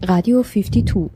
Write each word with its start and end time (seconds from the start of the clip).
Radio 0.00 0.44
52. 0.44 1.10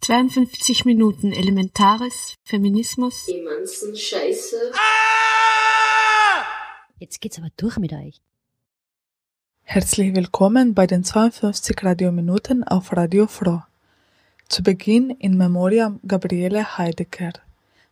52 0.00 0.84
Minuten 0.84 1.32
Elementares, 1.32 2.34
Feminismus. 2.44 3.24
Die 3.26 3.42
ganzen 3.42 3.96
Scheiße. 3.96 4.56
Jetzt 6.98 7.22
geht's 7.22 7.38
aber 7.38 7.48
durch 7.56 7.78
mit 7.78 7.94
euch. 7.94 8.20
Herzlich 9.62 10.14
willkommen 10.14 10.74
bei 10.74 10.86
den 10.86 11.04
52 11.04 11.82
Radiominuten 11.82 12.64
auf 12.64 12.94
Radio 12.94 13.26
Froh. 13.26 13.62
Zu 14.46 14.62
Beginn 14.62 15.08
in 15.08 15.38
Memoriam 15.38 16.00
Gabriele 16.06 16.76
Heidecker. 16.76 17.32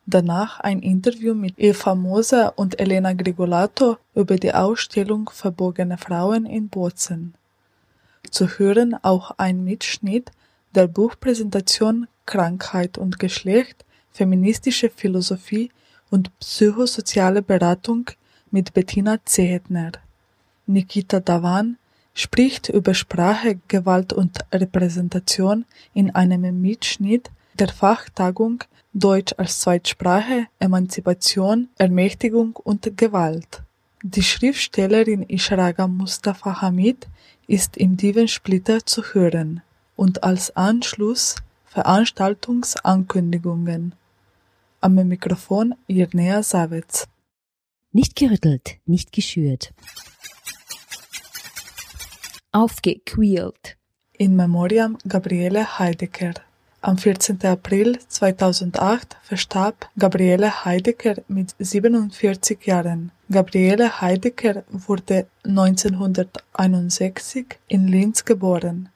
Danach 0.05 0.61
ein 0.61 0.81
Interview 0.81 1.33
mit 1.33 1.59
Eva 1.59 1.95
Moser 1.95 2.59
und 2.59 2.79
Elena 2.79 3.15
Grigolato 3.15 3.97
über 4.15 4.37
die 4.37 4.53
Ausstellung 4.53 5.31
Verbogene 5.33 5.97
Frauen 5.97 6.45
in 6.45 6.69
Bozen. 6.69 7.35
Zu 8.31 8.47
hören 8.59 8.97
auch 9.03 9.33
ein 9.39 9.65
Mitschnitt 9.65 10.31
der 10.75 10.87
Buchpräsentation 10.87 12.07
Krankheit 12.25 12.97
und 12.97 13.19
Geschlecht, 13.19 13.85
feministische 14.13 14.91
Philosophie 14.91 15.71
und 16.09 16.37
psychosoziale 16.39 17.43
Beratung 17.43 18.11
mit 18.51 18.73
Bettina 18.75 19.19
Zehetner. 19.25 19.93
Nikita 20.67 21.21
Davan 21.21 21.79
spricht 22.15 22.69
über 22.69 22.95
Sprache, 22.95 23.59
Gewalt 23.69 24.13
und 24.13 24.39
Repräsentation 24.53 25.65
in 25.93 26.15
einem 26.15 26.61
Mitschnitt 26.61 27.31
der 27.59 27.69
Fachtagung 27.69 28.63
Deutsch 28.95 29.35
als 29.37 29.61
Zweitsprache, 29.61 30.47
Emanzipation, 30.59 31.69
Ermächtigung 31.77 32.55
und 32.57 32.97
Gewalt. 32.97 33.63
Die 34.03 34.23
Schriftstellerin 34.23 35.25
Ishraga 35.29 35.89
Mustafa 35.89 36.61
Hamid 36.61 37.09
ist 37.53 37.77
im 37.77 37.99
Divensplitter 37.99 38.87
zu 38.87 39.03
hören 39.13 39.61
und 39.95 40.25
als 40.25 40.57
Anschluss 40.57 41.37
Veranstaltungsankündigungen. 41.67 43.95
Am 44.81 44.95
Mikrofon 44.95 45.75
Irnea 45.87 46.43
Savitz. 46.43 47.09
Nicht 47.93 48.17
gerüttelt, 48.17 48.79
nicht 48.87 49.13
geschürt. 49.13 49.75
Aufgequält. 52.53 53.77
In 54.17 54.35
Memoriam 54.35 54.97
Gabriele 55.07 55.79
Heidecker. 55.79 56.33
Am 56.85 56.99
14. 56.99 57.39
April 57.45 57.97
2008 58.09 59.17
verstarb 59.23 59.89
Gabriele 59.97 60.65
Heidecker 60.65 61.15
mit 61.29 61.55
47 61.61 62.67
Jahren. 62.67 63.13
Gabriele 63.31 64.01
Heidecker 64.01 64.65
wurde 64.69 65.29
1961 65.45 67.47
in 67.69 67.87
Linz 67.87 68.25
geboren. 68.25 68.89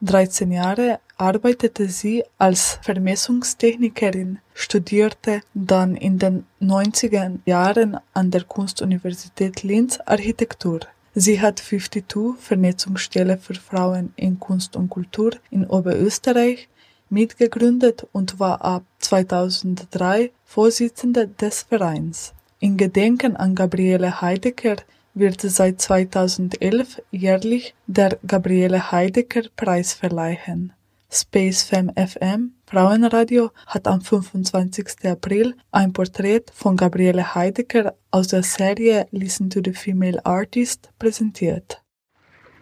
13 0.00 0.52
Jahre 0.52 1.00
arbeitete 1.18 1.90
sie 1.90 2.24
als 2.38 2.78
Vermessungstechnikerin, 2.80 4.38
studierte 4.54 5.42
dann 5.52 5.96
in 5.96 6.18
den 6.18 6.46
90er 6.62 7.40
Jahren 7.44 7.98
an 8.14 8.30
der 8.30 8.44
Kunstuniversität 8.44 9.62
Linz 9.62 9.98
Architektur. 10.06 10.80
Sie 11.14 11.42
hat 11.42 11.58
52 11.58 12.40
Vernetzungsstelle 12.40 13.36
für 13.36 13.54
Frauen 13.54 14.14
in 14.16 14.40
Kunst 14.40 14.76
und 14.76 14.88
Kultur 14.88 15.32
in 15.50 15.66
Oberösterreich 15.66 16.70
mitgegründet 17.08 18.06
und 18.12 18.40
war 18.40 18.62
ab 18.62 18.84
2003 18.98 20.30
Vorsitzende 20.44 21.28
des 21.28 21.62
Vereins. 21.62 22.34
In 22.60 22.76
Gedenken 22.76 23.36
an 23.36 23.54
Gabriele 23.54 24.20
Heidecker 24.20 24.76
wird 25.14 25.40
seit 25.40 25.80
2011 25.80 27.02
jährlich 27.10 27.74
der 27.86 28.18
Gabriele 28.26 28.90
Heidecker 28.90 29.42
Preis 29.56 29.92
verleihen. 29.92 30.72
Space 31.10 31.62
Femme 31.62 31.92
FM 31.94 32.54
Frauenradio 32.66 33.52
hat 33.66 33.86
am 33.86 34.00
25. 34.00 35.04
April 35.04 35.54
ein 35.70 35.92
Porträt 35.92 36.46
von 36.52 36.76
Gabriele 36.76 37.36
Heidecker 37.36 37.94
aus 38.10 38.28
der 38.28 38.42
Serie 38.42 39.06
Listen 39.12 39.48
to 39.48 39.60
the 39.64 39.72
Female 39.72 40.24
Artist 40.26 40.90
präsentiert. 40.98 41.83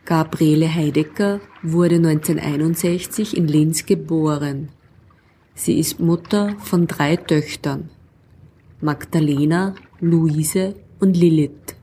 Gabriele 0.04 0.74
Heidecker 0.74 1.40
wurde 1.62 1.94
1961 1.94 3.36
in 3.36 3.46
Linz 3.46 3.86
geboren. 3.86 4.70
Sie 5.54 5.78
ist 5.78 6.00
Mutter 6.00 6.56
von 6.58 6.88
drei 6.88 7.14
Töchtern. 7.14 7.88
Magdalena, 8.80 9.76
Luise 10.00 10.74
und 10.98 11.16
Lilith. 11.16 11.76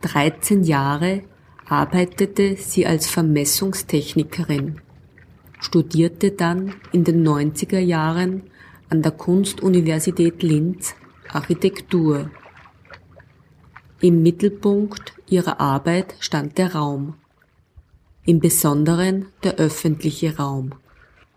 13 0.00 0.64
Jahre 0.64 1.22
arbeitete 1.68 2.56
sie 2.56 2.86
als 2.86 3.06
Vermessungstechnikerin, 3.06 4.80
studierte 5.60 6.32
dann 6.32 6.74
in 6.90 7.04
den 7.04 7.24
90er 7.24 7.78
Jahren 7.78 8.42
an 8.90 9.02
der 9.02 9.12
Kunstuniversität 9.12 10.42
Linz 10.42 10.96
Architektur. 11.28 12.32
Im 14.00 14.22
Mittelpunkt 14.22 15.12
ihrer 15.28 15.60
Arbeit 15.60 16.16
stand 16.18 16.58
der 16.58 16.74
Raum, 16.74 17.14
im 18.28 18.40
Besonderen 18.40 19.28
der 19.42 19.54
öffentliche 19.54 20.36
Raum, 20.36 20.74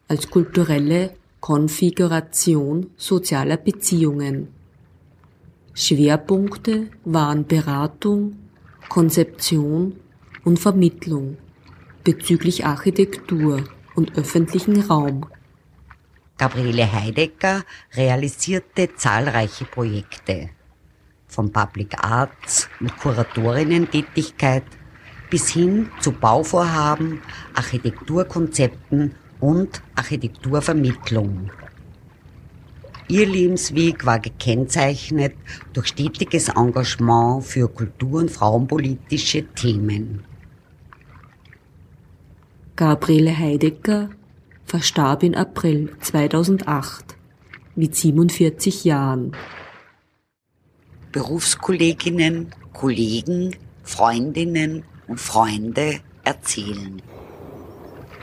als 0.09 0.29
kulturelle 0.29 1.13
Konfiguration 1.39 2.89
sozialer 2.97 3.55
Beziehungen. 3.55 4.49
Schwerpunkte 5.73 6.89
waren 7.05 7.47
Beratung, 7.47 8.35
Konzeption 8.89 10.01
und 10.43 10.59
Vermittlung 10.59 11.37
bezüglich 12.03 12.65
Architektur 12.65 13.63
und 13.95 14.17
öffentlichen 14.17 14.81
Raum. 14.81 15.27
Gabriele 16.37 16.91
Heidecker 16.91 17.63
realisierte 17.93 18.93
zahlreiche 18.97 19.63
Projekte, 19.63 20.49
von 21.25 21.53
Public 21.53 22.03
Arts 22.03 22.67
und 22.81 22.97
Kuratorinnen-Tätigkeit 22.97 24.65
bis 25.31 25.49
hin 25.49 25.89
zu 25.99 26.11
Bauvorhaben, 26.11 27.21
Architekturkonzepten 27.55 29.15
und 29.39 29.81
Architekturvermittlung. 29.95 31.49
Ihr 33.07 33.25
Lebensweg 33.25 34.05
war 34.05 34.19
gekennzeichnet 34.19 35.33
durch 35.73 35.87
stetiges 35.87 36.49
Engagement 36.49 37.43
für 37.43 37.67
kultur- 37.67 38.19
und 38.19 38.31
frauenpolitische 38.31 39.45
Themen. 39.55 40.23
Gabriele 42.75 43.37
Heidecker 43.37 44.09
verstarb 44.65 45.23
in 45.23 45.35
April 45.35 45.93
2008 46.01 47.17
mit 47.75 47.95
47 47.95 48.85
Jahren. 48.85 49.33
Berufskolleginnen, 51.11 52.53
Kollegen, 52.73 53.55
Freundinnen 53.83 54.83
und 55.11 55.19
Freunde 55.19 55.99
erzählen. 56.23 57.01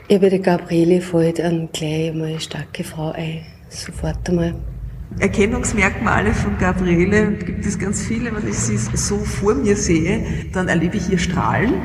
Ja, 0.09 0.17
bei 0.17 0.29
der 0.29 0.39
Gabriele 0.39 1.01
fällt 1.01 1.37
dann 1.37 1.69
gleich 1.71 2.11
mal 2.15 2.29
eine 2.29 2.39
starke 2.39 2.83
Frau 2.83 3.11
ein. 3.11 3.45
Sofort 3.69 4.27
einmal. 4.27 4.55
Erkennungsmerkmale 5.19 6.33
von 6.33 6.57
Gabriele 6.57 7.33
gibt 7.33 7.63
es 7.63 7.77
ganz 7.77 8.01
viele. 8.03 8.35
Wenn 8.35 8.47
ich 8.47 8.57
sie 8.57 8.77
so 8.77 9.19
vor 9.19 9.53
mir 9.53 9.75
sehe, 9.75 10.49
dann 10.51 10.67
erlebe 10.67 10.97
ich 10.97 11.11
ihr 11.11 11.19
Strahlen. 11.19 11.75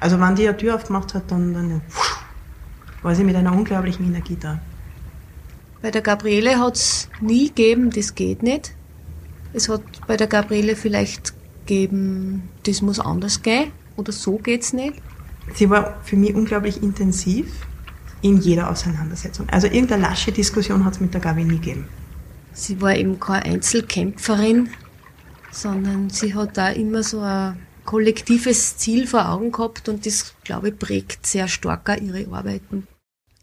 Also 0.00 0.20
wenn 0.20 0.34
die 0.34 0.46
eine 0.46 0.56
Tür 0.56 0.74
aufgemacht 0.74 1.14
hat, 1.14 1.30
dann, 1.30 1.54
dann 1.54 1.80
war 3.02 3.14
sie 3.14 3.24
mit 3.24 3.36
einer 3.36 3.52
unglaublichen 3.52 4.04
Energie 4.06 4.36
da. 4.38 4.60
Bei 5.80 5.90
der 5.90 6.02
Gabriele 6.02 6.58
hat 6.58 6.76
es 6.76 7.08
nie 7.22 7.48
gegeben, 7.48 7.88
das 7.88 8.14
geht 8.14 8.42
nicht. 8.42 8.74
Es 9.54 9.70
hat 9.70 9.82
bei 10.06 10.18
der 10.18 10.26
Gabriele 10.26 10.76
vielleicht 10.76 11.37
gegeben, 11.68 12.48
das 12.64 12.82
muss 12.82 12.98
anders 12.98 13.42
gehen 13.42 13.70
oder 13.96 14.10
so 14.10 14.38
geht's 14.38 14.72
nicht. 14.72 14.94
Sie 15.54 15.70
war 15.70 16.00
für 16.02 16.16
mich 16.16 16.34
unglaublich 16.34 16.82
intensiv 16.82 17.46
in 18.22 18.38
jeder 18.38 18.70
Auseinandersetzung. 18.70 19.48
Also 19.50 19.68
irgendeine 19.68 20.02
lasche 20.02 20.32
Diskussion 20.32 20.84
hat 20.84 20.94
es 20.94 21.00
mit 21.00 21.14
der 21.14 21.20
Gabi 21.20 21.44
nie 21.44 21.58
gegeben. 21.58 21.88
Sie 22.52 22.80
war 22.80 22.96
eben 22.96 23.20
keine 23.20 23.44
Einzelkämpferin, 23.44 24.70
sondern 25.52 26.10
sie 26.10 26.34
hat 26.34 26.56
da 26.56 26.70
immer 26.70 27.02
so 27.02 27.20
ein 27.20 27.56
kollektives 27.84 28.76
Ziel 28.76 29.06
vor 29.06 29.28
Augen 29.28 29.52
gehabt 29.52 29.88
und 29.88 30.04
das, 30.04 30.34
glaube 30.44 30.70
ich, 30.70 30.78
prägt 30.78 31.26
sehr 31.26 31.48
stark 31.48 31.88
auch 31.88 31.96
ihre 31.96 32.26
Arbeiten. 32.34 32.88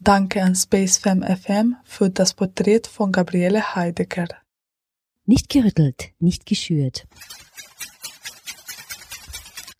Danke 0.00 0.42
an 0.42 0.54
SpaceFam 0.54 1.22
FM 1.22 1.76
für 1.84 2.10
das 2.10 2.34
Porträt 2.34 2.82
von 2.92 3.10
Gabriele 3.10 3.74
Heidecker. 3.74 4.28
Nicht 5.24 5.48
gerüttelt, 5.48 6.10
nicht 6.20 6.44
geschürt. 6.46 7.06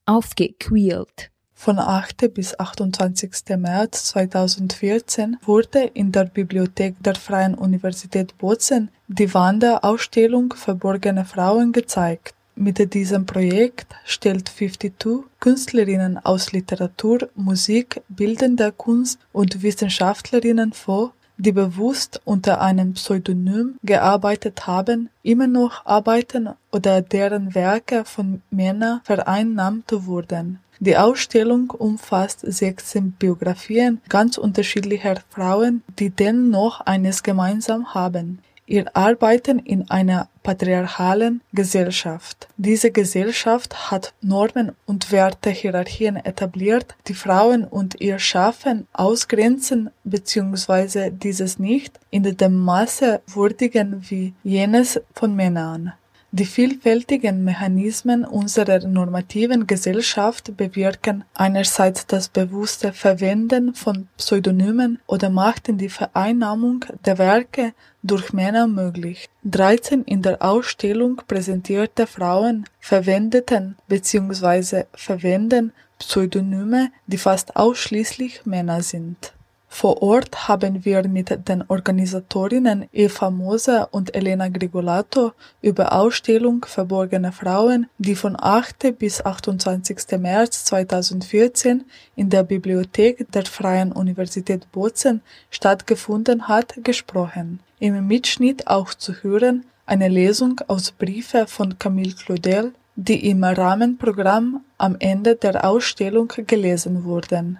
Aufgequält. 0.08 1.32
Von 1.52 1.80
8. 1.80 2.32
bis 2.32 2.56
28. 2.60 3.56
März 3.58 4.04
2014 4.04 5.38
wurde 5.44 5.80
in 5.94 6.12
der 6.12 6.26
Bibliothek 6.26 6.94
der 7.00 7.16
Freien 7.16 7.56
Universität 7.56 8.38
Bozen 8.38 8.90
die 9.08 9.34
Wanderausstellung 9.34 10.54
Verborgene 10.54 11.24
Frauen 11.24 11.72
gezeigt. 11.72 12.36
Mit 12.54 12.94
diesem 12.94 13.26
Projekt 13.26 13.96
stellt 14.04 14.48
52 14.48 15.24
Künstlerinnen 15.40 16.18
aus 16.24 16.52
Literatur, 16.52 17.28
Musik, 17.34 18.00
bildender 18.08 18.70
Kunst 18.70 19.18
und 19.32 19.60
Wissenschaftlerinnen 19.60 20.72
vor, 20.72 21.14
die 21.38 21.52
bewusst 21.52 22.20
unter 22.24 22.60
einem 22.60 22.94
Pseudonym 22.94 23.76
gearbeitet 23.82 24.66
haben, 24.66 25.10
immer 25.22 25.46
noch 25.46 25.84
arbeiten 25.84 26.50
oder 26.72 27.02
deren 27.02 27.54
Werke 27.54 28.04
von 28.04 28.42
Männern 28.50 29.00
vereinnahmt 29.04 29.90
wurden. 29.90 30.60
Die 30.78 30.96
Ausstellung 30.96 31.70
umfasst 31.70 32.40
16 32.40 33.12
Biografien 33.12 34.00
ganz 34.08 34.36
unterschiedlicher 34.36 35.16
Frauen, 35.30 35.82
die 35.98 36.10
dennoch 36.10 36.82
eines 36.82 37.22
gemeinsam 37.22 37.94
haben. 37.94 38.40
Ihr 38.66 38.96
Arbeiten 38.96 39.60
in 39.60 39.88
einer 39.90 40.28
patriarchalen 40.42 41.40
Gesellschaft. 41.52 42.48
Diese 42.56 42.90
Gesellschaft 42.90 43.90
hat 43.90 44.12
Normen 44.20 44.72
und 44.86 45.12
Wertehierarchien 45.12 46.16
etabliert, 46.16 46.96
die 47.06 47.14
Frauen 47.14 47.64
und 47.64 48.00
ihr 48.00 48.18
Schaffen 48.18 48.88
ausgrenzen 48.92 49.90
bzw. 50.02 51.10
dieses 51.10 51.60
nicht 51.60 52.00
in 52.10 52.24
dem 52.36 52.56
Maße 52.56 53.20
würdigen 53.26 54.04
wie 54.08 54.34
jenes 54.42 55.00
von 55.14 55.36
Männern. 55.36 55.92
Die 56.38 56.44
vielfältigen 56.44 57.44
Mechanismen 57.44 58.22
unserer 58.22 58.86
normativen 58.86 59.66
Gesellschaft 59.66 60.54
bewirken 60.54 61.24
einerseits 61.32 62.06
das 62.06 62.28
bewusste 62.28 62.92
Verwenden 62.92 63.72
von 63.72 64.08
Pseudonymen 64.18 64.98
oder 65.06 65.30
machten 65.30 65.78
die 65.78 65.88
Vereinnahmung 65.88 66.84
der 67.06 67.16
Werke 67.16 67.72
durch 68.02 68.34
Männer 68.34 68.66
möglich. 68.66 69.30
13 69.44 70.02
in 70.04 70.20
der 70.20 70.42
Ausstellung 70.42 71.22
präsentierte 71.26 72.06
Frauen 72.06 72.66
verwendeten 72.80 73.76
bzw. 73.88 74.84
verwenden 74.92 75.72
Pseudonyme, 75.98 76.90
die 77.06 77.16
fast 77.16 77.56
ausschließlich 77.56 78.44
Männer 78.44 78.82
sind. 78.82 79.32
Vor 79.68 80.02
Ort 80.02 80.48
haben 80.48 80.84
wir 80.84 81.06
mit 81.08 81.48
den 81.48 81.64
Organisatorinnen 81.68 82.88
Eva 82.92 83.30
Moser 83.30 83.88
und 83.92 84.14
Elena 84.14 84.48
Grigolato 84.48 85.32
über 85.60 85.92
Ausstellung 85.92 86.64
Verborgene 86.64 87.32
Frauen, 87.32 87.86
die 87.98 88.14
von 88.14 88.36
8. 88.38 88.98
bis 88.98 89.24
28. 89.24 90.18
März 90.18 90.64
2014 90.64 91.84
in 92.14 92.30
der 92.30 92.44
Bibliothek 92.44 93.30
der 93.32 93.44
Freien 93.44 93.92
Universität 93.92 94.70
Bozen 94.72 95.20
stattgefunden 95.50 96.48
hat, 96.48 96.74
gesprochen. 96.82 97.60
Im 97.78 98.06
Mitschnitt 98.06 98.68
auch 98.68 98.94
zu 98.94 99.14
hören 99.22 99.66
eine 99.84 100.08
Lesung 100.08 100.60
aus 100.68 100.90
Briefe 100.90 101.46
von 101.46 101.78
Camille 101.78 102.14
Claudel, 102.14 102.72
die 102.96 103.28
im 103.28 103.44
Rahmenprogramm 103.44 104.64
am 104.78 104.96
Ende 104.98 105.36
der 105.36 105.68
Ausstellung 105.68 106.32
gelesen 106.46 107.04
wurden. 107.04 107.58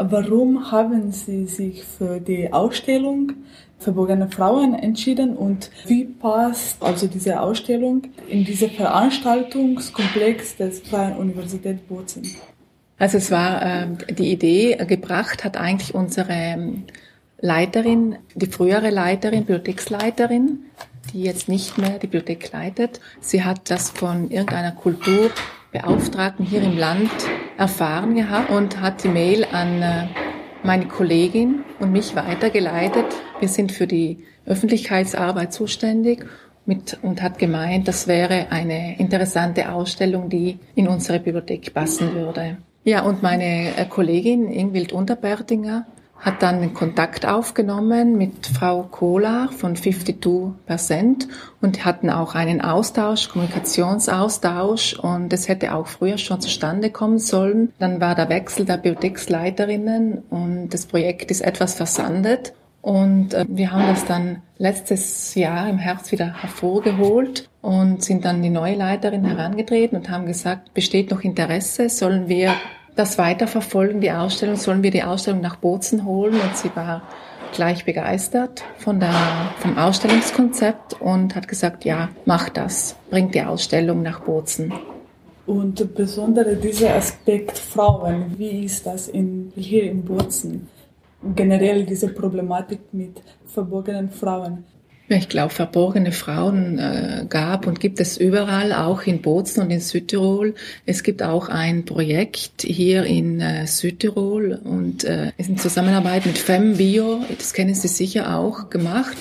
Warum 0.00 0.70
haben 0.70 1.10
Sie 1.10 1.46
sich 1.46 1.84
für 1.84 2.20
die 2.20 2.52
Ausstellung 2.52 3.32
Verborgene 3.80 4.28
Frauen 4.28 4.74
entschieden 4.74 5.36
und 5.36 5.70
wie 5.86 6.04
passt 6.04 6.82
also 6.82 7.06
diese 7.06 7.40
Ausstellung 7.40 8.02
in 8.28 8.44
diesen 8.44 8.70
Veranstaltungskomplex 8.70 10.56
des 10.56 10.80
Freien 10.80 11.16
Universität 11.16 11.86
Bozen? 11.88 12.22
Also 12.98 13.18
es 13.18 13.30
war 13.30 13.62
äh, 13.62 13.86
die 14.14 14.32
Idee 14.32 14.76
gebracht 14.84 15.44
hat 15.44 15.56
eigentlich 15.56 15.94
unsere 15.94 16.32
ähm, 16.32 16.84
Leiterin, 17.40 18.16
die 18.34 18.46
frühere 18.46 18.90
Leiterin, 18.90 19.44
Bibliotheksleiterin, 19.44 20.64
die 21.12 21.22
jetzt 21.22 21.48
nicht 21.48 21.78
mehr 21.78 22.00
die 22.00 22.08
Bibliothek 22.08 22.50
leitet. 22.52 23.00
Sie 23.20 23.44
hat 23.44 23.70
das 23.70 23.90
von 23.90 24.30
irgendeiner 24.30 24.72
Kulturbeauftragten 25.72 26.46
hier 26.46 26.62
im 26.62 26.78
Land 26.78 27.10
erfahren 27.58 28.14
gehabt 28.14 28.50
und 28.50 28.80
hat 28.80 29.04
die 29.04 29.08
Mail 29.08 29.44
an 29.52 29.82
äh, 29.82 30.06
meine 30.62 30.86
Kollegin 30.86 31.64
und 31.78 31.92
mich 31.92 32.16
weitergeleitet. 32.16 33.04
Wir 33.38 33.48
sind 33.48 33.72
für 33.72 33.86
die 33.86 34.24
Öffentlichkeitsarbeit 34.46 35.52
zuständig 35.52 36.24
mit, 36.64 36.98
und 37.02 37.22
hat 37.22 37.38
gemeint, 37.38 37.86
das 37.86 38.08
wäre 38.08 38.46
eine 38.50 38.98
interessante 38.98 39.70
Ausstellung, 39.70 40.30
die 40.30 40.58
in 40.74 40.88
unsere 40.88 41.20
Bibliothek 41.20 41.74
passen 41.74 42.14
würde. 42.14 42.58
Ja, 42.84 43.02
und 43.02 43.22
meine 43.22 43.76
äh, 43.76 43.84
Kollegin 43.84 44.50
Ingwild 44.50 44.92
Unterbertinger 44.92 45.86
hat 46.20 46.42
dann 46.42 46.74
Kontakt 46.74 47.26
aufgenommen 47.26 48.18
mit 48.18 48.46
Frau 48.46 48.82
Kohler 48.82 49.50
von 49.56 49.76
52% 49.76 51.28
und 51.60 51.84
hatten 51.84 52.10
auch 52.10 52.34
einen 52.34 52.60
Austausch, 52.60 53.28
Kommunikationsaustausch 53.28 54.98
und 54.98 55.32
es 55.32 55.48
hätte 55.48 55.74
auch 55.74 55.86
früher 55.86 56.18
schon 56.18 56.40
zustande 56.40 56.90
kommen 56.90 57.18
sollen. 57.18 57.72
Dann 57.78 58.00
war 58.00 58.14
der 58.14 58.28
Wechsel 58.28 58.64
der 58.66 58.78
Bibliotheksleiterinnen 58.78 60.18
und 60.30 60.70
das 60.70 60.86
Projekt 60.86 61.30
ist 61.30 61.40
etwas 61.40 61.74
versandet 61.74 62.52
und 62.80 63.34
äh, 63.34 63.44
wir 63.48 63.72
haben 63.72 63.86
das 63.86 64.04
dann 64.04 64.42
letztes 64.56 65.34
Jahr 65.34 65.68
im 65.68 65.78
Herbst 65.78 66.12
wieder 66.12 66.40
hervorgeholt 66.40 67.48
und 67.60 68.02
sind 68.02 68.24
dann 68.24 68.42
die 68.42 68.50
neue 68.50 68.76
Leiterin 68.76 69.24
herangetreten 69.24 69.98
und 69.98 70.10
haben 70.10 70.26
gesagt, 70.26 70.74
besteht 70.74 71.10
noch 71.10 71.22
Interesse, 71.22 71.88
sollen 71.88 72.28
wir 72.28 72.54
das 72.98 73.16
weiterverfolgen, 73.16 74.00
die 74.00 74.10
Ausstellung, 74.10 74.56
sollen 74.56 74.82
wir 74.82 74.90
die 74.90 75.04
Ausstellung 75.04 75.40
nach 75.40 75.56
Bozen 75.56 76.04
holen 76.04 76.34
und 76.34 76.56
sie 76.56 76.70
war 76.74 77.02
gleich 77.52 77.84
begeistert 77.84 78.64
von 78.78 78.98
der, 78.98 79.14
vom 79.60 79.78
Ausstellungskonzept 79.78 81.00
und 81.00 81.34
hat 81.34 81.46
gesagt, 81.46 81.84
ja, 81.84 82.08
mach 82.24 82.48
das, 82.48 82.96
bringt 83.10 83.34
die 83.34 83.42
Ausstellung 83.42 84.02
nach 84.02 84.20
Bozen. 84.20 84.72
Und 85.46 85.94
besonders 85.94 86.60
dieser 86.60 86.96
Aspekt 86.96 87.56
Frauen, 87.56 88.34
wie 88.36 88.64
ist 88.64 88.84
das 88.84 89.08
in, 89.08 89.52
hier 89.54 89.90
in 89.90 90.04
Bozen? 90.04 90.68
Generell 91.34 91.84
diese 91.84 92.08
Problematik 92.08 92.80
mit 92.92 93.22
verborgenen 93.46 94.10
Frauen. 94.10 94.64
Ich 95.10 95.30
glaube, 95.30 95.54
verborgene 95.54 96.12
Frauen 96.12 96.78
äh, 96.78 97.24
gab 97.28 97.66
und 97.66 97.80
gibt 97.80 97.98
es 97.98 98.18
überall, 98.18 98.74
auch 98.74 99.02
in 99.02 99.22
Bozen 99.22 99.62
und 99.62 99.70
in 99.70 99.80
Südtirol. 99.80 100.54
Es 100.84 101.02
gibt 101.02 101.22
auch 101.22 101.48
ein 101.48 101.86
Projekt 101.86 102.62
hier 102.62 103.04
in 103.04 103.40
äh, 103.40 103.66
Südtirol 103.66 104.60
und 104.62 105.04
äh, 105.04 105.32
ist 105.38 105.48
in 105.48 105.56
Zusammenarbeit 105.56 106.26
mit 106.26 106.36
FemBio, 106.36 107.24
das 107.38 107.54
kennen 107.54 107.74
Sie 107.74 107.88
sicher 107.88 108.36
auch, 108.36 108.68
gemacht. 108.68 109.16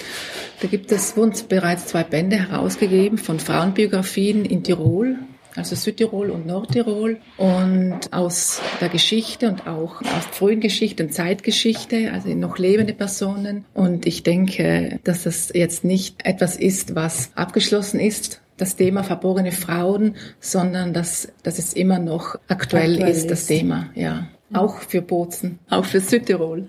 Da 0.62 0.68
gibt 0.68 0.92
es, 0.92 1.16
wurden 1.16 1.34
bereits 1.48 1.86
zwei 1.86 2.04
Bände 2.04 2.36
herausgegeben 2.50 3.18
von 3.18 3.40
Frauenbiografien 3.40 4.44
in 4.44 4.64
Tirol 4.64 5.18
also 5.58 5.76
Südtirol 5.76 6.30
und 6.30 6.46
Nordtirol 6.46 7.18
und 7.38 8.00
aus 8.12 8.62
der 8.80 8.90
Geschichte 8.90 9.48
und 9.50 9.68
auch 9.68 10.02
aus 10.02 10.26
frühen 10.32 10.60
Geschichte 10.60 11.04
und 11.04 11.14
Zeitgeschichte, 11.14 12.12
also 12.14 12.30
noch 12.30 12.58
lebende 12.58 12.94
Personen. 12.94 13.66
Und 13.74 14.06
ich 14.06 14.24
denke, 14.24 15.00
dass 15.04 15.24
das 15.24 15.52
jetzt 15.54 15.84
nicht 15.84 16.26
etwas 16.26 16.56
ist, 16.56 16.96
was 16.96 17.32
abgeschlossen 17.36 18.00
ist, 18.00 18.42
das 18.58 18.76
Thema 18.76 19.04
verborgene 19.04 19.52
Frauen, 19.52 20.16
sondern 20.40 20.94
dass, 20.94 21.32
dass 21.44 21.60
es 21.60 21.74
immer 21.74 22.00
noch 22.00 22.36
aktuell, 22.48 22.94
aktuell 22.94 23.12
ist, 23.12 23.30
das 23.30 23.46
Thema, 23.46 23.90
ja. 23.96 24.28
Auch 24.54 24.78
für 24.78 25.02
Bozen, 25.02 25.60
auch 25.70 25.84
für 25.84 26.00
Südtirol. 26.00 26.68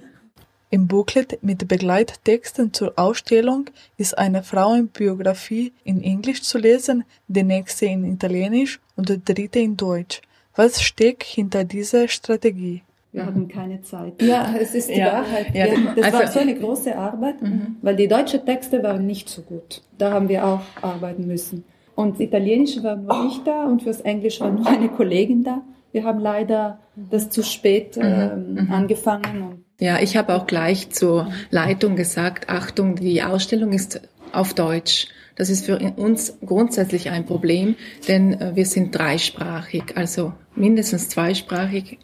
Im 0.71 0.87
Booklet 0.87 1.39
mit 1.43 1.67
Begleittexten 1.67 2.75
zur 2.75 2.93
Ausstellung 2.97 3.71
ist 3.97 4.19
eine 4.19 4.43
Frauenbiografie 4.43 5.73
in 5.83 6.03
Englisch 6.03 6.43
zu 6.43 6.59
lesen, 6.59 7.05
die 7.27 7.43
nächste 7.43 7.87
in 7.87 8.05
Italienisch 8.05 8.79
und 8.95 9.09
die 9.09 9.25
dritte 9.25 9.61
in 9.61 9.79
Deutsch. 9.79 10.21
Was 10.55 10.83
steckt 10.83 11.23
hinter 11.23 11.65
dieser 11.65 12.09
Strategie? 12.09 12.83
Wir 13.13 13.25
hatten 13.25 13.49
keine 13.49 13.81
Zeit. 13.81 14.21
Ja, 14.21 14.55
es 14.61 14.75
ist 14.75 14.91
die 14.91 14.99
ja. 14.99 15.13
Wahrheit. 15.13 15.55
Ja. 15.55 15.67
Das 15.97 16.05
also, 16.05 16.19
war 16.19 16.27
so 16.27 16.39
eine 16.41 16.55
große 16.55 16.97
Arbeit, 16.97 17.41
mhm. 17.41 17.77
weil 17.81 17.97
die 17.97 18.07
deutschen 18.07 18.45
Texte 18.45 18.83
waren 18.83 19.07
nicht 19.07 19.31
so 19.31 19.41
gut. 19.41 19.83
Da 19.97 20.13
haben 20.13 20.29
wir 20.29 20.47
auch 20.47 20.61
arbeiten 20.83 21.27
müssen. 21.27 21.65
Und 21.95 22.15
das 22.15 22.21
Italienische 22.21 22.83
war 22.83 22.97
nur 22.97 23.27
ich 23.27 23.43
da 23.43 23.65
und 23.65 23.83
fürs 23.83 24.03
Englische 24.03 24.45
war 24.45 24.51
nur 24.51 24.67
eine 24.67 24.91
Kollegin 24.91 25.45
da. 25.45 25.63
Wir 25.93 26.05
haben 26.05 26.21
leider 26.21 26.79
das 26.95 27.31
zu 27.31 27.43
spät 27.43 27.97
mhm. 27.97 28.03
ähm, 28.03 28.53
mhm. 28.53 28.71
angefangen. 28.71 29.65
Ja, 29.81 30.01
ich 30.01 30.17
habe 30.17 30.35
auch 30.35 30.49
gleich 30.49 30.91
zur 30.91 31.31
Leitung 31.51 31.95
gesagt, 31.95 32.49
Achtung, 32.49 32.97
die 32.97 33.23
Ausstellung 33.23 33.73
ist 33.73 34.01
auf 34.33 34.53
Deutsch. 34.53 35.07
Das 35.37 35.51
ist 35.51 35.67
für 35.67 35.79
uns 35.79 36.37
grundsätzlich 36.45 37.11
ein 37.11 37.25
Problem, 37.25 37.77
denn 38.09 38.41
äh, 38.41 38.57
wir 38.57 38.67
sind 38.67 38.91
dreisprachig, 38.99 39.97
also 39.97 40.33
mindestens 40.57 41.09
zweisprachig, 41.09 41.99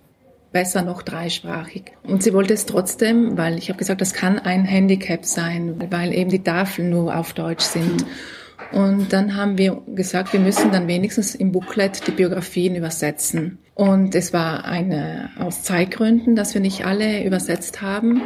besser 0.53 0.83
noch 0.83 1.03
dreisprachig. 1.03 1.91
Und 2.05 2.23
sie 2.23 2.33
wollte 2.33 2.55
es 2.55 2.65
trotzdem, 2.67 3.37
weil 3.37 3.59
ich 3.59 3.71
habe 3.71 3.79
gesagt, 3.79 4.01
das 4.01 4.15
kann 4.15 4.39
ein 4.39 4.65
Handicap 4.65 5.25
sein, 5.25 5.91
weil 5.91 6.15
eben 6.15 6.31
die 6.31 6.45
Tafeln 6.45 6.91
nur 6.91 7.17
auf 7.17 7.33
Deutsch 7.33 7.65
sind. 7.65 8.07
Und 8.71 9.13
dann 9.13 9.35
haben 9.35 9.59
wir 9.59 9.83
gesagt, 9.89 10.33
wir 10.33 10.39
müssen 10.39 10.71
dann 10.71 10.87
wenigstens 10.87 11.35
im 11.35 11.51
Booklet 11.51 12.07
die 12.07 12.13
Biografien 12.13 12.77
übersetzen. 12.77 13.59
Und 13.75 14.15
es 14.15 14.33
war 14.33 14.65
eine, 14.65 15.31
aus 15.39 15.63
Zeitgründen, 15.63 16.37
dass 16.37 16.55
wir 16.55 16.61
nicht 16.61 16.87
alle 16.87 17.25
übersetzt 17.25 17.83
haben. 17.83 18.23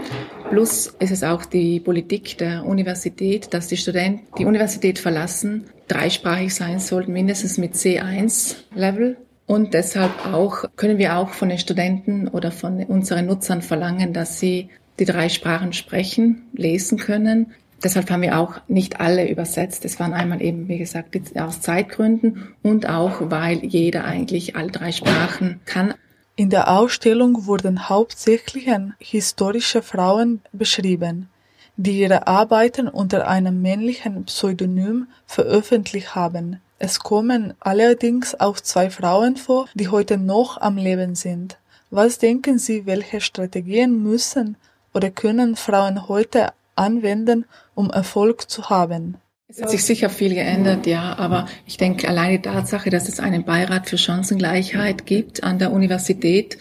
Plus 0.51 0.89
ist 0.99 1.11
es 1.11 1.25
auch 1.25 1.47
die 1.47 1.81
Politik 1.81 2.37
der 2.37 2.67
Universität, 2.67 3.55
dass 3.55 3.69
die 3.69 3.79
Studenten 3.79 4.27
die 4.37 4.45
Universität 4.45 4.99
verlassen, 4.99 5.65
dreisprachig 5.89 6.55
sein 6.55 6.81
sollten, 6.81 7.13
mindestens 7.13 7.57
mit 7.57 7.75
C1-Level. 7.75 9.17
Und 9.47 9.73
deshalb 9.73 10.13
auch, 10.27 10.65
können 10.77 10.99
wir 10.99 11.17
auch 11.17 11.31
von 11.31 11.49
den 11.49 11.59
Studenten 11.59 12.29
oder 12.29 12.51
von 12.51 12.85
unseren 12.85 13.25
Nutzern 13.25 13.63
verlangen, 13.63 14.13
dass 14.13 14.39
sie 14.39 14.69
die 14.99 15.07
drei 15.07 15.31
Sprachen 15.31 15.73
sprechen, 15.73 16.43
lesen 16.53 16.99
können. 16.99 17.55
Deshalb 17.83 18.11
haben 18.11 18.23
wir 18.23 18.39
auch 18.39 18.61
nicht 18.67 19.01
alle 19.01 19.29
übersetzt. 19.29 19.85
Es 19.85 20.01
waren 20.01 20.13
einmal 20.13 20.43
eben, 20.43 20.67
wie 20.67 20.79
gesagt, 20.79 21.17
aus 21.37 21.61
Zeitgründen 21.61 22.55
und 22.63 22.89
auch, 22.89 23.31
weil 23.31 23.65
jeder 23.65 24.05
eigentlich 24.05 24.57
alle 24.57 24.73
drei 24.73 24.91
Sprachen 24.91 25.61
kann. 25.65 25.95
In 26.35 26.51
der 26.51 26.71
Ausstellung 26.71 27.47
wurden 27.47 27.89
hauptsächlich 27.89 28.69
historische 28.99 29.83
Frauen 29.83 30.41
beschrieben, 30.53 31.29
die 31.77 32.01
ihre 32.01 32.27
Arbeiten 32.27 32.89
unter 32.89 33.29
einem 33.29 33.63
männlichen 33.63 34.25
Pseudonym 34.25 35.07
veröffentlicht 35.27 36.15
haben. 36.15 36.61
Es 36.81 37.01
kommen 37.01 37.55
allerdings 37.61 38.39
auch 38.39 38.61
zwei 38.61 38.91
Frauen 38.91 39.37
vor, 39.37 39.67
die 39.75 39.89
heute 39.89 40.17
noch 40.17 40.61
am 40.61 40.77
Leben 40.77 41.17
sind. 41.17 41.59
Was 41.91 42.19
denken 42.19 42.59
Sie, 42.59 42.87
welche 42.87 43.21
Strategien 43.21 44.03
müssen 44.03 44.57
oder 44.95 45.11
können 45.11 45.57
Frauen 45.57 46.09
heute 46.09 46.53
anwenden, 46.77 47.47
um 47.79 47.91
Erfolg 47.91 48.51
zu 48.51 48.71
haben? 48.71 49.19
Es 49.47 49.63
hat 49.63 49.71
sich 49.71 49.85
sicher 49.85 50.11
viel 50.11 50.35
geändert, 50.35 50.87
ja, 50.87 51.17
aber 51.17 51.47
ich 51.65 51.79
denke, 51.79 52.07
allein 52.07 52.33
die 52.33 52.43
Tatsache, 52.43 52.91
dass 52.91 53.09
es 53.09 53.19
einen 53.19 53.45
Beirat 53.45 53.89
für 53.89 53.97
Chancengleichheit 53.97 55.07
gibt 55.07 55.43
an 55.43 55.59
der 55.59 55.73
Universität, 55.73 56.59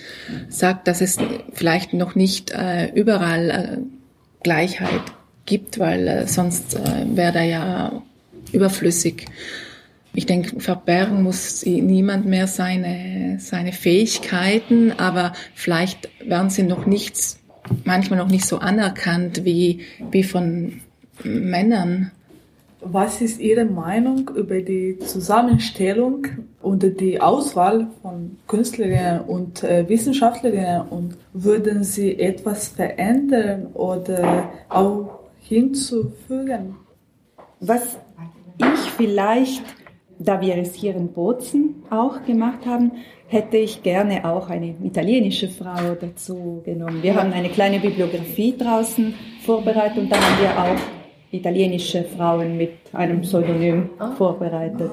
sagt, 0.47 0.87
dass 0.87 1.01
es 1.01 1.17
vielleicht 1.51 1.93
noch 1.93 2.15
nicht 2.15 2.51
äh, 2.51 2.89
überall 2.93 3.49
äh, 3.49 3.77
Gleichheit 4.41 5.01
gibt, 5.45 5.79
weil 5.79 6.07
äh, 6.07 6.27
sonst 6.27 6.75
äh, 6.75 7.05
wäre 7.13 7.33
da 7.33 7.41
ja 7.41 8.01
überflüssig. 8.53 9.25
Ich 10.13 10.25
denke, 10.25 10.61
verbergen 10.61 11.23
muss 11.23 11.65
niemand 11.65 12.25
mehr 12.25 12.47
seine, 12.47 13.37
seine 13.39 13.73
Fähigkeiten, 13.73 14.93
aber 14.97 15.33
vielleicht 15.55 16.09
werden 16.25 16.49
sie 16.49 16.63
noch 16.63 16.85
nichts 16.85 17.39
manchmal 17.83 18.19
noch 18.19 18.29
nicht 18.29 18.45
so 18.45 18.59
anerkannt 18.59 19.43
wie, 19.43 19.81
wie 20.11 20.23
von 20.23 20.81
Männern. 21.23 22.11
Was 22.79 23.21
ist 23.21 23.39
Ihre 23.39 23.65
Meinung 23.65 24.29
über 24.35 24.61
die 24.61 24.99
Zusammenstellung 24.99 26.27
und 26.61 26.99
die 26.99 27.19
Auswahl 27.19 27.87
von 28.01 28.37
Künstlerinnen 28.47 29.21
und 29.21 29.63
äh, 29.63 29.89
Wissenschaftlerinnen 29.89 30.81
und 30.89 31.17
würden 31.33 31.83
Sie 31.83 32.19
etwas 32.19 32.67
verändern 32.67 33.67
oder 33.73 34.51
auch 34.69 35.19
hinzufügen? 35.39 36.75
Was 37.59 37.97
ich 38.59 38.91
vielleicht, 38.95 39.63
da 40.19 40.39
wir 40.39 40.57
es 40.57 40.75
hier 40.75 40.95
in 40.95 41.11
Bozen 41.11 41.83
auch 41.89 42.23
gemacht 42.25 42.65
haben, 42.67 42.91
hätte 43.27 43.57
ich 43.57 43.81
gerne 43.81 44.23
auch 44.23 44.49
eine 44.49 44.75
italienische 44.83 45.49
Frau 45.49 45.95
dazu 45.99 46.61
genommen. 46.63 47.01
Wir 47.01 47.15
haben 47.15 47.33
eine 47.33 47.49
kleine 47.49 47.79
Bibliografie 47.79 48.55
draußen 48.55 49.13
vorbereitet 49.43 49.97
und 49.97 50.09
da 50.09 50.15
haben 50.15 50.41
wir 50.41 50.63
auch 50.63 50.96
italienische 51.31 52.03
Frauen 52.03 52.57
mit 52.57 52.73
einem 52.93 53.21
Pseudonym 53.21 53.89
vorbereitet. 54.17 54.91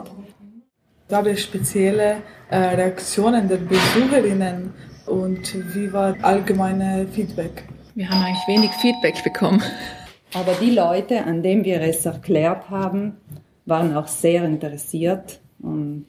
Gab 1.08 1.26
es 1.26 1.42
spezielle 1.42 2.16
äh, 2.50 2.56
Reaktionen 2.56 3.48
der 3.48 3.58
Besucherinnen 3.58 4.72
und 5.06 5.74
wie 5.74 5.92
war 5.92 6.14
allgemeine 6.22 7.06
Feedback? 7.12 7.64
Wir 7.94 8.08
haben 8.08 8.22
eigentlich 8.22 8.48
wenig 8.48 8.70
Feedback 8.72 9.22
bekommen. 9.22 9.62
Aber 10.34 10.52
die 10.60 10.70
Leute, 10.70 11.24
an 11.24 11.42
denen 11.42 11.64
wir 11.64 11.80
es 11.80 12.06
erklärt 12.06 12.68
haben, 12.70 13.18
waren 13.66 13.96
auch 13.96 14.08
sehr 14.08 14.44
interessiert 14.44 15.40
und, 15.60 16.06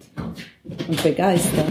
und 0.87 1.03
begeistert 1.03 1.67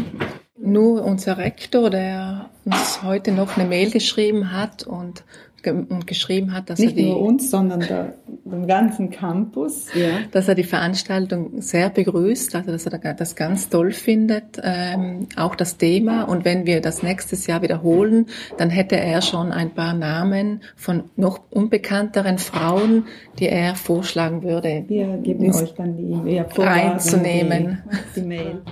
nur 0.64 1.04
unser 1.04 1.38
Rektor, 1.38 1.90
der 1.90 2.50
uns 2.64 3.02
heute 3.02 3.32
noch 3.32 3.56
eine 3.56 3.68
Mail 3.68 3.90
geschrieben 3.90 4.52
hat 4.52 4.84
und, 4.84 5.24
und 5.66 6.06
geschrieben 6.06 6.52
hat, 6.52 6.70
dass 6.70 6.78
Nicht 6.78 6.96
er 6.96 7.02
die, 7.02 7.08
nur 7.08 7.20
uns, 7.20 7.50
sondern 7.50 7.80
der, 7.80 8.14
dem 8.44 8.66
ganzen 8.66 9.10
Campus, 9.10 9.92
ja. 9.94 10.20
dass 10.32 10.48
er 10.48 10.54
die 10.54 10.64
Veranstaltung 10.64 11.60
sehr 11.60 11.90
begrüßt, 11.90 12.54
also 12.54 12.70
dass 12.70 12.86
er 12.86 12.98
das 13.14 13.36
ganz 13.36 13.68
toll 13.68 13.92
findet, 13.92 14.60
ähm, 14.62 15.28
auch 15.36 15.54
das 15.54 15.76
Thema. 15.76 16.24
Und 16.24 16.44
wenn 16.44 16.66
wir 16.66 16.80
das 16.80 17.02
nächstes 17.02 17.46
Jahr 17.46 17.62
wiederholen, 17.62 18.26
dann 18.58 18.70
hätte 18.70 18.96
er 18.96 19.22
schon 19.22 19.52
ein 19.52 19.70
paar 19.74 19.94
Namen 19.94 20.62
von 20.76 21.04
noch 21.16 21.40
unbekannteren 21.50 22.38
Frauen, 22.38 23.04
die 23.38 23.48
er 23.48 23.74
vorschlagen 23.74 24.42
würde, 24.42 24.84
wir 24.88 25.18
geben 25.18 25.54
euch 25.54 25.74
dann 25.74 25.96
die 25.96 26.38
reinzunehmen. 26.56 27.82
Die, 28.14 28.20
die 28.20 28.26
Mail. 28.26 28.62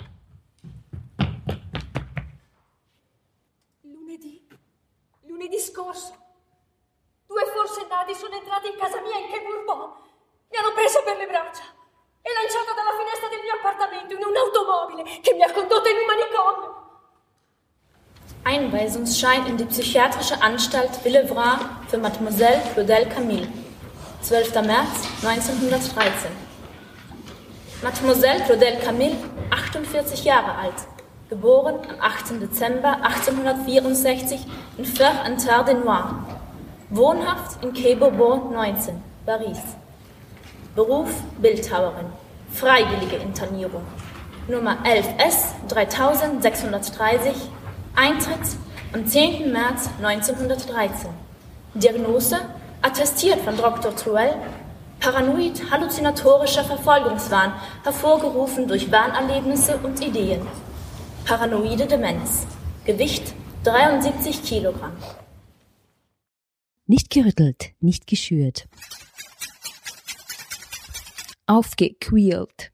lunedì 5.42 5.58
scorso. 5.58 6.21
Due 7.42 7.50
forsennati 7.50 8.14
sono 8.14 8.36
entrati 8.36 8.68
in 8.68 8.78
casa 8.78 9.00
mia 9.00 9.18
in 9.18 9.26
Che 9.26 9.42
Bourbon. 9.42 9.90
Mi 10.48 10.58
hanno 10.58 10.72
presa 10.74 11.02
per 11.02 11.16
le 11.16 11.26
braccia 11.26 11.66
e 12.22 12.30
lanciata 12.30 12.70
dalla 12.70 12.94
finestra 12.94 13.26
del 13.26 13.42
mio 13.42 13.54
appartamento 13.58 14.14
in 14.14 14.22
un'automobile 14.22 15.18
che 15.20 15.34
mi 15.34 15.42
ha 15.42 15.50
condotto 15.50 15.88
in 15.88 15.96
un 15.96 16.06
manicomio. 16.06 16.70
Einweisungsschein 18.44 19.46
in 19.46 19.56
die 19.56 19.66
psychiatrische 19.66 20.40
Anstalt 20.40 21.02
Villevran 21.02 21.84
für 21.88 21.98
Mademoiselle 21.98 22.62
Claudel 22.74 23.08
Camille. 23.08 23.50
12. 24.22 24.62
März 24.62 25.02
1913. 25.22 26.30
Mademoiselle 27.82 28.44
Claudel 28.44 28.78
Camille, 28.78 29.16
48 29.50 30.22
Jahre 30.22 30.54
alt, 30.58 30.86
geboren 31.28 31.80
am 31.90 31.98
18. 31.98 32.38
Dezember 32.38 33.02
1864 33.02 34.46
in 34.76 34.84
Feur-en-Terre-de-Noir, 34.84 36.41
wohnhaft 36.92 37.64
in 37.64 37.72
Quai 37.72 37.94
Bourbon 37.94 38.52
19, 38.52 39.02
Paris. 39.24 39.58
Beruf 40.76 41.10
Bildhauerin, 41.38 42.06
freiwillige 42.52 43.16
Internierung. 43.16 43.82
Nummer 44.46 44.76
11S 44.84 45.54
3630, 45.68 47.32
Eintritt 47.96 48.56
am 48.92 49.06
10. 49.06 49.52
März 49.52 49.88
1913. 50.02 51.10
Diagnose 51.74 52.36
attestiert 52.82 53.40
von 53.40 53.56
Dr. 53.56 53.96
Truell, 53.96 54.34
paranoid 55.00 55.70
halluzinatorischer 55.70 56.64
Verfolgungswahn, 56.64 57.54
hervorgerufen 57.84 58.68
durch 58.68 58.92
Wahnerlebnisse 58.92 59.78
und 59.82 60.04
Ideen. 60.04 60.46
Paranoide 61.24 61.86
Demenz. 61.86 62.46
Gewicht 62.84 63.32
73 63.64 64.42
Kilogramm. 64.42 64.92
Nicht 66.92 67.08
gerüttelt, 67.08 67.72
nicht 67.80 68.06
geschürt. 68.06 68.68
Aufgequält. 71.46 72.70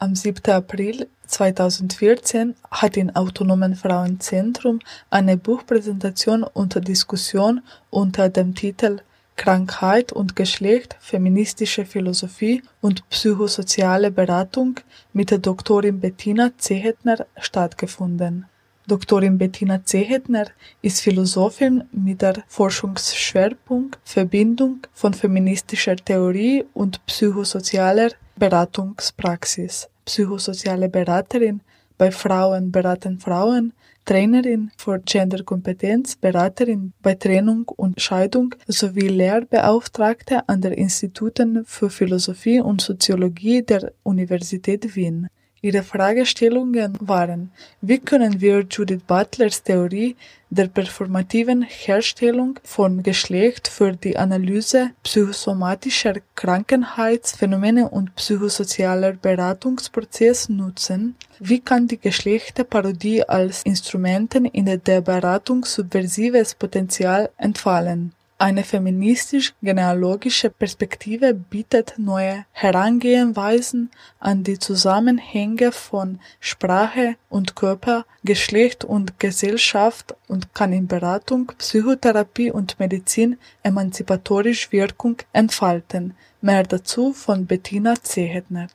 Am 0.00 0.16
7. 0.16 0.50
April 0.50 1.06
2014 1.28 2.56
hat 2.72 2.96
im 2.96 3.10
Autonomen 3.10 3.76
Frauenzentrum 3.76 4.80
eine 5.10 5.36
Buchpräsentation 5.36 6.42
unter 6.42 6.80
Diskussion 6.80 7.60
unter 7.90 8.30
dem 8.30 8.56
Titel 8.56 8.98
Krankheit 9.36 10.12
und 10.12 10.34
Geschlecht, 10.34 10.96
feministische 10.98 11.86
Philosophie 11.86 12.64
und 12.80 13.08
psychosoziale 13.10 14.10
Beratung 14.10 14.80
mit 15.12 15.30
der 15.30 15.38
Doktorin 15.38 16.00
Bettina 16.00 16.50
Zehetner 16.58 17.26
stattgefunden. 17.36 18.46
Doktorin 18.88 19.38
Bettina 19.38 19.84
Zehetner 19.84 20.46
ist 20.82 21.02
Philosophin 21.02 21.84
mit 21.92 22.20
der 22.20 22.42
Forschungsschwerpunkt 22.48 24.00
Verbindung 24.02 24.80
von 24.92 25.14
feministischer 25.14 25.94
Theorie 25.94 26.64
und 26.74 27.04
psychosozialer 27.06 28.10
Beratungspraxis. 28.36 29.88
Psychosoziale 30.04 30.88
Beraterin 30.88 31.60
bei 31.96 32.10
Frauen 32.10 32.72
beraten 32.72 33.20
Frauen, 33.20 33.72
Trainerin 34.04 34.72
für 34.76 34.98
Genderkompetenz, 34.98 36.16
Beraterin 36.16 36.92
bei 37.02 37.14
Trennung 37.14 37.68
und 37.76 38.00
Scheidung 38.00 38.52
sowie 38.66 39.06
Lehrbeauftragte 39.06 40.48
an 40.48 40.60
der 40.60 40.76
Instituten 40.76 41.64
für 41.64 41.88
Philosophie 41.88 42.60
und 42.60 42.80
Soziologie 42.80 43.62
der 43.62 43.92
Universität 44.02 44.96
Wien. 44.96 45.28
Ihre 45.64 45.84
Fragestellungen 45.84 46.98
waren, 47.00 47.52
wie 47.80 48.00
können 48.00 48.40
wir 48.40 48.66
Judith 48.68 49.02
Butlers 49.06 49.62
Theorie 49.62 50.16
der 50.50 50.66
performativen 50.66 51.62
Herstellung 51.62 52.58
von 52.64 53.04
Geschlecht 53.04 53.68
für 53.68 53.92
die 53.92 54.16
Analyse 54.16 54.90
psychosomatischer 55.04 56.14
Krankenheitsphänomene 56.34 57.88
und 57.88 58.12
psychosozialer 58.16 59.12
Beratungsprozesse 59.12 60.52
nutzen, 60.52 61.14
wie 61.38 61.60
kann 61.60 61.86
die 61.86 61.98
Geschlechterparodie 61.98 63.22
als 63.28 63.62
Instrumenten 63.62 64.46
in 64.46 64.66
der 64.66 65.00
Beratung 65.00 65.64
subversives 65.64 66.56
Potenzial 66.56 67.30
entfallen 67.36 68.12
eine 68.42 68.64
feministisch-genealogische 68.64 70.50
Perspektive 70.50 71.32
bietet 71.32 71.94
neue 71.96 72.44
Herangehenweisen 72.50 73.92
an 74.18 74.42
die 74.42 74.58
Zusammenhänge 74.58 75.70
von 75.70 76.18
Sprache 76.40 77.14
und 77.28 77.54
Körper, 77.54 78.04
Geschlecht 78.24 78.84
und 78.84 79.20
Gesellschaft 79.20 80.16
und 80.26 80.54
kann 80.54 80.72
in 80.72 80.88
Beratung, 80.88 81.52
Psychotherapie 81.56 82.50
und 82.50 82.80
Medizin 82.80 83.38
emanzipatorisch 83.62 84.72
Wirkung 84.72 85.18
entfalten. 85.32 86.16
Mehr 86.40 86.64
dazu 86.64 87.12
von 87.12 87.46
Bettina 87.46 87.94
Zehedner. 88.02 88.66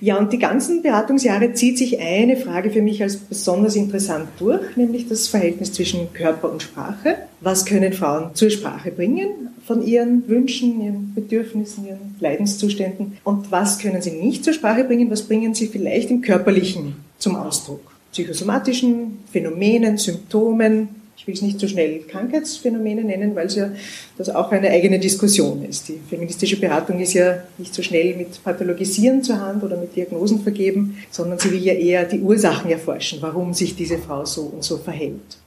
Ja, 0.00 0.18
und 0.18 0.32
die 0.32 0.38
ganzen 0.38 0.82
Beratungsjahre 0.82 1.52
zieht 1.52 1.78
sich 1.78 2.00
eine 2.00 2.36
Frage 2.36 2.70
für 2.70 2.82
mich 2.82 3.02
als 3.02 3.16
besonders 3.16 3.76
interessant 3.76 4.28
durch, 4.38 4.76
nämlich 4.76 5.08
das 5.08 5.28
Verhältnis 5.28 5.72
zwischen 5.72 6.12
Körper 6.12 6.50
und 6.50 6.62
Sprache. 6.62 7.16
Was 7.40 7.64
können 7.64 7.92
Frauen 7.92 8.34
zur 8.34 8.50
Sprache 8.50 8.90
bringen 8.90 9.50
von 9.66 9.86
ihren 9.86 10.26
Wünschen, 10.28 10.82
ihren 10.82 11.14
Bedürfnissen, 11.14 11.86
ihren 11.86 12.16
Leidenszuständen? 12.20 13.18
Und 13.24 13.50
was 13.50 13.78
können 13.78 14.02
sie 14.02 14.12
nicht 14.12 14.44
zur 14.44 14.52
Sprache 14.52 14.84
bringen? 14.84 15.10
Was 15.10 15.22
bringen 15.22 15.54
sie 15.54 15.66
vielleicht 15.66 16.10
im 16.10 16.22
Körperlichen 16.22 16.96
zum 17.18 17.36
Ausdruck? 17.36 17.92
Psychosomatischen 18.12 19.18
Phänomenen, 19.30 19.98
Symptomen, 19.98 20.88
ich 21.22 21.28
will 21.28 21.34
es 21.34 21.42
nicht 21.42 21.60
so 21.60 21.68
schnell 21.68 22.00
Krankheitsphänomene 22.00 23.04
nennen, 23.04 23.36
weil 23.36 23.46
es 23.46 23.54
ja 23.54 23.70
das 24.18 24.28
auch 24.28 24.50
eine 24.50 24.70
eigene 24.70 24.98
Diskussion 24.98 25.64
ist. 25.64 25.88
Die 25.88 26.00
feministische 26.10 26.58
Beratung 26.58 26.98
ist 26.98 27.12
ja 27.12 27.44
nicht 27.58 27.72
so 27.72 27.80
schnell 27.80 28.16
mit 28.16 28.42
Pathologisieren 28.42 29.22
zur 29.22 29.38
Hand 29.38 29.62
oder 29.62 29.76
mit 29.76 29.94
Diagnosen 29.94 30.40
vergeben, 30.40 30.98
sondern 31.12 31.38
sie 31.38 31.52
will 31.52 31.62
ja 31.62 31.74
eher 31.74 32.06
die 32.06 32.18
Ursachen 32.18 32.72
erforschen, 32.72 33.18
warum 33.22 33.54
sich 33.54 33.76
diese 33.76 33.98
Frau 33.98 34.24
so 34.24 34.42
und 34.42 34.64
so 34.64 34.78
verhält. 34.78 35.38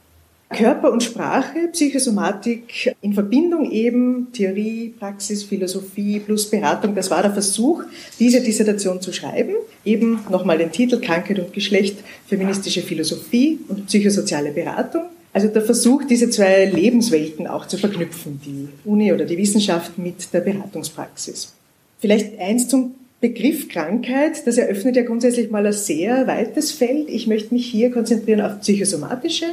Körper 0.48 0.92
und 0.92 1.02
Sprache, 1.02 1.68
Psychosomatik 1.72 2.96
in 3.02 3.12
Verbindung 3.12 3.70
eben, 3.70 4.28
Theorie, 4.32 4.94
Praxis, 4.98 5.42
Philosophie 5.42 6.20
plus 6.20 6.48
Beratung, 6.48 6.94
das 6.94 7.10
war 7.10 7.20
der 7.20 7.32
Versuch, 7.32 7.82
diese 8.18 8.40
Dissertation 8.40 9.02
zu 9.02 9.12
schreiben. 9.12 9.56
Eben 9.84 10.20
nochmal 10.30 10.56
den 10.56 10.72
Titel 10.72 11.00
Krankheit 11.00 11.38
und 11.38 11.52
Geschlecht, 11.52 11.98
feministische 12.26 12.80
Philosophie 12.80 13.58
und 13.68 13.88
psychosoziale 13.88 14.52
Beratung. 14.52 15.02
Also 15.36 15.48
der 15.48 15.60
Versuch, 15.60 16.04
diese 16.04 16.30
zwei 16.30 16.64
Lebenswelten 16.64 17.46
auch 17.46 17.66
zu 17.66 17.76
verknüpfen, 17.76 18.40
die 18.42 18.68
Uni 18.88 19.12
oder 19.12 19.26
die 19.26 19.36
Wissenschaft 19.36 19.98
mit 19.98 20.32
der 20.32 20.40
Beratungspraxis. 20.40 21.52
Vielleicht 21.98 22.40
eins 22.40 22.68
zum 22.68 22.94
Begriff 23.20 23.68
Krankheit, 23.68 24.46
das 24.46 24.56
eröffnet 24.56 24.96
ja 24.96 25.02
grundsätzlich 25.02 25.50
mal 25.50 25.66
ein 25.66 25.74
sehr 25.74 26.26
weites 26.26 26.72
Feld. 26.72 27.10
Ich 27.10 27.26
möchte 27.26 27.52
mich 27.52 27.66
hier 27.66 27.90
konzentrieren 27.90 28.40
auf 28.40 28.62
psychosomatische 28.62 29.44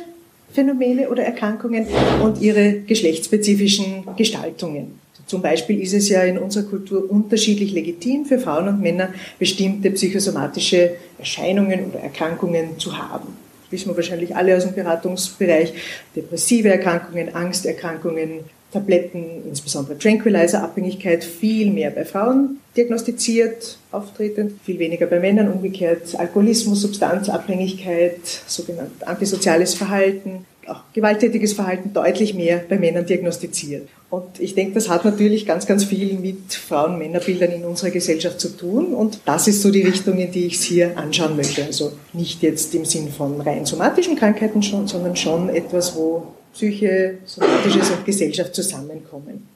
Phänomene 0.54 1.10
oder 1.10 1.24
Erkrankungen 1.24 1.86
und 2.24 2.42
ihre 2.42 2.80
geschlechtsspezifischen 2.88 4.06
Gestaltungen. 4.16 5.00
Zum 5.28 5.42
Beispiel 5.42 5.82
ist 5.82 5.94
es 5.94 6.08
ja 6.08 6.24
in 6.24 6.38
unserer 6.38 6.64
Kultur 6.64 7.12
unterschiedlich 7.12 7.74
legitim 7.74 8.24
für 8.24 8.40
Frauen 8.40 8.70
und 8.70 8.80
Männer, 8.80 9.10
bestimmte 9.38 9.92
psychosomatische 9.92 10.92
Erscheinungen 11.20 11.88
oder 11.88 12.00
Erkrankungen 12.00 12.80
zu 12.80 12.98
haben 12.98 13.43
wissen 13.74 13.90
wir 13.90 13.98
wahrscheinlich 13.98 14.36
alle 14.36 14.56
aus 14.56 14.64
dem 14.64 14.74
Beratungsbereich, 14.74 15.74
depressive 16.16 16.70
Erkrankungen, 16.70 17.36
Angsterkrankungen, 17.36 18.40
Tabletten, 18.72 19.44
insbesondere 19.48 19.98
Tranquilizer-Abhängigkeit, 19.98 21.24
viel 21.24 21.70
mehr 21.72 21.92
bei 21.92 22.06
Frauen 22.06 22.60
diagnostiziert, 22.76 23.78
auftretend, 23.92 24.54
viel 24.64 24.80
weniger 24.80 25.06
bei 25.06 25.20
Männern, 25.20 25.52
umgekehrt 25.52 26.18
Alkoholismus, 26.18 26.82
Substanzabhängigkeit, 26.82 28.20
sogenanntes 28.48 29.04
antisoziales 29.04 29.76
Verhalten, 29.76 30.46
auch 30.68 30.82
gewalttätiges 30.94 31.54
Verhalten 31.54 31.94
deutlich 31.94 32.34
mehr 32.34 32.64
bei 32.68 32.78
Männern 32.78 33.06
diagnostiziert. 33.06 33.88
Und 34.14 34.40
ich 34.40 34.54
denke, 34.54 34.76
das 34.76 34.90
hat 34.90 35.06
natürlich 35.06 35.48
ganz, 35.48 35.66
ganz 35.66 35.86
viel 35.86 36.14
mit 36.20 36.54
Frauen-Männer-Bildern 36.54 37.50
in 37.50 37.66
unserer 37.66 37.90
Gesellschaft 37.90 38.40
zu 38.40 38.56
tun. 38.56 38.94
Und 38.94 39.20
das 39.26 39.48
ist 39.48 39.64
so 39.64 39.72
die 39.72 39.82
Richtung, 39.82 40.20
in 40.20 40.32
die 40.32 40.46
ich 40.46 40.58
es 40.58 40.62
hier 40.62 40.96
anschauen 41.00 41.36
möchte. 41.36 41.66
Also 41.66 41.94
nicht 42.14 42.44
jetzt 42.44 42.76
im 42.76 42.86
Sinn 42.86 43.12
von 43.12 43.42
rein 43.42 43.66
somatischen 43.66 44.16
Krankheiten 44.16 44.62
schon, 44.62 44.88
sondern 44.88 45.16
schon 45.16 45.50
etwas, 45.50 45.96
wo 45.96 46.28
Psyche, 46.54 47.18
Somatisches 47.26 47.90
und 47.90 48.06
Gesellschaft 48.06 48.54
zusammenkommen. 48.54 49.48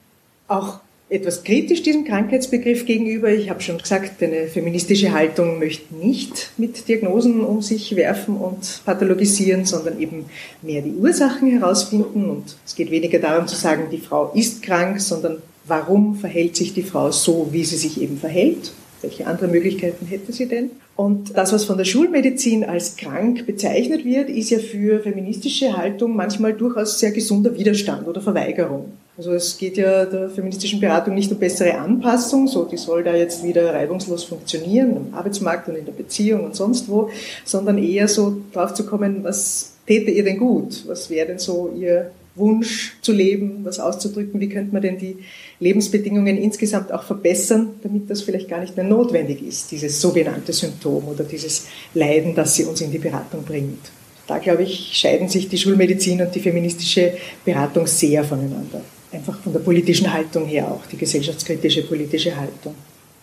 Auch 0.48 0.80
etwas 1.10 1.42
kritisch 1.42 1.82
diesem 1.82 2.04
Krankheitsbegriff 2.04 2.84
gegenüber. 2.84 3.30
Ich 3.30 3.48
habe 3.48 3.62
schon 3.62 3.78
gesagt, 3.78 4.22
eine 4.22 4.46
feministische 4.46 5.12
Haltung 5.12 5.58
möchte 5.58 5.94
nicht 5.94 6.50
mit 6.58 6.86
Diagnosen 6.86 7.44
um 7.44 7.62
sich 7.62 7.96
werfen 7.96 8.36
und 8.36 8.82
pathologisieren, 8.84 9.64
sondern 9.64 10.00
eben 10.00 10.26
mehr 10.60 10.82
die 10.82 10.92
Ursachen 10.92 11.48
herausfinden. 11.50 12.28
Und 12.28 12.56
es 12.66 12.76
geht 12.76 12.90
weniger 12.90 13.18
darum 13.18 13.46
zu 13.46 13.56
sagen, 13.56 13.84
die 13.90 13.98
Frau 13.98 14.32
ist 14.34 14.62
krank, 14.62 15.00
sondern 15.00 15.38
warum 15.66 16.16
verhält 16.16 16.56
sich 16.56 16.74
die 16.74 16.82
Frau 16.82 17.10
so, 17.10 17.48
wie 17.52 17.64
sie 17.64 17.76
sich 17.76 18.00
eben 18.00 18.18
verhält. 18.18 18.72
Welche 19.00 19.26
andere 19.26 19.46
Möglichkeiten 19.46 20.06
hätte 20.06 20.32
sie 20.32 20.46
denn? 20.46 20.70
Und 20.96 21.36
das, 21.36 21.52
was 21.52 21.64
von 21.64 21.78
der 21.78 21.84
Schulmedizin 21.84 22.64
als 22.64 22.96
krank 22.96 23.46
bezeichnet 23.46 24.04
wird, 24.04 24.28
ist 24.28 24.50
ja 24.50 24.58
für 24.58 25.00
feministische 25.00 25.76
Haltung 25.76 26.16
manchmal 26.16 26.52
durchaus 26.52 26.98
sehr 26.98 27.12
gesunder 27.12 27.56
Widerstand 27.56 28.08
oder 28.08 28.20
Verweigerung. 28.20 28.90
Also 29.18 29.32
es 29.32 29.58
geht 29.58 29.76
ja 29.76 30.06
der 30.06 30.30
feministischen 30.30 30.78
Beratung 30.78 31.16
nicht 31.16 31.32
um 31.32 31.38
bessere 31.40 31.76
Anpassung, 31.76 32.46
so 32.46 32.64
die 32.64 32.76
soll 32.76 33.02
da 33.02 33.16
jetzt 33.16 33.42
wieder 33.42 33.74
reibungslos 33.74 34.22
funktionieren 34.22 34.96
im 34.96 35.12
Arbeitsmarkt 35.12 35.68
und 35.68 35.74
in 35.74 35.84
der 35.84 35.92
Beziehung 35.92 36.44
und 36.44 36.54
sonst 36.54 36.88
wo, 36.88 37.10
sondern 37.44 37.78
eher 37.78 38.06
so 38.06 38.36
drauf 38.52 38.74
zu 38.74 38.86
kommen, 38.86 39.24
was 39.24 39.72
täte 39.88 40.12
ihr 40.12 40.22
denn 40.22 40.38
gut? 40.38 40.84
Was 40.86 41.10
wäre 41.10 41.26
denn 41.26 41.40
so 41.40 41.74
ihr 41.76 42.12
Wunsch 42.36 42.96
zu 43.02 43.10
leben, 43.10 43.64
was 43.64 43.80
auszudrücken? 43.80 44.38
Wie 44.38 44.48
könnte 44.48 44.72
man 44.72 44.82
denn 44.82 44.98
die 44.98 45.16
Lebensbedingungen 45.58 46.38
insgesamt 46.38 46.92
auch 46.92 47.02
verbessern, 47.02 47.70
damit 47.82 48.08
das 48.08 48.22
vielleicht 48.22 48.48
gar 48.48 48.60
nicht 48.60 48.76
mehr 48.76 48.86
notwendig 48.86 49.42
ist, 49.42 49.72
dieses 49.72 50.00
sogenannte 50.00 50.52
Symptom 50.52 51.08
oder 51.08 51.24
dieses 51.24 51.66
Leiden, 51.92 52.36
das 52.36 52.54
sie 52.54 52.66
uns 52.66 52.80
in 52.82 52.92
die 52.92 52.98
Beratung 52.98 53.42
bringt? 53.42 53.90
Da, 54.28 54.38
glaube 54.38 54.62
ich, 54.62 54.92
scheiden 54.92 55.28
sich 55.28 55.48
die 55.48 55.58
Schulmedizin 55.58 56.20
und 56.22 56.32
die 56.32 56.40
feministische 56.40 57.14
Beratung 57.44 57.88
sehr 57.88 58.22
voneinander 58.22 58.80
einfach 59.12 59.38
von 59.40 59.52
der 59.52 59.60
politischen 59.60 60.12
Haltung 60.12 60.46
her 60.46 60.70
auch, 60.70 60.86
die 60.86 60.96
gesellschaftskritische 60.96 61.82
politische 61.82 62.36
Haltung. 62.36 62.74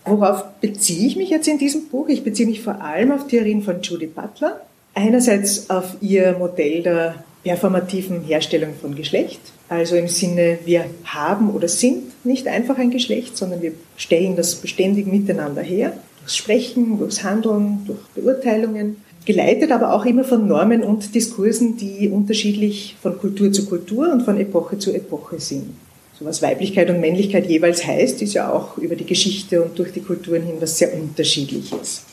Worauf 0.05 0.43
beziehe 0.61 1.07
ich 1.07 1.15
mich 1.15 1.29
jetzt 1.29 1.47
in 1.47 1.57
diesem 1.57 1.87
Buch? 1.87 2.07
Ich 2.09 2.23
beziehe 2.23 2.47
mich 2.47 2.61
vor 2.61 2.81
allem 2.81 3.11
auf 3.11 3.27
Theorien 3.27 3.63
von 3.63 3.81
Judy 3.81 4.07
Butler. 4.07 4.61
Einerseits 4.93 5.69
auf 5.69 5.95
ihr 5.99 6.33
Modell 6.37 6.83
der 6.83 7.15
performativen 7.43 8.23
Herstellung 8.23 8.73
von 8.79 8.95
Geschlecht, 8.95 9.39
also 9.69 9.95
im 9.95 10.07
Sinne, 10.07 10.59
wir 10.65 10.85
haben 11.03 11.51
oder 11.51 11.67
sind 11.67 12.25
nicht 12.25 12.47
einfach 12.47 12.77
ein 12.77 12.91
Geschlecht, 12.91 13.37
sondern 13.37 13.61
wir 13.61 13.73
stellen 13.97 14.35
das 14.35 14.55
beständig 14.55 15.05
miteinander 15.05 15.61
her, 15.61 15.93
durchs 16.19 16.37
Sprechen, 16.37 16.97
durchs 16.97 17.23
Handeln, 17.23 17.85
durch 17.85 17.99
Beurteilungen, 18.15 18.97
geleitet 19.25 19.71
aber 19.71 19.93
auch 19.93 20.05
immer 20.05 20.23
von 20.23 20.47
Normen 20.47 20.83
und 20.83 21.13
Diskursen, 21.15 21.77
die 21.77 22.09
unterschiedlich 22.09 22.95
von 23.01 23.17
Kultur 23.17 23.51
zu 23.51 23.65
Kultur 23.65 24.11
und 24.11 24.21
von 24.21 24.39
Epoche 24.39 24.77
zu 24.77 24.93
Epoche 24.93 25.39
sind. 25.39 25.75
So 26.17 26.25
was 26.25 26.41
Weiblichkeit 26.41 26.89
und 26.89 27.01
Männlichkeit 27.01 27.49
jeweils 27.49 27.85
heißt, 27.85 28.21
ist 28.21 28.33
ja 28.33 28.51
auch 28.51 28.77
über 28.77 28.95
die 28.95 29.05
Geschichte 29.05 29.61
und 29.61 29.77
durch 29.77 29.91
die 29.91 29.99
Kulturen 29.99 30.43
hin 30.43 30.55
was 30.59 30.77
sehr 30.77 30.93
unterschiedliches. 30.93 32.03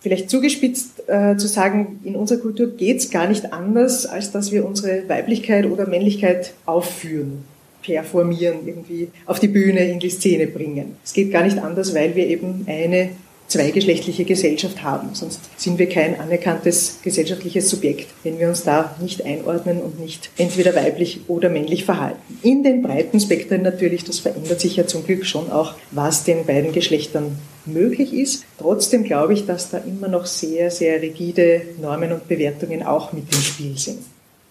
Vielleicht 0.00 0.28
zugespitzt 0.28 1.08
äh, 1.08 1.36
zu 1.36 1.46
sagen, 1.46 2.00
in 2.04 2.16
unserer 2.16 2.40
Kultur 2.40 2.66
geht 2.66 2.98
es 2.98 3.10
gar 3.10 3.28
nicht 3.28 3.52
anders, 3.52 4.06
als 4.06 4.32
dass 4.32 4.50
wir 4.50 4.66
unsere 4.66 5.08
Weiblichkeit 5.08 5.66
oder 5.66 5.86
Männlichkeit 5.86 6.52
aufführen, 6.66 7.44
performieren, 7.82 8.66
irgendwie 8.66 9.08
auf 9.24 9.38
die 9.38 9.48
Bühne, 9.48 9.88
in 9.90 10.00
die 10.00 10.10
Szene 10.10 10.46
bringen. 10.46 10.96
Es 11.04 11.12
geht 11.12 11.32
gar 11.32 11.44
nicht 11.44 11.58
anders, 11.58 11.94
weil 11.94 12.16
wir 12.16 12.26
eben 12.26 12.64
eine 12.66 13.10
zweigeschlechtliche 13.48 14.24
Gesellschaft 14.24 14.82
haben. 14.82 15.10
Sonst 15.12 15.40
sind 15.56 15.78
wir 15.78 15.88
kein 15.88 16.18
anerkanntes 16.18 16.98
gesellschaftliches 17.02 17.68
Subjekt, 17.70 18.08
wenn 18.22 18.38
wir 18.38 18.48
uns 18.48 18.64
da 18.64 18.96
nicht 19.00 19.24
einordnen 19.24 19.80
und 19.80 20.00
nicht 20.00 20.30
entweder 20.38 20.74
weiblich 20.74 21.20
oder 21.28 21.50
männlich 21.50 21.84
verhalten. 21.84 22.20
In 22.42 22.62
den 22.62 22.82
breiten 22.82 23.20
Spektren 23.20 23.62
natürlich, 23.62 24.04
das 24.04 24.18
verändert 24.18 24.60
sich 24.60 24.76
ja 24.76 24.86
zum 24.86 25.04
Glück 25.04 25.26
schon 25.26 25.50
auch, 25.50 25.74
was 25.90 26.24
den 26.24 26.46
beiden 26.46 26.72
Geschlechtern 26.72 27.38
möglich 27.66 28.12
ist. 28.12 28.44
Trotzdem 28.58 29.04
glaube 29.04 29.34
ich, 29.34 29.46
dass 29.46 29.70
da 29.70 29.78
immer 29.78 30.08
noch 30.08 30.26
sehr, 30.26 30.70
sehr 30.70 31.00
rigide 31.00 31.62
Normen 31.80 32.12
und 32.12 32.28
Bewertungen 32.28 32.82
auch 32.82 33.12
mit 33.12 33.24
im 33.32 33.40
Spiel 33.40 33.78
sind. 33.78 33.98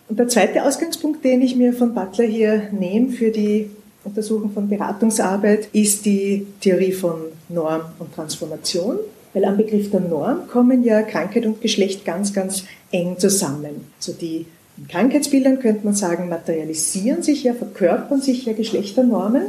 Und 0.09 0.19
der 0.19 0.27
zweite 0.27 0.63
Ausgangspunkt, 0.63 1.23
den 1.23 1.41
ich 1.41 1.55
mir 1.55 1.73
von 1.73 1.93
Butler 1.93 2.25
hier 2.25 2.69
nehme 2.71 3.11
für 3.11 3.31
die 3.31 3.69
Untersuchung 4.03 4.51
von 4.51 4.67
Beratungsarbeit 4.67 5.69
ist 5.71 6.05
die 6.05 6.45
Theorie 6.59 6.91
von 6.91 7.21
Norm 7.49 7.81
und 7.99 8.13
Transformation. 8.13 8.97
Weil 9.33 9.45
am 9.45 9.57
Begriff 9.57 9.89
der 9.89 9.99
Norm 9.99 10.47
kommen 10.47 10.83
ja 10.83 11.01
Krankheit 11.01 11.45
und 11.45 11.61
Geschlecht 11.61 12.05
ganz, 12.05 12.33
ganz 12.33 12.65
eng 12.91 13.17
zusammen. 13.17 13.87
So 13.99 14.13
die 14.13 14.45
in 14.77 14.87
Krankheitsbildern 14.87 15.59
könnte 15.59 15.85
man 15.85 15.95
sagen, 15.95 16.29
materialisieren 16.29 17.21
sich 17.21 17.43
ja, 17.43 17.53
verkörpern 17.53 18.21
sich 18.21 18.45
ja 18.45 18.53
Geschlechternormen. 18.53 19.43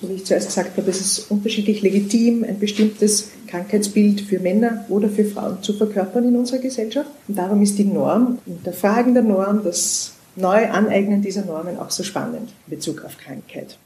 So 0.00 0.08
wie 0.08 0.14
ich 0.14 0.24
zuerst 0.24 0.48
gesagt 0.48 0.76
habe, 0.76 0.88
es 0.88 1.00
ist 1.00 1.30
unterschiedlich 1.30 1.82
legitim, 1.82 2.44
ein 2.44 2.60
bestimmtes 2.60 3.30
Krankheitsbild 3.48 4.20
für 4.20 4.38
Männer 4.38 4.84
oder 4.88 5.08
für 5.08 5.24
Frauen 5.24 5.60
zu 5.62 5.72
verkörpern 5.72 6.28
in 6.28 6.36
unserer 6.36 6.60
Gesellschaft. 6.60 7.10
Und 7.26 7.36
darum 7.36 7.60
ist 7.62 7.78
die 7.78 7.84
Norm 7.84 8.38
und 8.46 8.64
der 8.64 8.72
Fragen 8.72 9.14
der 9.14 9.24
Norm, 9.24 9.64
das 9.64 10.12
Neuaneignen 10.36 11.20
dieser 11.20 11.44
Normen 11.44 11.78
auch 11.78 11.90
so 11.90 12.04
spannend 12.04 12.50
in 12.66 12.76
Bezug 12.76 13.04
auf 13.04 13.18
Krankheit. 13.18 13.76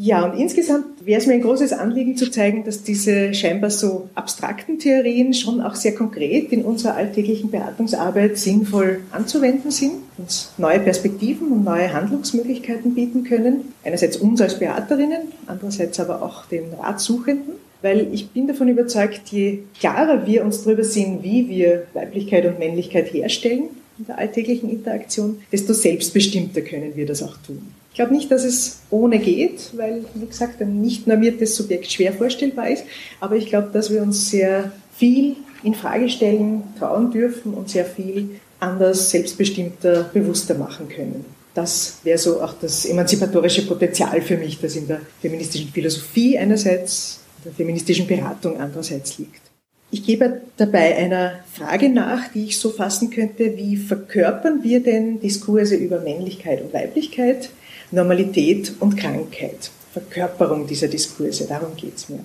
Ja, 0.00 0.24
und 0.24 0.38
insgesamt 0.38 1.04
wäre 1.04 1.20
es 1.20 1.26
mir 1.26 1.34
ein 1.34 1.42
großes 1.42 1.72
Anliegen 1.72 2.16
zu 2.16 2.30
zeigen, 2.30 2.62
dass 2.62 2.84
diese 2.84 3.34
scheinbar 3.34 3.70
so 3.70 4.08
abstrakten 4.14 4.78
Theorien 4.78 5.34
schon 5.34 5.60
auch 5.60 5.74
sehr 5.74 5.92
konkret 5.92 6.52
in 6.52 6.64
unserer 6.64 6.94
alltäglichen 6.94 7.50
Beratungsarbeit 7.50 8.38
sinnvoll 8.38 9.00
anzuwenden 9.10 9.72
sind, 9.72 9.94
uns 10.16 10.52
neue 10.56 10.78
Perspektiven 10.78 11.50
und 11.50 11.64
neue 11.64 11.92
Handlungsmöglichkeiten 11.92 12.94
bieten 12.94 13.24
können. 13.24 13.72
Einerseits 13.82 14.18
uns 14.18 14.40
als 14.40 14.60
Beraterinnen, 14.60 15.32
andererseits 15.48 15.98
aber 15.98 16.22
auch 16.22 16.46
den 16.46 16.72
Ratsuchenden. 16.74 17.54
Weil 17.82 18.06
ich 18.12 18.30
bin 18.30 18.46
davon 18.46 18.68
überzeugt, 18.68 19.22
je 19.30 19.60
klarer 19.80 20.26
wir 20.28 20.44
uns 20.44 20.62
darüber 20.62 20.84
sind, 20.84 21.24
wie 21.24 21.48
wir 21.48 21.88
Weiblichkeit 21.94 22.46
und 22.46 22.60
Männlichkeit 22.60 23.12
herstellen 23.12 23.64
in 23.98 24.06
der 24.06 24.18
alltäglichen 24.18 24.70
Interaktion, 24.70 25.42
desto 25.50 25.72
selbstbestimmter 25.72 26.60
können 26.60 26.94
wir 26.94 27.06
das 27.06 27.20
auch 27.20 27.36
tun. 27.38 27.62
Ich 27.98 28.00
glaube 28.00 28.14
nicht, 28.14 28.30
dass 28.30 28.44
es 28.44 28.78
ohne 28.90 29.18
geht, 29.18 29.76
weil, 29.76 30.04
wie 30.14 30.26
gesagt, 30.26 30.62
ein 30.62 30.80
nicht 30.80 31.08
normiertes 31.08 31.56
Subjekt 31.56 31.90
schwer 31.90 32.12
vorstellbar 32.12 32.70
ist. 32.70 32.84
Aber 33.18 33.34
ich 33.34 33.46
glaube, 33.46 33.70
dass 33.72 33.92
wir 33.92 34.02
uns 34.02 34.30
sehr 34.30 34.70
viel 34.94 35.34
in 35.64 35.74
Frage 35.74 36.08
stellen, 36.08 36.62
trauen 36.78 37.10
dürfen 37.10 37.54
und 37.54 37.68
sehr 37.68 37.84
viel 37.84 38.38
anders, 38.60 39.10
selbstbestimmter, 39.10 40.10
bewusster 40.14 40.54
machen 40.54 40.88
können. 40.88 41.24
Das 41.54 41.98
wäre 42.04 42.18
so 42.18 42.40
auch 42.40 42.54
das 42.60 42.84
emanzipatorische 42.84 43.66
Potenzial 43.66 44.22
für 44.22 44.36
mich, 44.36 44.60
das 44.60 44.76
in 44.76 44.86
der 44.86 45.00
feministischen 45.20 45.70
Philosophie 45.70 46.38
einerseits, 46.38 47.18
der 47.44 47.50
feministischen 47.50 48.06
Beratung 48.06 48.60
andererseits 48.60 49.18
liegt. 49.18 49.40
Ich 49.90 50.04
gebe 50.04 50.42
dabei 50.56 50.96
einer 50.96 51.40
Frage 51.52 51.88
nach, 51.88 52.28
die 52.28 52.44
ich 52.44 52.60
so 52.60 52.70
fassen 52.70 53.10
könnte, 53.10 53.56
wie 53.56 53.76
verkörpern 53.76 54.62
wir 54.62 54.84
denn 54.84 55.18
Diskurse 55.18 55.74
über 55.74 55.98
Männlichkeit 55.98 56.62
und 56.62 56.72
Weiblichkeit 56.72 57.50
Normalität 57.90 58.72
und 58.80 58.96
Krankheit, 58.96 59.70
Verkörperung 59.92 60.66
dieser 60.66 60.88
Diskurse, 60.88 61.46
darum 61.46 61.74
geht 61.76 61.96
es 61.96 62.08
mir. 62.08 62.24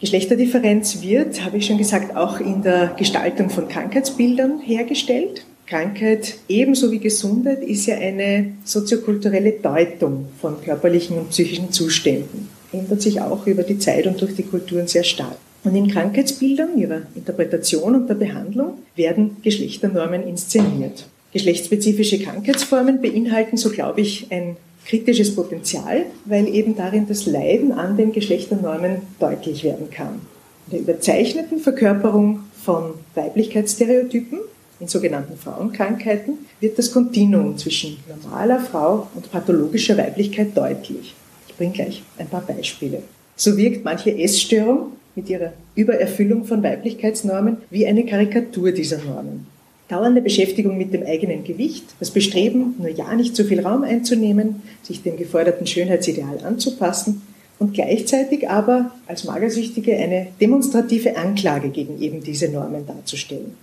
Geschlechterdifferenz 0.00 1.02
wird, 1.02 1.44
habe 1.44 1.56
ich 1.56 1.66
schon 1.66 1.78
gesagt, 1.78 2.16
auch 2.16 2.38
in 2.38 2.62
der 2.62 2.94
Gestaltung 2.96 3.50
von 3.50 3.68
Krankheitsbildern 3.68 4.60
hergestellt. 4.60 5.44
Krankheit 5.66 6.36
ebenso 6.48 6.92
wie 6.92 6.98
Gesundheit 6.98 7.62
ist 7.62 7.86
ja 7.86 7.96
eine 7.96 8.52
soziokulturelle 8.64 9.52
Deutung 9.52 10.26
von 10.40 10.62
körperlichen 10.62 11.18
und 11.18 11.30
psychischen 11.30 11.72
Zuständen. 11.72 12.48
Ändert 12.72 13.02
sich 13.02 13.20
auch 13.20 13.46
über 13.46 13.64
die 13.64 13.78
Zeit 13.78 14.06
und 14.06 14.20
durch 14.20 14.34
die 14.36 14.44
Kulturen 14.44 14.86
sehr 14.86 15.04
stark. 15.04 15.36
Und 15.64 15.74
in 15.74 15.90
Krankheitsbildern, 15.90 16.78
ihrer 16.78 17.02
Interpretation 17.16 17.94
und 17.94 18.08
der 18.08 18.14
Behandlung 18.14 18.78
werden 18.94 19.38
Geschlechternormen 19.42 20.22
inszeniert. 20.26 21.06
Geschlechtsspezifische 21.32 22.20
Krankheitsformen 22.20 23.02
beinhalten, 23.02 23.56
so 23.56 23.70
glaube 23.70 24.00
ich, 24.00 24.28
ein 24.30 24.56
kritisches 24.88 25.34
Potenzial, 25.34 26.06
weil 26.24 26.48
eben 26.48 26.74
darin 26.74 27.06
das 27.06 27.26
Leiden 27.26 27.72
an 27.72 27.96
den 27.96 28.12
Geschlechternormen 28.12 29.02
deutlich 29.20 29.62
werden 29.62 29.90
kann. 29.90 30.20
In 30.66 30.72
der 30.72 30.80
überzeichneten 30.80 31.60
Verkörperung 31.60 32.40
von 32.64 32.94
Weiblichkeitsstereotypen 33.14 34.38
in 34.80 34.88
sogenannten 34.88 35.36
Frauenkrankheiten 35.36 36.38
wird 36.60 36.78
das 36.78 36.92
Kontinuum 36.92 37.58
zwischen 37.58 37.98
normaler 38.08 38.60
Frau 38.60 39.08
und 39.14 39.30
pathologischer 39.30 39.96
Weiblichkeit 39.98 40.56
deutlich. 40.56 41.14
Ich 41.48 41.56
bringe 41.56 41.72
gleich 41.72 42.02
ein 42.16 42.28
paar 42.28 42.42
Beispiele. 42.42 43.02
So 43.36 43.56
wirkt 43.56 43.84
manche 43.84 44.16
Essstörung 44.16 44.92
mit 45.14 45.28
ihrer 45.28 45.52
Übererfüllung 45.74 46.44
von 46.44 46.62
Weiblichkeitsnormen 46.62 47.58
wie 47.70 47.86
eine 47.86 48.06
Karikatur 48.06 48.72
dieser 48.72 48.98
Normen. 48.98 49.46
Dauernde 49.88 50.20
Beschäftigung 50.20 50.76
mit 50.76 50.92
dem 50.92 51.06
eigenen 51.06 51.44
Gewicht, 51.44 51.84
das 51.98 52.10
Bestreben, 52.10 52.74
nur 52.78 52.90
ja 52.90 53.14
nicht 53.14 53.34
zu 53.34 53.44
viel 53.44 53.60
Raum 53.60 53.84
einzunehmen, 53.84 54.62
sich 54.82 55.02
dem 55.02 55.16
geforderten 55.16 55.66
Schönheitsideal 55.66 56.40
anzupassen 56.44 57.22
und 57.58 57.72
gleichzeitig 57.72 58.48
aber 58.48 58.92
als 59.06 59.24
Magersüchtige 59.24 59.96
eine 59.96 60.28
demonstrative 60.40 61.16
Anklage 61.16 61.70
gegen 61.70 62.00
eben 62.00 62.22
diese 62.22 62.48
Normen 62.50 62.86
darzustellen. 62.86 63.54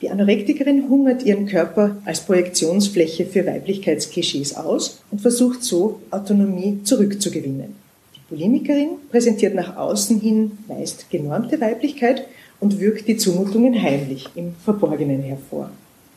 Die 0.00 0.10
Anorektikerin 0.10 0.88
hungert 0.88 1.24
ihren 1.24 1.46
Körper 1.46 1.96
als 2.04 2.20
Projektionsfläche 2.20 3.26
für 3.26 3.46
Weiblichkeitsklischees 3.46 4.56
aus 4.56 5.00
und 5.10 5.20
versucht 5.20 5.64
so 5.64 6.00
Autonomie 6.10 6.80
zurückzugewinnen. 6.84 7.74
Die 8.14 8.20
Bulimikerin 8.34 8.90
präsentiert 9.10 9.54
nach 9.54 9.76
außen 9.76 10.20
hin 10.20 10.52
meist 10.68 11.10
genormte 11.10 11.60
Weiblichkeit 11.60 12.26
und 12.60 12.80
wirkt 12.80 13.08
die 13.08 13.16
Zumutungen 13.16 13.80
heimlich 13.80 14.28
im 14.34 14.54
Verborgenen 14.64 15.22
hervor. 15.22 15.70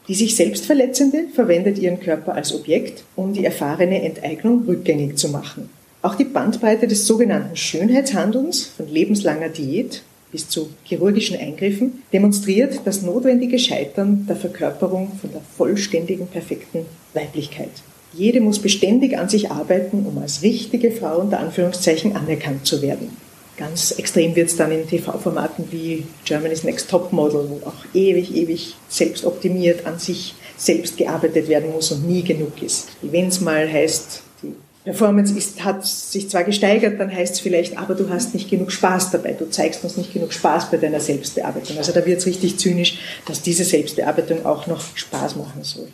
Die 0.08 0.16
sich 0.16 0.36
selbstverletzende 0.36 1.26
verwendet 1.34 1.78
ihren 1.78 2.00
Körper 2.00 2.34
als 2.34 2.54
Objekt, 2.54 3.04
um 3.16 3.34
die 3.34 3.46
erfahrene 3.46 4.02
Enteignung 4.02 4.66
rückgängig 4.68 5.18
zu 5.18 5.30
machen. 5.30 5.70
Auch 6.02 6.16
die 6.16 6.26
Bandbreite 6.26 6.88
des 6.88 7.06
sogenannten 7.06 7.56
Schönheitshandelns, 7.56 8.66
von 8.66 8.88
lebenslanger 8.88 9.50
Diät 9.50 10.02
bis 10.32 10.48
zu 10.48 10.70
chirurgischen 10.84 11.38
Eingriffen, 11.38 12.02
demonstriert 12.12 12.82
das 12.86 13.04
notwendige 13.04 13.60
Scheitern 13.60 14.26
der 14.28 14.36
Verkörperung 14.36 15.12
von 15.20 15.32
der 15.32 15.42
vollständigen, 15.56 16.28
perfekten 16.28 16.86
Weiblichkeit. 17.14 17.70
Jede 18.14 18.42
muss 18.42 18.60
beständig 18.60 19.18
an 19.18 19.30
sich 19.30 19.52
arbeiten, 19.52 20.06
um 20.06 20.18
als 20.18 20.42
richtige 20.42 20.92
Frau 20.92 21.20
unter 21.20 21.40
Anführungszeichen 21.40 22.16
anerkannt 22.16 22.66
zu 22.66 22.82
werden. 22.82 23.16
Ganz 23.62 23.92
extrem 23.92 24.36
wird 24.36 24.50
es 24.50 24.56
dann 24.56 24.72
in 24.72 24.88
TV-Formaten 24.88 25.66
wie 25.70 26.08
Germany's 26.26 26.64
Next 26.64 26.90
Top 26.90 27.14
Model, 27.14 27.48
wo 27.48 27.68
auch 27.68 27.86
ewig, 27.94 28.36
ewig 28.36 28.76
selbst 28.90 29.24
optimiert 29.24 29.86
an 29.86 30.00
sich 30.00 30.34
selbst 30.58 30.98
gearbeitet 30.98 31.48
werden 31.48 31.70
muss 31.72 31.92
und 31.92 32.08
nie 32.08 32.24
genug 32.24 32.60
ist. 32.64 32.90
Wenn 33.04 33.28
es 33.28 33.40
mal 33.40 33.72
heißt, 33.72 34.24
die 34.42 34.56
Performance 34.84 35.38
ist, 35.38 35.64
hat 35.64 35.86
sich 35.86 36.28
zwar 36.28 36.44
gesteigert, 36.44 37.00
dann 37.00 37.16
heißt 37.16 37.36
es 37.36 37.40
vielleicht, 37.40 37.78
aber 37.78 37.94
du 37.94 38.10
hast 38.10 38.34
nicht 38.34 38.50
genug 38.50 38.72
Spaß 38.72 39.12
dabei, 39.12 39.34
du 39.34 39.48
zeigst 39.48 39.84
uns 39.84 39.96
nicht 39.96 40.12
genug 40.12 40.34
Spaß 40.34 40.72
bei 40.72 40.78
deiner 40.78 41.00
Selbstbearbeitung. 41.00 41.78
Also 41.78 41.92
da 41.92 42.04
wird 42.04 42.18
es 42.18 42.26
richtig 42.26 42.58
zynisch, 42.58 42.98
dass 43.28 43.44
diese 43.44 43.64
Selbstbearbeitung 43.64 44.44
auch 44.44 44.66
noch 44.66 44.82
Spaß 44.96 45.36
machen 45.36 45.62
soll. 45.62 45.90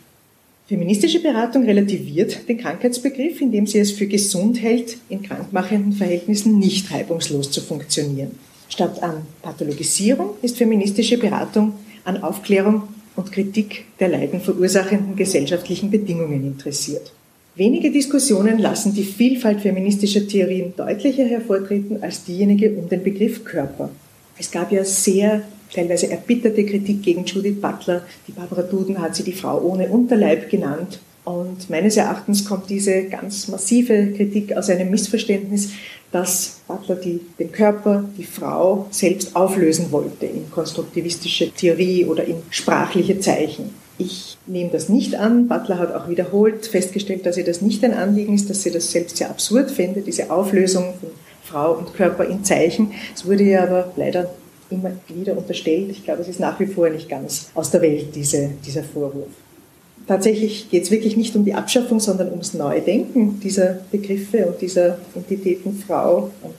Feministische 0.68 1.20
Beratung 1.20 1.64
relativiert 1.64 2.46
den 2.46 2.58
Krankheitsbegriff, 2.58 3.40
indem 3.40 3.66
sie 3.66 3.78
es 3.78 3.90
für 3.90 4.06
gesund 4.06 4.60
hält, 4.60 4.98
in 5.08 5.22
krankmachenden 5.22 5.94
Verhältnissen 5.94 6.58
nicht 6.58 6.92
reibungslos 6.92 7.50
zu 7.50 7.62
funktionieren. 7.62 8.32
Statt 8.68 9.02
an 9.02 9.22
Pathologisierung 9.40 10.32
ist 10.42 10.58
feministische 10.58 11.16
Beratung 11.16 11.72
an 12.04 12.22
Aufklärung 12.22 12.82
und 13.16 13.32
Kritik 13.32 13.86
der 13.98 14.08
Leiden 14.08 14.42
verursachenden 14.42 15.16
gesellschaftlichen 15.16 15.90
Bedingungen 15.90 16.44
interessiert. 16.44 17.12
Wenige 17.54 17.90
Diskussionen 17.90 18.58
lassen 18.58 18.94
die 18.94 19.04
Vielfalt 19.04 19.62
feministischer 19.62 20.28
Theorien 20.28 20.74
deutlicher 20.76 21.24
hervortreten 21.24 22.02
als 22.02 22.24
diejenige 22.24 22.72
um 22.72 22.90
den 22.90 23.02
Begriff 23.02 23.42
Körper. 23.42 23.88
Es 24.38 24.50
gab 24.50 24.70
ja 24.70 24.84
sehr 24.84 25.42
teilweise 25.72 26.10
erbitterte 26.10 26.64
Kritik 26.64 27.02
gegen 27.02 27.24
Judith 27.24 27.60
Butler. 27.60 28.02
Die 28.26 28.32
Barbara 28.32 28.62
Duden 28.62 29.00
hat 29.00 29.16
sie 29.16 29.24
die 29.24 29.32
Frau 29.32 29.60
ohne 29.60 29.88
Unterleib 29.88 30.50
genannt. 30.50 31.00
Und 31.24 31.68
meines 31.68 31.96
Erachtens 31.98 32.46
kommt 32.46 32.70
diese 32.70 33.04
ganz 33.04 33.48
massive 33.48 34.12
Kritik 34.16 34.56
aus 34.56 34.70
einem 34.70 34.90
Missverständnis, 34.90 35.72
dass 36.10 36.60
Butler 36.66 36.96
die, 36.96 37.20
den 37.38 37.52
Körper, 37.52 38.04
die 38.16 38.24
Frau 38.24 38.86
selbst 38.90 39.36
auflösen 39.36 39.92
wollte 39.92 40.24
in 40.24 40.50
konstruktivistische 40.50 41.50
Theorie 41.50 42.06
oder 42.06 42.24
in 42.24 42.36
sprachliche 42.48 43.20
Zeichen. 43.20 43.74
Ich 43.98 44.38
nehme 44.46 44.70
das 44.70 44.88
nicht 44.88 45.16
an. 45.16 45.48
Butler 45.48 45.78
hat 45.78 45.94
auch 45.94 46.08
wiederholt 46.08 46.66
festgestellt, 46.66 47.26
dass 47.26 47.36
ihr 47.36 47.44
das 47.44 47.60
nicht 47.60 47.84
ein 47.84 47.92
Anliegen 47.92 48.34
ist, 48.34 48.48
dass 48.48 48.62
sie 48.62 48.70
das 48.70 48.90
selbst 48.90 49.18
sehr 49.18 49.28
absurd 49.28 49.70
fände, 49.70 50.00
diese 50.00 50.30
Auflösung 50.30 50.94
von 51.00 51.10
Frau 51.42 51.72
und 51.72 51.94
Körper 51.94 52.24
in 52.24 52.44
Zeichen. 52.44 52.92
Es 53.14 53.26
wurde 53.26 53.44
ja 53.44 53.64
aber 53.64 53.92
leider 53.96 54.30
immer 54.70 54.92
wieder 55.08 55.36
unterstellt. 55.36 55.90
Ich 55.90 56.04
glaube, 56.04 56.22
es 56.22 56.28
ist 56.28 56.40
nach 56.40 56.58
wie 56.60 56.66
vor 56.66 56.90
nicht 56.90 57.08
ganz 57.08 57.50
aus 57.54 57.70
der 57.70 57.82
Welt, 57.82 58.14
diese, 58.14 58.50
dieser 58.64 58.82
Vorwurf. 58.82 59.28
Tatsächlich 60.06 60.70
geht 60.70 60.84
es 60.84 60.90
wirklich 60.90 61.16
nicht 61.16 61.36
um 61.36 61.44
die 61.44 61.54
Abschaffung, 61.54 62.00
sondern 62.00 62.30
ums 62.30 62.54
Neudenken 62.54 63.40
dieser 63.40 63.80
Begriffe 63.90 64.46
und 64.46 64.60
dieser 64.60 64.98
Entitäten 65.14 65.82
Frau 65.86 66.30
und 66.42 66.54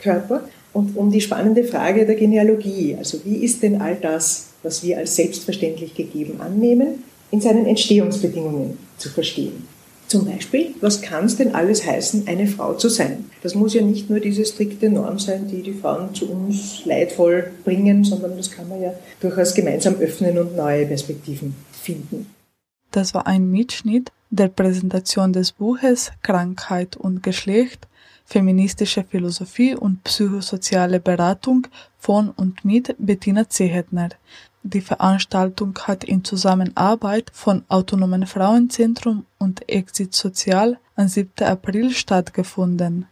Körper 0.00 0.42
und 0.72 0.96
um 0.96 1.10
die 1.10 1.20
spannende 1.20 1.64
Frage 1.64 2.06
der 2.06 2.16
Genealogie. 2.16 2.96
Also 2.98 3.18
wie 3.24 3.36
ist 3.36 3.62
denn 3.62 3.80
all 3.80 3.96
das, 3.96 4.48
was 4.62 4.82
wir 4.82 4.98
als 4.98 5.14
selbstverständlich 5.14 5.94
gegeben 5.94 6.40
annehmen, 6.40 7.04
in 7.30 7.40
seinen 7.40 7.66
Entstehungsbedingungen 7.66 8.78
zu 8.96 9.10
verstehen? 9.10 9.77
Zum 10.08 10.24
Beispiel, 10.24 10.74
was 10.80 11.02
kann 11.02 11.26
es 11.26 11.36
denn 11.36 11.54
alles 11.54 11.84
heißen, 11.84 12.26
eine 12.26 12.46
Frau 12.46 12.72
zu 12.72 12.88
sein? 12.88 13.26
Das 13.42 13.54
muss 13.54 13.74
ja 13.74 13.82
nicht 13.82 14.08
nur 14.08 14.20
diese 14.20 14.46
strikte 14.46 14.88
Norm 14.88 15.18
sein, 15.18 15.48
die 15.48 15.62
die 15.62 15.74
Frauen 15.74 16.14
zu 16.14 16.30
uns 16.30 16.84
leidvoll 16.86 17.50
bringen, 17.62 18.04
sondern 18.04 18.34
das 18.38 18.50
kann 18.50 18.70
man 18.70 18.80
ja 18.80 18.94
durchaus 19.20 19.52
gemeinsam 19.54 19.96
öffnen 19.96 20.38
und 20.38 20.56
neue 20.56 20.86
Perspektiven 20.86 21.54
finden. 21.72 22.26
Das 22.90 23.12
war 23.12 23.26
ein 23.26 23.50
Mitschnitt 23.50 24.10
der 24.30 24.48
Präsentation 24.48 25.34
des 25.34 25.52
Buches 25.52 26.10
Krankheit 26.22 26.96
und 26.96 27.22
Geschlecht, 27.22 27.86
feministische 28.24 29.04
Philosophie 29.04 29.74
und 29.74 30.04
psychosoziale 30.04 31.00
Beratung 31.00 31.66
von 31.98 32.30
und 32.30 32.64
mit 32.64 32.94
Bettina 32.98 33.46
Zehetner. 33.48 34.08
Die 34.70 34.82
Veranstaltung 34.82 35.78
hat 35.84 36.04
in 36.04 36.24
Zusammenarbeit 36.24 37.30
von 37.32 37.64
Autonomen 37.68 38.26
Frauenzentrum 38.26 39.24
und 39.38 39.66
Exit 39.66 40.14
Sozial 40.14 40.78
am 40.94 41.08
7. 41.08 41.46
April 41.46 41.90
stattgefunden. 41.90 43.06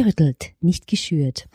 Gerüttelt, 0.00 0.52
nicht 0.60 0.86
geschürt. 0.86 1.46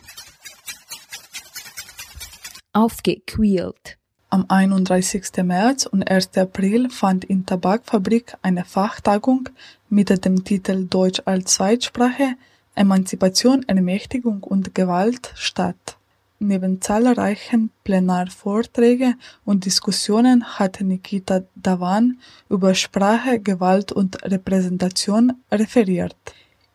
Aufgequält. 2.72 3.98
Am 4.28 4.44
31. 4.48 5.42
März 5.42 5.86
und 5.86 6.08
1. 6.08 6.36
April 6.36 6.88
fand 6.90 7.24
in 7.24 7.44
Tabakfabrik 7.44 8.36
eine 8.42 8.64
Fachtagung 8.64 9.48
mit 9.88 10.24
dem 10.24 10.44
Titel 10.44 10.86
Deutsch 10.86 11.22
als 11.24 11.54
Zweitsprache 11.54 12.36
Emanzipation, 12.76 13.64
Ermächtigung 13.66 14.42
und 14.44 14.74
Gewalt 14.74 15.32
statt. 15.34 15.96
Neben 16.38 16.80
zahlreichen 16.82 17.70
Plenarvorträgen 17.82 19.18
und 19.44 19.64
Diskussionen 19.64 20.44
hat 20.58 20.80
Nikita 20.82 21.42
Davan 21.56 22.20
über 22.50 22.74
Sprache, 22.74 23.40
Gewalt 23.40 23.90
und 23.90 24.22
Repräsentation 24.22 25.32
referiert. 25.50 26.16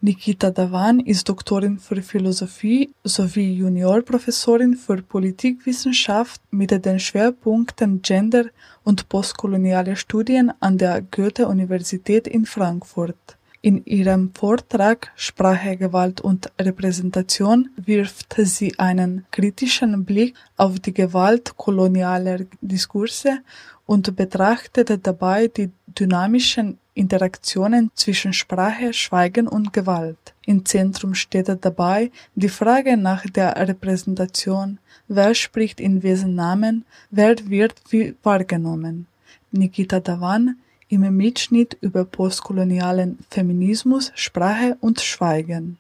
Nikita 0.03 0.49
Davan 0.49 0.99
ist 0.99 1.29
Doktorin 1.29 1.77
für 1.77 2.01
Philosophie 2.01 2.89
sowie 3.03 3.53
Juniorprofessorin 3.53 4.73
für 4.73 5.03
Politikwissenschaft 5.03 6.41
mit 6.49 6.71
den 6.83 6.99
Schwerpunkten 6.99 8.01
Gender 8.01 8.45
und 8.83 9.07
postkoloniale 9.09 9.95
Studien 9.95 10.51
an 10.59 10.79
der 10.79 11.03
Goethe-Universität 11.03 12.27
in 12.27 12.47
Frankfurt. 12.47 13.37
In 13.61 13.85
ihrem 13.85 14.31
Vortrag 14.33 15.11
Sprache, 15.15 15.77
Gewalt 15.77 16.19
und 16.19 16.51
Repräsentation 16.59 17.69
wirft 17.75 18.33
sie 18.39 18.79
einen 18.79 19.27
kritischen 19.29 20.03
Blick 20.03 20.33
auf 20.57 20.79
die 20.79 20.95
Gewalt 20.95 21.55
kolonialer 21.57 22.39
Diskurse 22.59 23.41
und 23.85 24.15
betrachtet 24.15 25.05
dabei 25.05 25.47
die 25.47 25.69
dynamischen 25.85 26.79
Interaktionen 26.93 27.91
zwischen 27.95 28.34
Sprache, 28.34 28.93
Schweigen 28.93 29.47
und 29.47 29.71
Gewalt. 29.71 30.34
Im 30.45 30.65
Zentrum 30.65 31.13
steht 31.13 31.47
dabei 31.62 32.12
die 32.36 32.49
Frage 32.49 32.97
nach 32.97 33.25
der 33.25 33.56
Repräsentation, 33.56 34.80
wer 35.08 35.34
spricht 35.34 35.80
in 35.80 36.04
wessen 36.04 36.36
Namen, 36.36 36.86
wer 37.10 37.36
wird 37.49 37.75
wie 37.89 38.15
wahrgenommen. 38.23 39.08
Nikita 39.51 39.99
Davan 39.99 40.58
im 40.89 41.15
Mitschnitt 41.15 41.77
über 41.80 42.04
postkolonialen 42.04 43.19
Feminismus, 43.30 44.12
Sprache 44.15 44.77
und 44.82 44.99
Schweigen. 44.99 45.77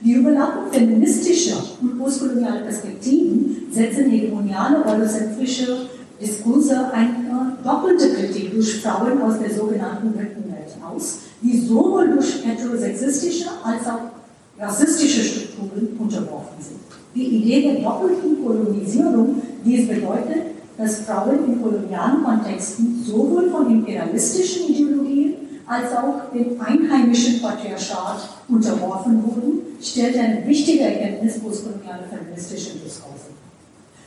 Die 0.00 0.12
Überlappung 0.12 0.72
feministischer 0.72 1.60
und 1.80 1.98
postkolonialer 1.98 2.60
Perspektiven 2.60 3.66
setzen 3.72 4.08
hegemoniale 4.10 4.84
eurozentrische 4.84 5.88
Diskurse 6.20 6.92
eine 6.92 7.56
doppelte 7.62 8.14
Kritik 8.14 8.52
durch 8.52 8.80
Frauen 8.80 9.20
aus 9.22 9.38
der 9.38 9.54
sogenannten 9.54 10.12
dritten 10.12 10.50
Welt 10.50 10.74
aus, 10.84 11.18
die 11.42 11.58
sowohl 11.60 12.10
durch 12.10 12.44
heterosexistische 12.44 13.48
als 13.62 13.86
auch 13.86 14.10
rassistische 14.58 15.22
Strukturen 15.22 15.96
unterworfen 15.98 16.56
sind. 16.60 16.80
Die 17.14 17.24
Idee 17.24 17.72
der 17.72 17.82
doppelten 17.82 18.44
Kolonisierung, 18.44 19.42
die 19.64 19.82
es 19.82 19.88
bedeutet, 19.88 20.42
dass 20.76 21.00
Frauen 21.00 21.44
in 21.46 21.62
kolonialen 21.62 22.22
Kontexten 22.24 23.02
sowohl 23.04 23.50
von 23.50 23.70
imperialistischen 23.70 24.68
Ideologien 24.68 25.34
als 25.66 25.92
auch 25.92 26.32
dem 26.32 26.60
einheimischen 26.60 27.42
Patriarchat 27.42 28.28
unterworfen 28.48 29.22
wurden, 29.22 29.60
stellt 29.82 30.16
eine 30.16 30.46
wichtige 30.46 30.84
Erkenntnis 30.84 31.38
postkolonialer 31.40 32.04
feministischer 32.10 32.74
Diskurse. 32.84 33.37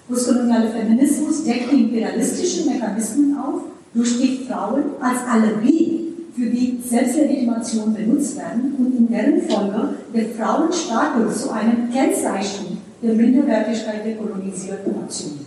Postkolonialer 0.08 0.72
Feminismus 0.72 1.44
deckt 1.44 1.72
die 1.72 1.84
imperialistischen 1.84 2.74
Mechanismen 2.74 3.38
auf, 3.38 3.62
durch 3.94 4.20
die 4.20 4.46
Frauen 4.48 4.84
als 5.00 5.20
Alibi 5.28 6.02
für 6.36 6.46
die 6.46 6.80
Selbstlegitimation 6.84 7.94
benutzt 7.94 8.38
werden 8.38 8.74
und 8.78 8.98
in 8.98 9.08
deren 9.10 9.42
Folge 9.42 9.96
der 10.14 10.26
Frauenstatus 10.30 11.44
zu 11.44 11.52
einem 11.52 11.92
Kennzeichen 11.92 12.78
der 13.02 13.14
Minderwertigkeit 13.14 14.06
der 14.06 14.16
kolonisierten 14.16 15.02
Nation. 15.02 15.46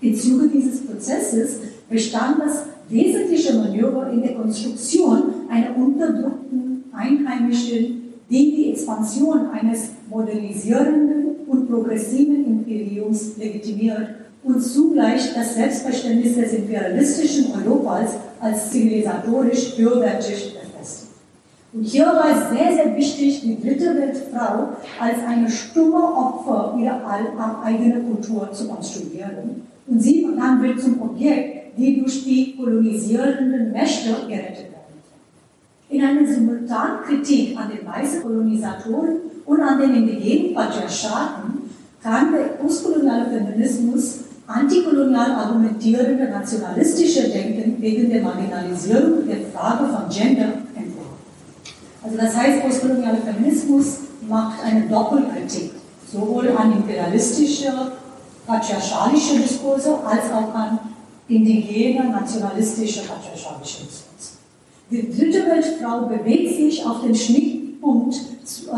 Im 0.00 0.14
Zuge 0.14 0.48
dieses 0.48 0.86
Prozesses 0.86 1.56
bestand 1.88 2.40
das 2.40 2.64
wesentliche 2.88 3.54
Manöver 3.54 4.10
in 4.10 4.22
der 4.22 4.34
Konstruktion 4.34 5.22
einer 5.48 5.76
unterdrückten 5.76 6.84
einheimischen, 6.92 8.14
die 8.28 8.56
die 8.56 8.72
Expansion 8.72 9.50
eines 9.50 9.90
modernisierenden 10.08 11.29
und 11.50 11.68
progressiven 11.68 12.46
Imperiums 12.46 13.36
legitimiert 13.36 14.08
und 14.44 14.60
zugleich 14.62 15.34
das 15.34 15.54
Selbstverständnis 15.54 16.36
des 16.36 16.52
imperialistischen 16.54 17.46
Europas 17.52 18.12
als 18.40 18.70
zivilisatorisch 18.70 19.76
höherwertig 19.76 20.54
befestigt. 20.54 21.10
Und 21.72 21.82
hier 21.82 22.06
war 22.06 22.30
es 22.30 22.56
sehr, 22.56 22.72
sehr 22.72 22.96
wichtig, 22.96 23.42
die 23.42 23.60
dritte 23.60 23.96
Weltfrau 23.96 24.70
als 24.98 25.18
eine 25.26 25.50
stumme 25.50 26.02
Opfer 26.02 26.76
ihrer 26.80 27.62
eigenen 27.64 28.06
Kultur 28.08 28.50
zu 28.52 28.68
konstruieren. 28.68 29.62
Und 29.86 30.00
sie 30.00 30.26
dann 30.38 30.62
wird 30.62 30.80
zum 30.80 31.02
Objekt, 31.02 31.76
die 31.76 32.00
durch 32.00 32.24
die 32.24 32.56
kolonisierenden 32.56 33.72
Mächte 33.72 34.10
gerettet 34.28 34.70
werden. 34.70 34.80
In 35.88 36.02
einer 36.02 36.26
simultanen 36.26 37.02
Kritik 37.04 37.56
an 37.58 37.70
den 37.70 37.86
weißen 37.86 38.22
Kolonisatoren 38.22 39.16
und 39.50 39.60
an 39.60 39.80
den 39.80 39.94
indigenen 39.96 40.54
Patriarchaten 40.54 41.70
kann 42.00 42.32
der 42.32 42.54
postkoloniale 42.62 43.28
Feminismus 43.30 44.20
antikolonial 44.46 45.32
argumentierende 45.32 46.28
nationalistische 46.28 47.28
Denken 47.28 47.82
wegen 47.82 48.10
der 48.10 48.22
Marginalisierung 48.22 49.26
der 49.26 49.38
Frage 49.52 49.88
von 49.88 50.08
Gender 50.08 50.52
entworfen. 50.76 51.18
Also 52.00 52.16
das 52.16 52.36
heißt, 52.36 52.62
postkolonialer 52.62 53.18
Feminismus 53.18 53.98
macht 54.28 54.64
eine 54.64 54.82
Doppelkritik, 54.82 55.72
sowohl 56.06 56.50
an 56.56 56.72
imperialistische, 56.72 57.72
patriarchalische 58.46 59.40
Diskurse 59.40 59.98
als 60.04 60.30
auch 60.32 60.54
an 60.54 60.78
indigene, 61.26 62.08
nationalistische, 62.08 63.00
patriarchalische 63.00 63.82
Diskurse. 63.82 64.30
Die 64.92 65.10
dritte 65.10 65.50
Weltfrau 65.50 66.06
bewegt 66.06 66.56
sich 66.56 66.86
auf 66.86 67.02
den 67.02 67.16
Schnittpunkt 67.16 68.29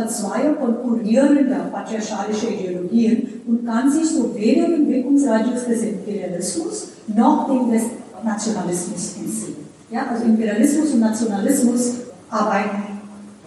zweier 0.09 0.55
konkurrierender 0.55 1.71
patriarchalischer 1.73 2.51
Ideologien 2.51 3.43
und 3.47 3.67
kann 3.67 3.91
sich 3.91 4.09
so 4.11 4.35
weder 4.35 4.67
im 4.67 4.89
Wirkungsradius 4.89 5.67
des 5.67 5.83
Imperialismus 5.83 6.89
noch 7.09 7.47
dem 7.49 7.71
des 7.71 7.83
Nationalismus 8.25 9.17
entziehen. 9.19 9.57
Ja, 9.91 10.07
also 10.11 10.25
Imperialismus 10.25 10.93
und 10.93 11.01
Nationalismus 11.01 11.95
arbeiten 12.31 12.83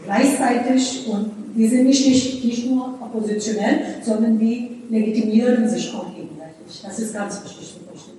gleichzeitig 0.04 1.08
und 1.12 1.32
die 1.56 1.68
sind 1.68 1.86
nicht, 1.86 2.08
nicht, 2.08 2.44
nicht 2.44 2.70
nur 2.70 2.96
oppositionell, 3.02 3.80
sondern 4.04 4.38
die 4.38 4.82
legitimieren 4.90 5.68
sich 5.68 5.94
auch 5.96 6.14
gegenseitig. 6.14 6.82
Das 6.84 7.00
ist 7.00 7.14
ganz 7.14 7.42
wichtig 7.44 7.74
zu 7.74 7.80
verstehen. 7.88 8.18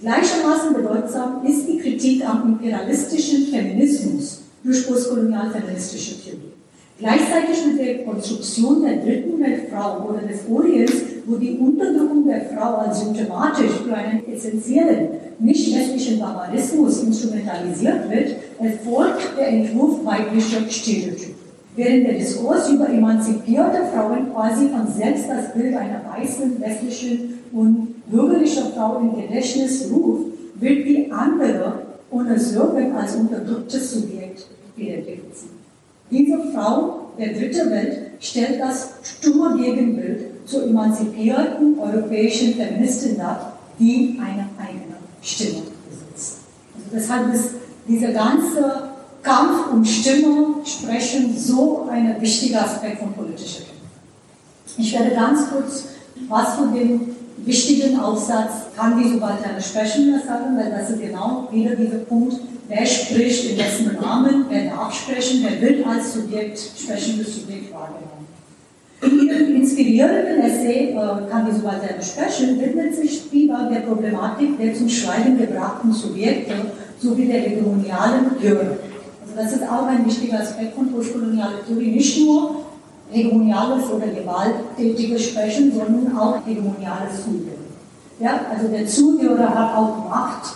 Gleichermaßen 0.00 0.74
bedeutsam 0.74 1.46
ist 1.46 1.66
die 1.66 1.78
Kritik 1.78 2.28
am 2.28 2.52
imperialistischen 2.52 3.46
Feminismus 3.46 4.42
durch 4.64 4.86
postkolonial-feministische 4.86 6.20
Theorie. 6.20 6.51
Gleichzeitig 7.02 7.66
mit 7.66 7.84
der 7.84 8.04
Konstruktion 8.04 8.82
der 8.82 8.98
dritten 8.98 9.40
Weltfrau 9.40 10.08
oder 10.08 10.20
des 10.20 10.42
Orients, 10.48 10.92
wo 11.26 11.34
die 11.34 11.58
Unterdrückung 11.58 12.28
der 12.28 12.42
Frau 12.42 12.76
als 12.76 13.00
symptomatisch 13.00 13.72
für 13.84 13.92
einen 13.92 14.22
essentiellen 14.32 15.08
nicht-westlichen 15.40 16.20
Barbarismus 16.20 17.02
instrumentalisiert 17.02 18.08
wird, 18.08 18.36
erfolgt 18.60 19.36
der 19.36 19.48
Entwurf 19.48 20.04
weiblicher 20.04 20.60
Stereotype. 20.70 21.34
Während 21.74 22.06
der 22.06 22.14
Diskurs 22.14 22.70
über 22.70 22.88
emanzipierte 22.88 23.80
Frauen 23.92 24.32
quasi 24.32 24.68
von 24.68 24.86
selbst 24.86 25.28
das 25.28 25.52
Bild 25.54 25.74
einer 25.74 26.02
weißen, 26.16 26.60
westlichen 26.60 27.40
und 27.52 28.08
bürgerlichen 28.12 28.72
Frau 28.76 29.00
im 29.00 29.16
Gedächtnis 29.20 29.90
ruft, 29.90 30.26
wird 30.60 30.86
die 30.86 31.10
andere 31.10 31.82
ohne 32.12 32.38
Slogan 32.38 32.92
als 32.92 33.16
unterdrücktes 33.16 33.90
Subjekt 33.90 34.46
identifiziert. 34.76 35.61
Diese 36.10 36.38
Frau 36.52 37.12
der 37.18 37.32
dritten 37.32 37.70
Welt 37.70 37.98
stellt 38.20 38.60
das 38.60 38.90
stumme 39.02 39.62
Gegenbild 39.62 40.48
zur 40.48 40.64
emanzipierten 40.64 41.78
europäischen 41.78 42.54
Feministin 42.54 43.16
dar, 43.18 43.58
die 43.78 44.18
eine 44.20 44.48
eigene 44.58 44.96
Stimme 45.22 45.62
besitzt. 45.88 46.38
Also 46.74 46.88
deshalb 46.92 47.34
ist 47.34 47.50
dieser 47.88 48.12
ganze 48.12 48.90
Kampf 49.22 49.72
um 49.72 49.84
Stimme, 49.84 50.56
Sprechen 50.64 51.36
so 51.36 51.88
ein 51.90 52.20
wichtiger 52.20 52.64
Aspekt 52.64 52.98
von 52.98 53.12
politischer 53.12 53.60
Kämpfe. 53.60 53.72
Ich 54.78 54.92
werde 54.92 55.14
ganz 55.14 55.50
kurz 55.50 55.84
was 56.28 56.54
von 56.54 56.74
dem 56.74 57.14
wichtigen 57.44 57.98
Aufsatz 57.98 58.50
kann 58.76 59.02
die 59.02 59.08
Subalterne 59.08 59.60
sprechen 59.60 60.20
sagen, 60.26 60.56
weil 60.56 60.70
das 60.70 60.90
ist 60.90 61.00
genau 61.00 61.48
wieder 61.50 61.74
dieser 61.74 61.98
Punkt, 61.98 62.36
wer 62.68 62.86
spricht, 62.86 63.50
in 63.50 63.58
wessen 63.58 63.96
Rahmen, 63.96 64.46
wer 64.48 64.70
darf 64.70 64.94
sprechen, 64.94 65.44
wer 65.44 65.60
will 65.60 65.84
als 65.84 66.14
Subjekt, 66.14 66.58
sprechendes 66.58 67.36
Subjekt 67.36 67.72
wahrgenommen. 67.72 68.22
In 69.02 69.28
ihrem 69.28 69.56
inspirierenden 69.56 70.42
Essay 70.42 70.90
äh, 70.90 70.94
kann 71.28 71.46
die 71.46 71.56
Subalterne 71.56 72.00
sprechen, 72.00 72.60
widmet 72.60 72.94
sich 72.94 73.18
Spivak 73.18 73.68
der 73.72 73.80
Problematik 73.80 74.58
der 74.58 74.74
zum 74.74 74.88
Schreiben 74.88 75.36
gebrachten 75.36 75.92
Subjekte 75.92 76.54
sowie 77.00 77.26
der 77.26 77.40
hegemonialen 77.40 78.26
Hörer. 78.40 78.76
Also 79.22 79.34
das 79.36 79.52
ist 79.54 79.62
auch 79.64 79.86
ein 79.86 80.06
wichtiger 80.06 80.38
Aspekt 80.38 80.74
von 80.74 80.92
postkolonialer 80.92 81.66
Theorie, 81.66 81.90
nicht 81.90 82.20
nur 82.20 82.61
hegemoniales 83.12 83.90
oder 83.90 84.06
gewalttätiges 84.06 85.28
Sprechen, 85.28 85.72
sondern 85.72 86.16
auch 86.16 86.44
hegemoniales 86.46 87.24
Zuhören. 87.24 87.62
Ja, 88.18 88.40
also 88.50 88.68
der 88.68 88.86
Zuhörer 88.86 89.48
hat 89.48 89.76
auch 89.76 90.08
Macht 90.08 90.54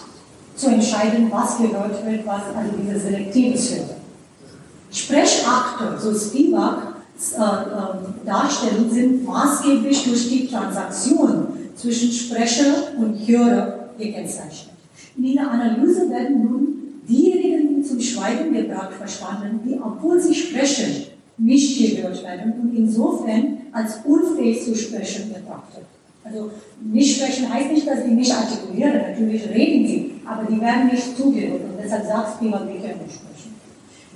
zu 0.57 0.69
entscheiden, 0.69 1.31
was 1.31 1.59
gehört 1.59 2.05
wird, 2.07 2.27
was 2.27 2.43
also 2.57 2.71
diese 2.83 2.99
selektives 2.99 3.75
Hören. 3.75 3.91
Sprechakte, 4.91 5.99
so 6.01 6.15
Spivaks 6.15 7.33
äh, 7.33 7.43
äh, 7.43 8.25
Darstellung, 8.25 8.91
sind 8.91 9.25
maßgeblich 9.25 10.05
durch 10.05 10.29
die 10.29 10.49
Transaktion 10.49 11.49
zwischen 11.77 12.11
Sprecher 12.11 12.95
und 12.99 13.27
Hörer 13.27 13.91
gekennzeichnet. 13.99 14.75
In 15.17 15.25
ihrer 15.25 15.51
Analyse 15.51 16.09
werden 16.09 16.45
nun 16.45 16.77
diejenigen, 17.09 17.77
die 17.77 17.83
zum 17.83 18.01
Schweigen 18.01 18.53
gebracht 18.53 18.93
verstanden, 18.95 19.61
die, 19.65 19.79
obwohl 19.81 20.21
sie 20.21 20.35
sprechen, 20.35 21.06
nicht 21.39 21.97
gehört 21.97 22.23
werden 22.23 22.55
und 22.63 22.77
insofern 22.77 23.59
als 23.73 23.99
unfähig 24.05 24.65
zu 24.65 24.75
sprechen 24.75 25.29
betrachtet. 25.29 25.85
Also 26.25 26.51
nicht 26.83 27.17
sprechen 27.17 27.53
heißt 27.53 27.73
nicht, 27.73 27.87
dass 27.87 28.05
sie 28.05 28.11
nicht 28.11 28.33
artikulieren, 28.33 28.95
natürlich 28.97 29.49
reden 29.49 29.87
sie, 29.87 30.13
aber 30.25 30.45
die 30.51 30.61
werden 30.61 30.87
nicht 30.87 31.17
zugehört 31.17 31.61
und 31.61 31.79
deshalb 31.83 32.07
sagt 32.07 32.37
Spivak, 32.37 32.67
wir 32.67 32.81
können 32.81 33.03
nicht 33.05 33.15
sprechen. 33.15 33.55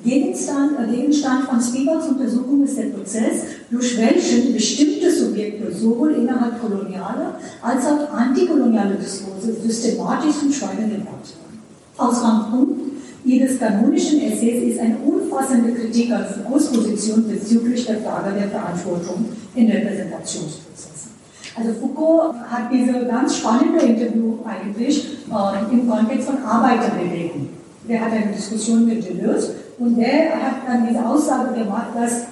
Gegenstand, 0.02 0.72
äh, 0.80 0.96
Gegenstand 0.96 1.44
von 1.44 1.60
Spivaks 1.60 2.08
Untersuchung 2.08 2.64
ist 2.64 2.78
der 2.78 2.84
Prozess, 2.84 3.42
durch 3.70 3.98
welchen 3.98 4.54
bestimmte 4.54 5.10
Subjekte 5.10 5.70
sowohl 5.72 6.14
innerhalb 6.14 6.60
kolonialer 6.60 7.38
als 7.60 7.86
auch 7.86 8.10
antikolonialer 8.10 8.94
Diskurse 8.94 9.52
systematisch 9.52 10.38
zum 10.40 10.52
Schweigen 10.52 10.90
gebracht 10.90 11.34
werden. 11.36 11.60
Ausgangspunkt 11.98 12.80
ihres 13.24 13.58
kanonischen 13.58 14.20
Essays 14.22 14.74
ist 14.74 14.80
eine 14.80 14.96
umfassende 14.98 15.72
Kritik 15.72 16.12
an 16.12 16.24
Foucaults 16.24 16.72
Position 16.72 17.28
bezüglich 17.28 17.86
der 17.86 18.00
Frage 18.00 18.32
der 18.38 18.48
Verantwortung 18.48 19.26
in 19.54 19.70
Repräsentationsprozessen. 19.70 21.10
Also 21.56 21.72
Foucault 21.74 22.34
hat 22.48 22.72
diese 22.72 23.06
ganz 23.06 23.36
spannende 23.36 23.84
Interview 23.84 24.38
eigentlich 24.44 25.18
äh, 25.30 25.72
im 25.72 25.88
Kontext 25.88 26.28
von 26.28 26.42
Arbeiterbewegung. 26.42 27.48
Der 27.88 28.00
hat 28.00 28.12
eine 28.12 28.32
Diskussion 28.32 28.86
mit 28.86 29.06
Deleuze 29.06 29.56
und 29.78 29.96
der 29.96 30.30
hat 30.30 30.54
dann 30.66 30.86
diese 30.88 31.04
Aussage 31.04 31.58
gemacht, 31.58 31.88
dass 31.94 32.26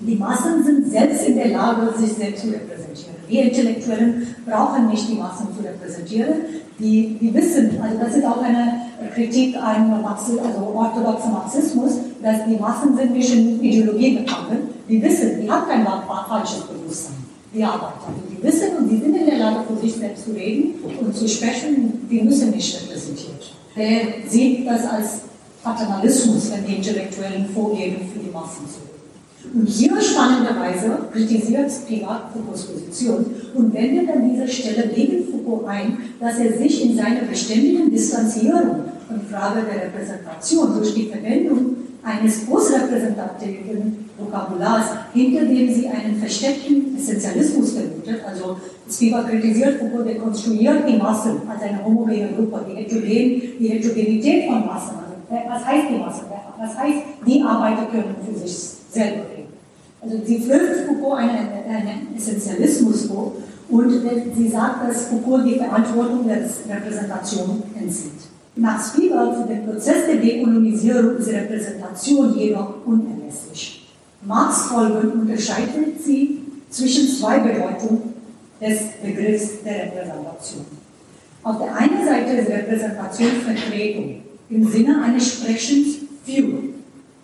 die 0.00 0.16
Massen 0.16 0.62
sind 0.62 0.90
selbst 0.90 1.26
in 1.28 1.36
der 1.36 1.48
Lage, 1.48 1.92
sich 1.98 2.12
selbst 2.12 2.42
zu 2.42 2.48
repräsentieren. 2.48 3.14
Wir 3.28 3.44
Intellektuellen 3.44 4.34
brauchen 4.46 4.88
nicht 4.88 5.08
die 5.08 5.14
Massen 5.14 5.48
zu 5.56 5.64
repräsentieren. 5.66 6.34
Die, 6.78 7.16
die 7.20 7.32
wissen, 7.32 7.80
also 7.80 7.98
das 7.98 8.16
ist 8.16 8.24
auch 8.24 8.42
eine 8.42 8.83
Kritik 9.14 9.56
an 9.56 10.02
Marxismus, 10.02 10.46
also 10.46 10.72
orthodoxen 10.74 11.32
Marxismus, 11.32 11.92
dass 12.22 12.44
die 12.46 12.56
Massen 12.56 12.96
sind 12.96 13.12
nicht 13.12 13.32
in 13.32 13.62
Ideologie 13.62 14.18
befangen. 14.18 14.68
Die 14.88 15.02
wissen, 15.02 15.40
die 15.40 15.50
haben 15.50 15.66
kein 15.68 15.86
falsches 16.28 16.62
Bewusstsein, 16.62 17.16
die 17.54 17.64
Arbeiter. 17.64 18.00
Also 18.06 18.20
die 18.30 18.42
wissen 18.42 18.76
und 18.78 18.88
die 18.88 18.98
sind 18.98 19.16
in 19.16 19.26
der 19.26 19.38
Lage, 19.38 19.64
für 19.68 19.80
sich 19.80 19.94
selbst 19.94 20.24
zu 20.24 20.32
reden 20.32 20.74
und 21.00 21.16
zu 21.16 21.28
sprechen, 21.28 22.06
die 22.10 22.22
müssen 22.22 22.50
nicht 22.50 22.82
repräsentiert. 22.82 23.52
Der 23.76 24.30
sieht 24.30 24.66
das 24.66 24.86
als 24.86 25.20
Paternalismus, 25.62 26.52
wenn 26.52 26.66
die 26.66 26.76
Intellektuellen 26.76 27.48
vorgeben, 27.48 28.08
für 28.12 28.18
die 28.18 28.30
Massen 28.30 28.66
zu. 28.66 28.83
Und 29.52 29.68
hier 29.68 30.00
spannenderweise 30.00 30.98
kritisiert 31.12 31.70
Spivak 31.70 32.32
Foucaults 32.32 32.64
Position 32.64 33.26
und 33.54 33.74
wendet 33.74 34.08
an 34.08 34.30
dieser 34.30 34.48
Stelle 34.48 34.88
gegen 34.88 35.24
Foucault 35.24 35.68
ein, 35.68 35.98
dass 36.20 36.38
er 36.38 36.56
sich 36.56 36.84
in 36.84 36.96
seiner 36.96 37.22
beständigen 37.22 37.90
Distanzierung 37.90 38.84
von 39.06 39.20
Frage 39.30 39.60
der 39.62 39.86
Repräsentation 39.86 40.74
durch 40.76 40.94
die 40.94 41.06
Verwendung 41.06 41.76
eines 42.02 42.46
großrepräsentativen 42.46 44.10
Vokabulars, 44.18 44.86
hinter 45.12 45.44
dem 45.44 45.72
sie 45.72 45.88
einen 45.88 46.16
versteckten 46.16 46.96
Essentialismus 46.96 47.72
vermutet. 47.72 48.22
Also 48.26 48.56
Spivak 48.90 49.28
kritisiert 49.28 49.78
Foucault, 49.78 50.06
der 50.06 50.16
konstruiert 50.16 50.88
die 50.88 50.96
Massen 50.96 51.42
als 51.48 51.62
eine 51.62 51.84
homogene 51.84 52.28
Gruppe, 52.36 52.64
die, 52.68 52.76
Heterogen, 52.76 53.42
die 53.58 53.68
Heterogenität 53.68 54.46
von 54.46 54.66
Massen. 54.66 54.96
Also, 54.96 55.48
was 55.48 55.64
heißt 55.64 55.86
die 55.90 55.98
Masse? 55.98 56.22
Was 56.58 56.78
heißt, 56.78 56.98
die 57.26 57.42
Arbeiter 57.42 57.86
können 57.86 58.14
für 58.24 58.38
sich 58.38 58.56
selber? 58.90 59.33
Also 60.04 60.18
sie 60.24 60.46
wirft 60.46 60.86
Foucault 60.86 61.18
einen, 61.18 61.48
einen 61.66 62.14
Essentialismus 62.14 63.06
vor 63.06 63.32
und 63.70 63.90
sie 64.36 64.48
sagt, 64.48 64.86
dass 64.86 65.06
Foucault 65.06 65.46
die 65.46 65.56
Verantwortung 65.56 66.28
der 66.28 66.42
Repräsentation 66.76 67.62
entzieht. 67.80 68.12
Nach 68.56 68.78
Spivak 68.86 69.36
für 69.36 69.48
den 69.48 69.64
Prozess 69.64 70.06
der 70.06 70.16
Dekolonisierung 70.16 71.16
ist 71.16 71.28
Repräsentation 71.28 72.34
jedoch 72.36 72.84
unerlässlich. 72.84 73.88
Marx 74.22 74.66
folgend 74.66 75.14
unterscheidet 75.14 76.04
sie 76.04 76.42
zwischen 76.68 77.08
zwei 77.08 77.38
Bedeutungen 77.38 78.14
des 78.60 78.80
Begriffs 79.02 79.62
der 79.64 79.86
Repräsentation. 79.86 80.66
Auf 81.42 81.58
der 81.58 81.76
einen 81.76 82.04
Seite 82.04 82.36
ist 82.36 82.50
Repräsentation 82.50 83.30
Vertretung 83.44 84.22
im 84.50 84.68
Sinne 84.70 85.02
eines 85.02 85.32
Sprechens 85.32 85.96
für 86.24 86.62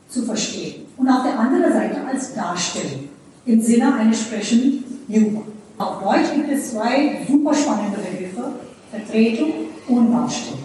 zu 0.09 0.23
verstehen 0.23 0.90
und 1.01 1.09
auf 1.09 1.23
der 1.23 1.39
anderen 1.39 1.73
Seite 1.73 1.97
als 2.07 2.35
Darstellung 2.35 3.09
im 3.47 3.61
Sinne 3.61 3.95
eines 3.95 4.21
sprechenden 4.21 4.85
Jura. 5.09 5.43
Auf 5.79 6.03
Deutsch 6.03 6.35
gibt 6.35 6.53
es 6.53 6.73
zwei 6.73 7.21
super 7.27 7.55
spannende 7.55 7.97
Begriffe, 7.97 8.53
Vertretung 8.91 9.51
und 9.89 10.13
Darstellung. 10.13 10.61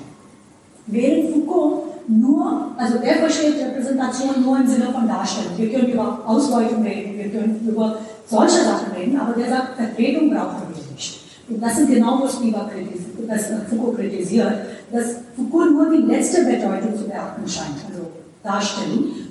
Während 0.87 1.33
Foucault 1.33 1.83
nur, 2.07 2.71
also 2.77 2.97
er 2.97 3.15
versteht 3.15 3.55
Repräsentation 3.55 4.43
nur 4.43 4.57
im 4.57 4.67
Sinne 4.67 4.91
von 4.91 5.07
Darstellung. 5.07 5.57
Wir 5.57 5.71
können 5.71 5.93
über 5.93 6.21
Ausbeutung 6.27 6.83
reden, 6.83 7.17
wir 7.17 7.29
können 7.29 7.65
über 7.67 7.97
solche 8.27 8.63
Sachen 8.63 8.91
reden, 8.91 9.17
aber 9.17 9.33
der 9.33 9.49
sagt, 9.49 9.77
Vertretung 9.77 10.29
brauchen 10.31 10.63
wir 10.67 10.93
nicht. 10.93 11.21
Und 11.47 11.61
das 11.61 11.79
ist 11.79 11.87
genau, 11.87 12.21
was 12.21 12.35
Foucault 12.35 13.97
kritisiert, 13.97 14.53
dass 14.91 15.15
Foucault 15.35 15.71
nur 15.71 15.91
die 15.91 16.03
letzte 16.03 16.43
Bedeutung 16.43 16.95
zu 16.95 17.05
beachten 17.05 17.47
scheint, 17.47 17.77
also 17.89 18.11
Darstellung. 18.43 19.24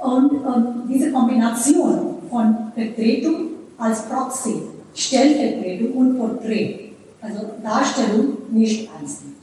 Und 0.00 0.32
ähm, 0.32 0.82
diese 0.88 1.12
Kombination 1.12 2.16
von 2.30 2.56
Vertretung 2.74 3.50
als 3.78 4.02
Proxy, 4.06 4.62
Stellvertretung 4.94 5.92
und 5.92 6.18
Porträt, 6.18 6.92
also 7.20 7.40
Darstellung 7.62 8.38
nicht 8.50 8.88
ernst 8.98 9.24
nimmt. 9.24 9.36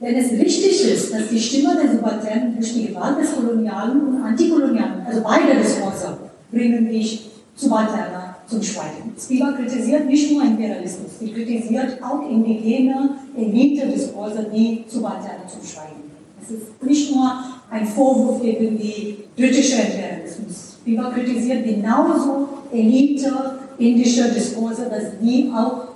Wenn 0.00 0.14
es 0.14 0.32
wichtig 0.32 0.90
ist, 0.90 1.12
dass 1.12 1.28
die 1.28 1.38
Stimme 1.38 1.76
der 1.76 1.92
Subalternen 1.92 2.56
durch 2.56 2.72
die 2.72 2.86
Gewalt 2.86 3.20
des 3.20 3.34
Kolonialen 3.34 4.00
und 4.00 4.22
Antikolonialen, 4.22 5.04
also 5.06 5.20
beide 5.22 5.60
Diskurse, 5.60 6.16
bringen 6.50 6.88
dich 6.88 7.30
Subalterner 7.54 8.36
zum 8.46 8.62
Schweigen. 8.62 9.12
Spivak 9.18 9.56
kritisiert 9.56 10.06
nicht 10.06 10.32
nur 10.32 10.42
Imperialismus, 10.42 11.18
sie 11.20 11.30
kritisiert 11.30 12.02
auch 12.02 12.28
indigene 12.28 13.10
Elite-Diskurse, 13.36 14.46
die 14.52 14.84
Subalterner 14.88 15.46
zum 15.46 15.62
Schweigen 15.62 16.00
bringen. 16.08 16.24
Es 16.42 16.50
ist 16.50 16.82
nicht 16.82 17.14
nur 17.14 17.32
ein 17.70 17.86
Vorwurf 17.86 18.42
gegen 18.42 18.78
die 18.78 19.18
britische 19.36 19.82
Imperialismus. 19.82 20.76
Spivak 20.80 21.14
kritisiert 21.14 21.64
genauso 21.64 22.48
Elite, 22.72 23.32
indische 23.78 24.24
Diskurse, 24.28 24.86
dass 24.90 25.18
die 25.22 25.50
auch 25.54 25.90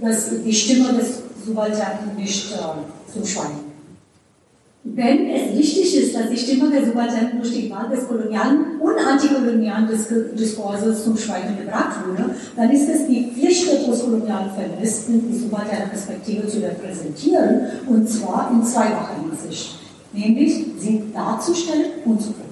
dass 0.00 0.28
die 0.44 0.52
Stimme 0.52 0.92
des 0.92 1.22
Subalternen 1.44 2.16
nicht 2.16 2.52
äh, 2.52 3.12
zum 3.12 3.24
Schweigen. 3.24 3.66
Wenn 4.84 5.30
es 5.30 5.58
wichtig 5.58 5.96
ist, 5.96 6.14
dass 6.14 6.30
die 6.30 6.36
Stimme 6.36 6.70
der 6.70 6.84
Subalternen 6.84 7.40
durch 7.40 7.52
die 7.52 7.70
Wahl 7.70 7.88
des 7.88 8.06
kolonialen 8.06 8.80
und 8.80 8.98
antikolonialen 8.98 9.88
Diskurses 10.38 11.02
zum 11.02 11.16
Schweigen 11.16 11.56
gebracht 11.58 12.06
wurde, 12.06 12.30
dann 12.54 12.70
ist 12.70 12.88
es 12.88 13.06
die 13.08 13.32
Pflicht 13.32 13.72
der 13.72 13.78
postkolonialen 13.78 14.50
Feministen, 14.52 15.28
die 15.28 15.38
subalterne 15.38 15.86
Perspektive 15.90 16.46
zu 16.46 16.58
repräsentieren, 16.58 17.62
und 17.88 18.08
zwar 18.08 18.52
in 18.52 18.64
zweifacher 18.64 19.16
Hinsicht, 19.28 19.76
nämlich 20.16 20.64
sie 20.78 21.02
darzustellen 21.12 21.86
und 22.04 22.20
zu 22.20 22.28
vertreten. 22.28 22.46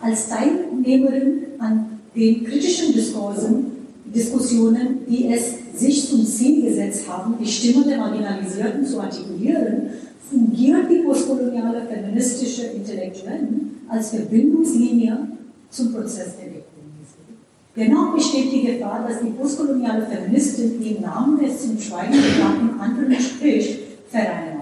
Als 0.00 0.28
Teilnehmerin 0.28 1.38
an 1.58 1.98
den 2.14 2.44
kritischen 2.44 2.92
Diskursen, 2.92 3.72
Diskussionen, 4.04 5.00
die 5.08 5.28
es 5.28 5.54
sich 5.74 6.08
zum 6.08 6.24
Ziel 6.24 6.62
gesetzt 6.62 7.08
haben, 7.08 7.34
die 7.40 7.46
Stimme 7.46 7.84
der 7.84 7.98
Marginalisierten 7.98 8.86
zu 8.86 9.00
artikulieren, 9.00 9.90
fungiert 10.30 10.90
die 10.90 11.00
postkoloniale 11.00 11.82
feministische 11.86 12.66
Intellektuellen 12.66 13.82
als 13.88 14.10
Verbindungslinie 14.10 15.28
zum 15.70 15.92
Prozess 15.92 16.36
der 16.36 16.46
Dekolonisierung. 16.46 17.36
Dennoch 17.76 18.14
besteht 18.14 18.52
die 18.52 18.66
Gefahr, 18.66 19.06
dass 19.06 19.20
die 19.20 19.30
postkoloniale 19.30 20.06
Feministin, 20.06 20.82
im 20.82 21.02
Namen 21.02 21.38
des 21.38 21.62
zum 21.62 21.78
Schweigen 21.78 22.12
gebrachten 22.12 22.80
anderen 22.80 23.20
spricht, 23.20 23.78
vereinnahmt. 24.10 24.55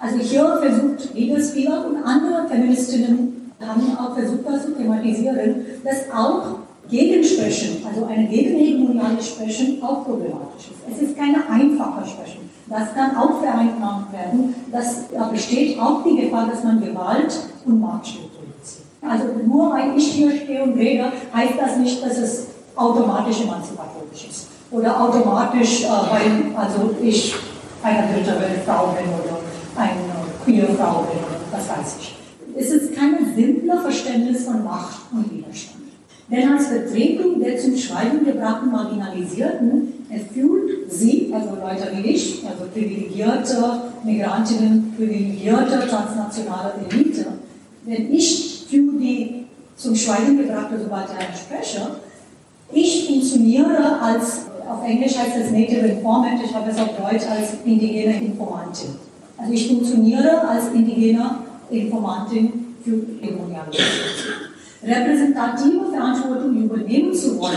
Also 0.00 0.18
hier 0.18 0.58
versucht 0.62 1.08
Spivak 1.50 1.86
und 1.86 1.96
andere 2.04 2.46
Feministinnen 2.48 3.52
haben 3.60 3.96
auch 3.98 4.14
versucht, 4.14 4.46
das 4.46 4.64
zu 4.64 4.72
thematisieren, 4.72 5.66
dass 5.84 6.10
auch 6.14 6.60
Gegensprechen, 6.88 7.84
also 7.86 8.06
eine 8.06 8.28
gegenhegemoniale 8.28 9.20
Sprechen, 9.20 9.82
auch 9.82 10.04
problematisch 10.04 10.70
ist. 10.70 10.94
Es 10.94 11.02
ist 11.02 11.18
keine 11.18 11.38
einfache 11.50 12.06
Sprechen. 12.06 12.48
Das 12.66 12.94
kann 12.94 13.16
auch 13.16 13.40
vereinnahmt 13.40 14.12
werden. 14.12 14.54
Das, 14.70 15.08
da 15.12 15.24
besteht 15.28 15.78
auch 15.78 16.04
die 16.04 16.16
Gefahr, 16.16 16.48
dass 16.48 16.62
man 16.64 16.80
Gewalt 16.80 17.38
und 17.66 17.80
Machtstruktur 17.80 18.42
bezieht. 18.58 18.84
Also 19.02 19.24
nur 19.46 19.72
weil 19.72 19.96
ich 19.96 20.12
hier 20.12 20.30
stehe 20.30 20.62
und 20.62 20.74
rede, 20.78 21.10
heißt 21.34 21.54
das 21.58 21.76
nicht, 21.78 22.02
dass 22.04 22.18
es 22.18 22.46
automatisch 22.76 23.42
emanzipatorisch 23.42 24.28
ist. 24.30 24.46
Oder 24.70 25.02
automatisch, 25.02 25.84
äh, 25.84 25.88
weil 25.88 26.54
also 26.56 26.94
ich 27.02 27.34
eine 27.82 28.08
dritte 28.12 28.34
Frau 28.66 28.88
bin 28.88 29.06
oder 29.08 29.37
eine 29.78 30.02
queer 30.44 30.68
Frau 30.76 31.02
bin 31.02 31.38
was 31.50 31.68
weiß 31.68 31.96
ich. 32.00 32.14
Es 32.56 32.70
ist 32.70 32.94
kein 32.94 33.34
simpler 33.34 33.80
Verständnis 33.80 34.44
von 34.44 34.64
Macht 34.64 35.00
und 35.12 35.32
Widerstand. 35.32 35.76
Denn 36.30 36.52
als 36.52 36.66
Vertretung 36.66 37.40
der 37.40 37.56
zum 37.56 37.76
Schweigen 37.76 38.24
gebrachten 38.24 38.70
Marginalisierten 38.70 40.04
erfüllt 40.10 40.90
sie, 40.90 41.32
also 41.32 41.50
Leute 41.50 41.90
wie 41.94 42.10
ich, 42.10 42.42
also 42.46 42.64
privilegierte 42.72 43.82
Migrantinnen, 44.04 44.94
privilegierte 44.96 45.86
transnationale 45.88 46.74
Elite, 46.90 47.26
wenn 47.84 48.12
ich 48.12 48.66
für 48.68 48.76
die 48.76 49.46
zum 49.76 49.94
Schweigen 49.94 50.38
gebrachte 50.38 50.78
Subalterne 50.78 51.34
spreche, 51.34 51.80
ich 52.72 53.06
funktioniere 53.06 53.98
als, 54.02 54.42
auf 54.68 54.84
Englisch 54.84 55.16
heißt 55.16 55.36
es 55.42 55.50
Native 55.50 55.86
Informant, 55.86 56.42
ich 56.44 56.54
habe 56.54 56.70
es 56.70 56.78
auf 56.78 56.88
Deutsch 56.88 57.24
als 57.26 57.54
indigene 57.64 58.20
Informantin. 58.20 59.07
Also 59.38 59.52
ich 59.52 59.68
funktioniere 59.68 60.48
als 60.48 60.68
indigene 60.74 61.30
Informantin 61.70 62.74
für 62.84 63.02
hegemoniale 63.20 63.70
Repräsentative 64.82 65.86
Verantwortung 65.92 66.56
übernehmen 66.62 67.12
zu 67.12 67.38
wollen, 67.38 67.56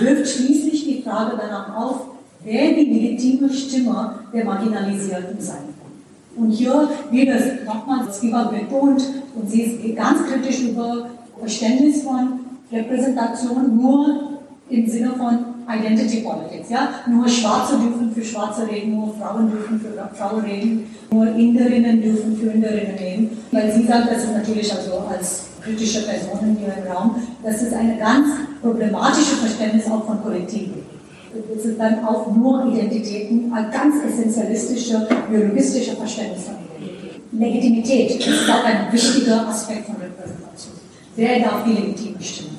wirft 0.00 0.28
schließlich 0.28 0.84
die 0.84 1.02
Frage 1.02 1.36
danach 1.38 1.76
auf, 1.76 2.06
wer 2.42 2.72
die 2.72 2.84
legitime 2.84 3.52
Stimme 3.52 4.20
der 4.32 4.44
Marginalisierten 4.44 5.40
sein 5.40 5.56
kann. 5.56 6.42
Und 6.42 6.50
hier 6.50 6.88
wird 7.10 7.28
es 7.28 7.64
nochmals 7.64 8.16
Spivak 8.16 8.50
betont 8.50 9.02
und 9.34 9.50
sie 9.50 9.62
ist 9.62 9.96
ganz 9.96 10.26
kritisch 10.26 10.62
über 10.62 11.10
Verständnis 11.38 12.02
von 12.02 12.40
Repräsentation 12.72 13.76
nur 13.76 14.38
im 14.70 14.88
Sinne 14.88 15.12
von 15.16 15.53
Identity 15.68 16.20
Politics. 16.20 16.70
Ja? 16.70 16.88
Nur 17.08 17.28
Schwarze 17.28 17.78
dürfen 17.78 18.12
für 18.12 18.24
Schwarze 18.24 18.68
reden, 18.68 18.96
nur 18.96 19.14
Frauen 19.14 19.50
dürfen 19.50 19.80
für 19.80 20.16
Frauen 20.16 20.44
reden, 20.44 20.86
nur 21.10 21.26
Inderinnen 21.26 22.02
dürfen 22.02 22.36
für 22.36 22.50
Inderinnen 22.50 22.96
reden. 22.98 23.38
Weil 23.50 23.72
sie 23.72 23.86
sagt, 23.86 24.10
das 24.10 24.24
ist 24.24 24.32
natürlich 24.32 24.72
also 24.72 25.04
als 25.10 25.46
kritische 25.62 26.02
Personen 26.02 26.56
hier 26.58 26.74
im 26.76 26.92
Raum, 26.92 27.16
das 27.42 27.62
ist 27.62 27.72
ein 27.72 27.98
ganz 27.98 28.28
problematisches 28.60 29.38
Verständnis 29.38 29.86
auch 29.86 30.04
von 30.04 30.22
Kollektiven. 30.22 30.82
Das 31.54 31.64
ist 31.64 31.80
dann 31.80 32.04
auch 32.04 32.30
nur 32.32 32.66
Identitäten, 32.72 33.52
ein 33.52 33.70
ganz 33.70 33.96
essentialistischer, 34.04 35.08
biologistischer 35.28 35.96
Verständnis 35.96 36.44
von 36.44 36.54
Identität. 36.78 37.20
Legitimität 37.32 38.26
ist 38.26 38.50
auch 38.50 38.64
ein 38.64 38.92
wichtiger 38.92 39.48
Aspekt 39.48 39.86
von 39.86 39.96
Repräsentation. 39.96 40.74
Wer 41.16 41.40
darf 41.40 41.64
die 41.64 41.72
legitime 41.72 42.22
Stimme 42.22 42.50
sein? 42.50 42.53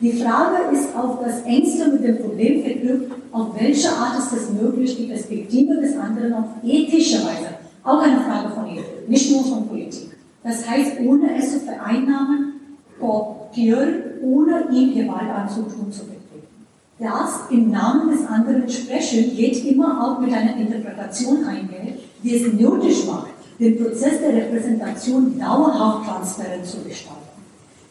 Die 0.00 0.12
Frage 0.12 0.72
ist 0.72 0.94
auch 0.96 1.20
das 1.24 1.42
engste 1.42 1.88
mit 1.88 2.04
dem 2.04 2.18
Problem 2.18 2.62
verknüpft, 2.62 3.10
auf 3.32 3.48
welche 3.58 3.88
Art 3.88 4.16
ist 4.16 4.32
es 4.32 4.50
möglich, 4.50 4.96
die 4.96 5.06
Perspektive 5.06 5.74
des 5.74 5.96
anderen 5.96 6.34
auf 6.34 6.44
ethische 6.62 7.18
Weise, 7.18 7.48
auch 7.82 7.98
eine 7.98 8.20
Frage 8.20 8.50
von 8.50 8.66
Ethik, 8.66 9.08
nicht 9.08 9.32
nur 9.32 9.42
von 9.42 9.66
Politik. 9.66 10.10
Das 10.44 10.68
heißt, 10.68 11.00
ohne 11.04 11.36
es 11.36 11.52
zu 11.52 11.60
vereinnahmen, 11.60 12.60
kooptieren, 13.00 13.94
ohne 14.22 14.68
ihm 14.70 14.94
Gewalt 14.94 15.30
anzutun 15.30 15.90
zu 15.90 16.04
vertreten. 16.04 16.18
Das 17.00 17.50
im 17.50 17.70
Namen 17.72 18.10
des 18.10 18.24
anderen 18.24 18.68
sprechen 18.68 19.36
geht 19.36 19.64
immer 19.64 20.00
auch 20.00 20.20
mit 20.20 20.32
einer 20.32 20.56
Interpretation 20.56 21.44
einher, 21.44 21.94
die 22.22 22.36
es 22.36 22.52
nötig 22.52 23.04
macht, 23.04 23.30
den 23.58 23.82
Prozess 23.82 24.20
der 24.20 24.32
Repräsentation 24.32 25.36
dauerhaft 25.36 26.08
transparent 26.08 26.64
zu 26.64 26.78
gestalten. 26.84 27.27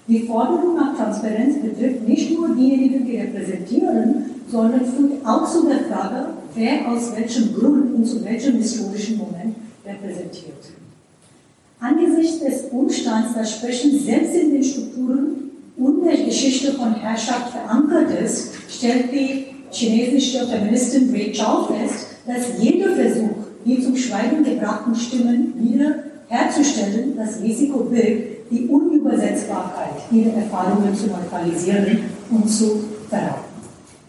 Die 0.07 0.19
Forderung 0.19 0.75
nach 0.75 0.95
Transparenz 0.95 1.55
betrifft 1.61 2.07
nicht 2.07 2.31
nur 2.31 2.55
diejenigen, 2.55 3.05
die 3.05 3.17
repräsentieren, 3.17 4.25
sondern 4.49 4.85
führt 4.85 5.25
auch 5.25 5.45
zu 5.51 5.67
der 5.67 5.79
Frage, 5.79 6.29
wer 6.55 6.89
aus 6.89 7.11
welchem 7.13 7.53
Grund 7.53 7.93
und 7.93 8.05
zu 8.05 8.23
welchem 8.23 8.55
historischen 8.55 9.17
Moment 9.17 9.55
repräsentiert. 9.85 10.71
Angesichts 11.81 12.39
des 12.39 12.71
Umstands, 12.71 13.33
dass 13.35 13.51
Sprechen 13.51 13.99
selbst 13.99 14.33
in 14.33 14.51
den 14.51 14.63
Strukturen 14.63 15.51
und 15.75 16.05
der 16.05 16.23
Geschichte 16.23 16.71
von 16.73 16.95
Herrschaft 16.95 17.51
verankert 17.51 18.09
ist, 18.23 18.53
stellt 18.69 19.11
die 19.11 19.45
chinesische 19.71 20.47
Feministin 20.47 21.13
Wei 21.13 21.31
Chao 21.33 21.65
fest, 21.65 22.07
dass 22.25 22.61
jeder 22.63 22.95
Versuch, 22.95 23.35
die 23.65 23.83
zum 23.83 23.95
Schweigen 23.95 24.43
gebrachten 24.43 24.95
Stimmen 24.95 25.53
wieder 25.57 25.95
herzustellen, 26.29 27.13
das 27.17 27.41
Risiko 27.41 27.79
birgt, 27.79 28.36
die 28.49 28.67
Unübersetzbarkeit 28.67 29.93
ihrer 30.11 30.33
Erfahrungen 30.33 30.95
zu 30.95 31.07
neutralisieren 31.07 32.09
und 32.29 32.47
zu 32.47 32.83
verraten. 33.09 33.45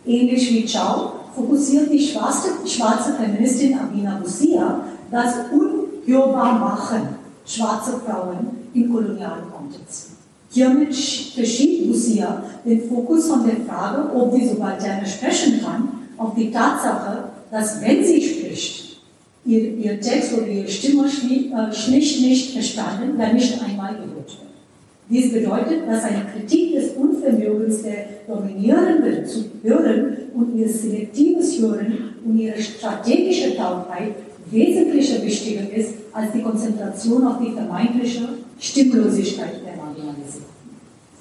Ähnlich 0.07 0.53
wie 0.53 0.67
Chao 0.67 1.13
fokussiert 1.35 1.93
die 1.93 2.01
schwarze, 2.01 2.49
schwarze 2.67 3.15
Feministin 3.15 3.79
Amina 3.79 4.19
Busia 4.23 4.81
das 5.11 5.35
Unhörbar 5.53 6.59
machen 6.59 7.19
schwarze 7.49 8.01
Frauen 8.05 8.49
im 8.75 8.93
kolonialen 8.93 9.51
Kontext. 9.51 10.11
Hiermit 10.51 10.95
verschiebt 10.95 11.87
Lucia 11.87 12.43
den 12.65 12.89
Fokus 12.89 13.29
von 13.29 13.47
der 13.47 13.57
Frage, 13.67 14.11
ob 14.15 14.35
die 14.35 14.47
Subalterne 14.47 15.07
sprechen 15.07 15.61
kann, 15.63 15.89
auf 16.17 16.35
die 16.35 16.51
Tatsache, 16.51 17.25
dass 17.51 17.81
wenn 17.81 18.05
sie 18.05 18.23
spricht, 18.23 18.88
ihr, 19.49 19.77
ihr 19.79 20.01
Text 20.01 20.37
oder 20.37 20.47
ihre 20.47 20.69
Stimme 20.69 21.09
schlicht, 21.09 21.53
äh, 21.53 22.27
nicht 22.27 22.53
verstanden, 22.53 23.19
dann 23.19 23.35
nicht 23.35 23.61
einmal 23.63 23.95
gehört 23.95 24.15
wird. 24.15 24.37
Dies 25.11 25.33
bedeutet, 25.33 25.89
dass 25.89 26.05
eine 26.05 26.27
Kritik 26.27 26.75
des 26.75 26.91
Unvermögens 26.91 27.83
der 27.83 28.05
Dominierenden 28.27 29.25
zu 29.25 29.45
hören 29.63 30.17
und 30.35 30.55
ihr 30.55 30.69
selektives 30.69 31.59
Hören 31.59 32.15
und 32.25 32.39
ihre 32.39 32.61
strategische 32.61 33.57
Taubheit 33.57 34.17
wesentlicher 34.51 35.23
wichtiger 35.25 35.73
ist 35.75 35.95
als 36.13 36.33
die 36.33 36.43
Konzentration 36.43 37.27
auf 37.27 37.39
die 37.41 37.53
vermeintliche 37.53 38.29
Stimmlosigkeit 38.61 39.55
der 39.65 39.77
Marginalisierten. 39.83 40.49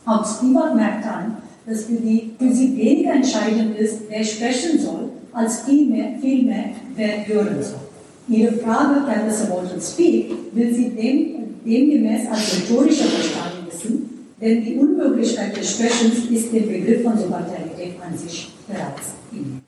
Auch 0.05 0.25
Spivak 0.25 0.75
merkt 0.75 1.05
an, 1.05 1.37
dass 1.65 1.85
für, 1.85 1.95
die, 1.95 2.31
für 2.37 2.53
sie 2.53 2.75
weniger 2.75 3.13
entscheidend 3.13 3.77
ist, 3.77 4.01
wer 4.09 4.23
sprechen 4.23 4.79
soll, 4.79 5.09
als 5.31 5.61
vielmehr, 5.61 6.17
vielmehr 6.19 6.71
wer 6.95 7.27
hören 7.27 7.61
soll. 7.61 7.86
Ihre 8.29 8.53
Frage, 8.57 9.05
can 9.05 9.29
the 9.29 9.35
subaltern 9.35 9.81
speak, 9.81 10.31
will 10.53 10.73
sie 10.73 10.89
dem, 10.89 11.61
demgemäß 11.65 12.27
als 12.29 12.57
rhetorischer 12.57 13.05
verstanden 13.05 13.67
wissen, 13.71 14.09
denn 14.41 14.63
die 14.65 14.75
Unmöglichkeit 14.75 15.55
des 15.55 15.71
Sprechens 15.71 16.25
ist 16.29 16.51
dem 16.53 16.67
Begriff 16.67 17.03
von 17.03 17.17
Subalternität 17.17 17.95
an 18.01 18.17
sich 18.17 18.49
bereits 18.67 19.13
inne. 19.31 19.61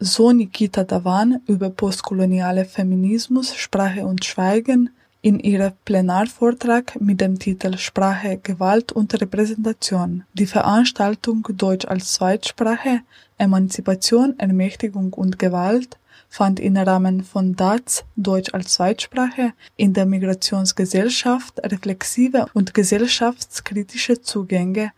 So 0.00 0.30
Nikita 0.30 0.84
Davan 0.84 1.40
über 1.48 1.70
postkoloniale 1.70 2.64
Feminismus, 2.64 3.56
Sprache 3.56 4.06
und 4.06 4.24
Schweigen 4.24 4.90
in 5.20 5.40
ihrem 5.40 5.72
Plenarvortrag 5.84 7.00
mit 7.00 7.20
dem 7.20 7.40
Titel 7.40 7.76
Sprache, 7.78 8.38
Gewalt 8.40 8.92
und 8.92 9.20
Repräsentation. 9.20 10.22
Die 10.34 10.46
Veranstaltung 10.46 11.44
Deutsch 11.56 11.86
als 11.86 12.12
Zweitsprache, 12.12 13.00
Emanzipation, 13.38 14.38
Ermächtigung 14.38 15.12
und 15.12 15.40
Gewalt 15.40 15.98
fand 16.28 16.60
im 16.60 16.76
Rahmen 16.76 17.24
von 17.24 17.56
DATS 17.56 18.04
Deutsch 18.16 18.52
als 18.54 18.74
Zweitsprache 18.74 19.52
in 19.76 19.92
der 19.92 20.06
Migrationsgesellschaft 20.06 21.60
reflexive 21.64 22.46
und 22.54 22.74
gesellschaftskritische 22.74 24.20
Zugänge 24.20 24.92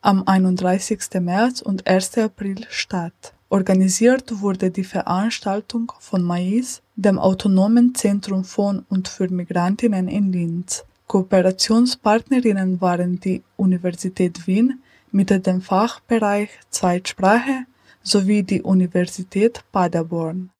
am 0.00 0.22
31. 0.26 1.00
März 1.20 1.60
und 1.60 1.86
1. 1.86 2.18
April 2.18 2.66
statt. 2.70 3.34
Organisiert 3.50 4.40
wurde 4.40 4.70
die 4.70 4.84
Veranstaltung 4.84 5.92
von 5.98 6.22
Mais, 6.22 6.82
dem 6.96 7.18
Autonomen 7.18 7.94
Zentrum 7.94 8.44
von 8.44 8.84
und 8.90 9.08
für 9.08 9.28
Migrantinnen 9.28 10.06
in 10.06 10.32
Linz. 10.32 10.84
Kooperationspartnerinnen 11.06 12.80
waren 12.82 13.18
die 13.18 13.42
Universität 13.56 14.46
Wien 14.46 14.82
mit 15.10 15.30
dem 15.46 15.62
Fachbereich 15.62 16.50
Zweitsprache 16.68 17.64
sowie 18.02 18.42
die 18.42 18.62
Universität 18.62 19.64
Paderborn. 19.72 20.50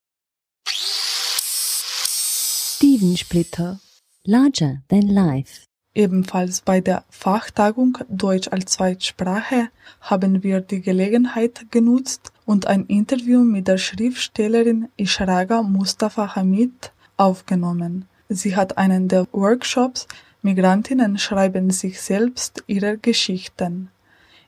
Steven 2.99 3.17
Splitter 3.17 3.79
Larger 4.25 4.83
Than 4.89 5.07
Life 5.07 5.67
Ebenfalls 5.95 6.63
bei 6.63 6.81
der 6.81 7.05
Fachtagung 7.11 7.97
Deutsch 8.09 8.49
als 8.49 8.73
Zweitsprache 8.73 9.69
haben 10.01 10.43
wir 10.43 10.61
die 10.61 10.81
Gelegenheit 10.81 11.71
genutzt 11.71 12.33
und 12.45 12.67
ein 12.67 12.87
Interview 12.87 13.45
mit 13.45 13.69
der 13.69 13.79
Schriftstellerin 13.79 14.89
Ishraga 14.97 15.63
Mustafa 15.63 16.35
Hamid 16.35 16.91
aufgenommen. 17.17 18.07
Sie 18.29 18.57
hat 18.57 18.77
einen 18.79 19.07
der 19.07 19.29
Workshops 19.31 20.09
Migrantinnen 20.43 21.19
schreiben 21.19 21.71
sich 21.71 22.01
selbst 22.01 22.65
ihre 22.67 22.99
Geschichten. 22.99 23.91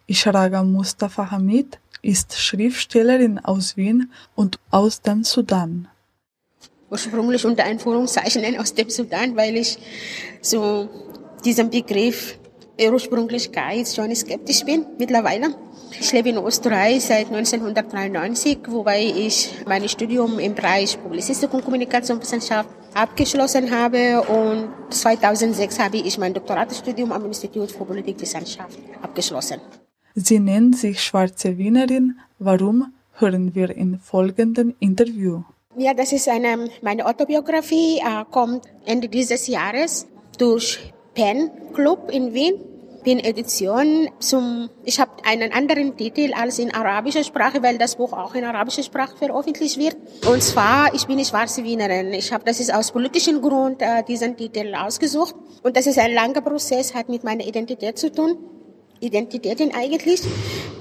Ishraga 0.08 0.64
Mustafa 0.64 1.30
Hamid 1.30 1.78
ist 2.02 2.36
Schriftstellerin 2.36 3.38
aus 3.38 3.76
Wien 3.76 4.10
und 4.34 4.58
aus 4.72 5.02
dem 5.02 5.22
Sudan 5.22 5.86
ursprünglich 6.90 7.44
unter 7.44 7.64
Einführungszeichen 7.64 8.58
aus 8.58 8.74
dem 8.74 8.90
Sudan, 8.90 9.36
weil 9.36 9.56
ich 9.56 9.78
so 10.40 10.88
diesen 11.44 11.70
Begriff 11.70 12.38
Ursprünglichkeit 12.88 13.88
schon 13.88 14.14
skeptisch 14.14 14.64
bin 14.64 14.86
mittlerweile. 14.98 15.54
Ich 15.98 16.12
lebe 16.12 16.30
in 16.30 16.38
Österreich 16.38 17.04
seit 17.04 17.26
1993, 17.26 18.58
wobei 18.68 19.02
ich 19.04 19.50
mein 19.66 19.86
Studium 19.88 20.38
im 20.38 20.54
Bereich 20.54 20.98
Publizistik 21.02 21.52
und 21.52 21.64
Kommunikationswissenschaft 21.64 22.68
abgeschlossen 22.94 23.70
habe 23.70 24.22
und 24.22 24.70
2006 24.94 25.78
habe 25.78 25.98
ich 25.98 26.16
mein 26.16 26.32
Doktoratstudium 26.32 27.12
am 27.12 27.26
Institut 27.26 27.70
für 27.72 27.84
Politikwissenschaft 27.84 28.78
abgeschlossen. 29.02 29.60
Sie 30.14 30.38
nennt 30.38 30.76
sich 30.76 31.02
Schwarze 31.02 31.58
Wienerin. 31.58 32.18
Warum 32.38 32.92
hören 33.14 33.54
wir 33.54 33.70
im 33.76 33.98
folgenden 34.00 34.74
Interview? 34.80 35.42
Ja, 35.76 35.94
das 35.94 36.10
ist 36.10 36.28
eine, 36.28 36.68
meine 36.82 37.06
Autobiografie, 37.06 37.98
äh, 37.98 38.24
kommt 38.32 38.64
Ende 38.86 39.08
dieses 39.08 39.46
Jahres 39.46 40.08
durch 40.36 40.92
Pen 41.14 41.48
Club 41.74 42.10
in 42.10 42.34
Wien. 42.34 42.54
Bin 43.04 43.20
Edition 43.20 44.10
zum, 44.18 44.68
ich 44.84 44.98
habe 44.98 45.12
einen 45.24 45.52
anderen 45.52 45.96
Titel 45.96 46.34
als 46.34 46.58
in 46.58 46.74
arabischer 46.74 47.22
Sprache, 47.22 47.62
weil 47.62 47.78
das 47.78 47.94
Buch 47.94 48.12
auch 48.12 48.34
in 48.34 48.44
arabischer 48.44 48.82
Sprache 48.82 49.16
veröffentlicht 49.16 49.78
wird. 49.78 49.96
Und 50.26 50.42
zwar, 50.42 50.92
ich 50.92 51.06
bin 51.06 51.16
eine 51.16 51.24
schwarze 51.24 51.62
Wienerin. 51.62 52.12
Ich 52.14 52.32
habe, 52.32 52.42
das 52.44 52.58
ist 52.58 52.74
aus 52.74 52.90
politischen 52.90 53.40
Grund 53.40 53.80
äh, 53.80 54.02
diesen 54.02 54.36
Titel 54.36 54.74
ausgesucht. 54.74 55.36
Und 55.62 55.76
das 55.76 55.86
ist 55.86 56.00
ein 56.00 56.12
langer 56.12 56.40
Prozess, 56.40 56.94
hat 56.94 57.08
mit 57.08 57.22
meiner 57.22 57.46
Identität 57.46 57.96
zu 57.96 58.10
tun. 58.10 58.38
Identitäten 58.98 59.72
eigentlich, 59.72 60.20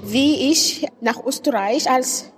wie 0.02 0.50
ich 0.50 0.84
nach 1.00 1.24
Österreich 1.24 1.88
als 1.88 2.32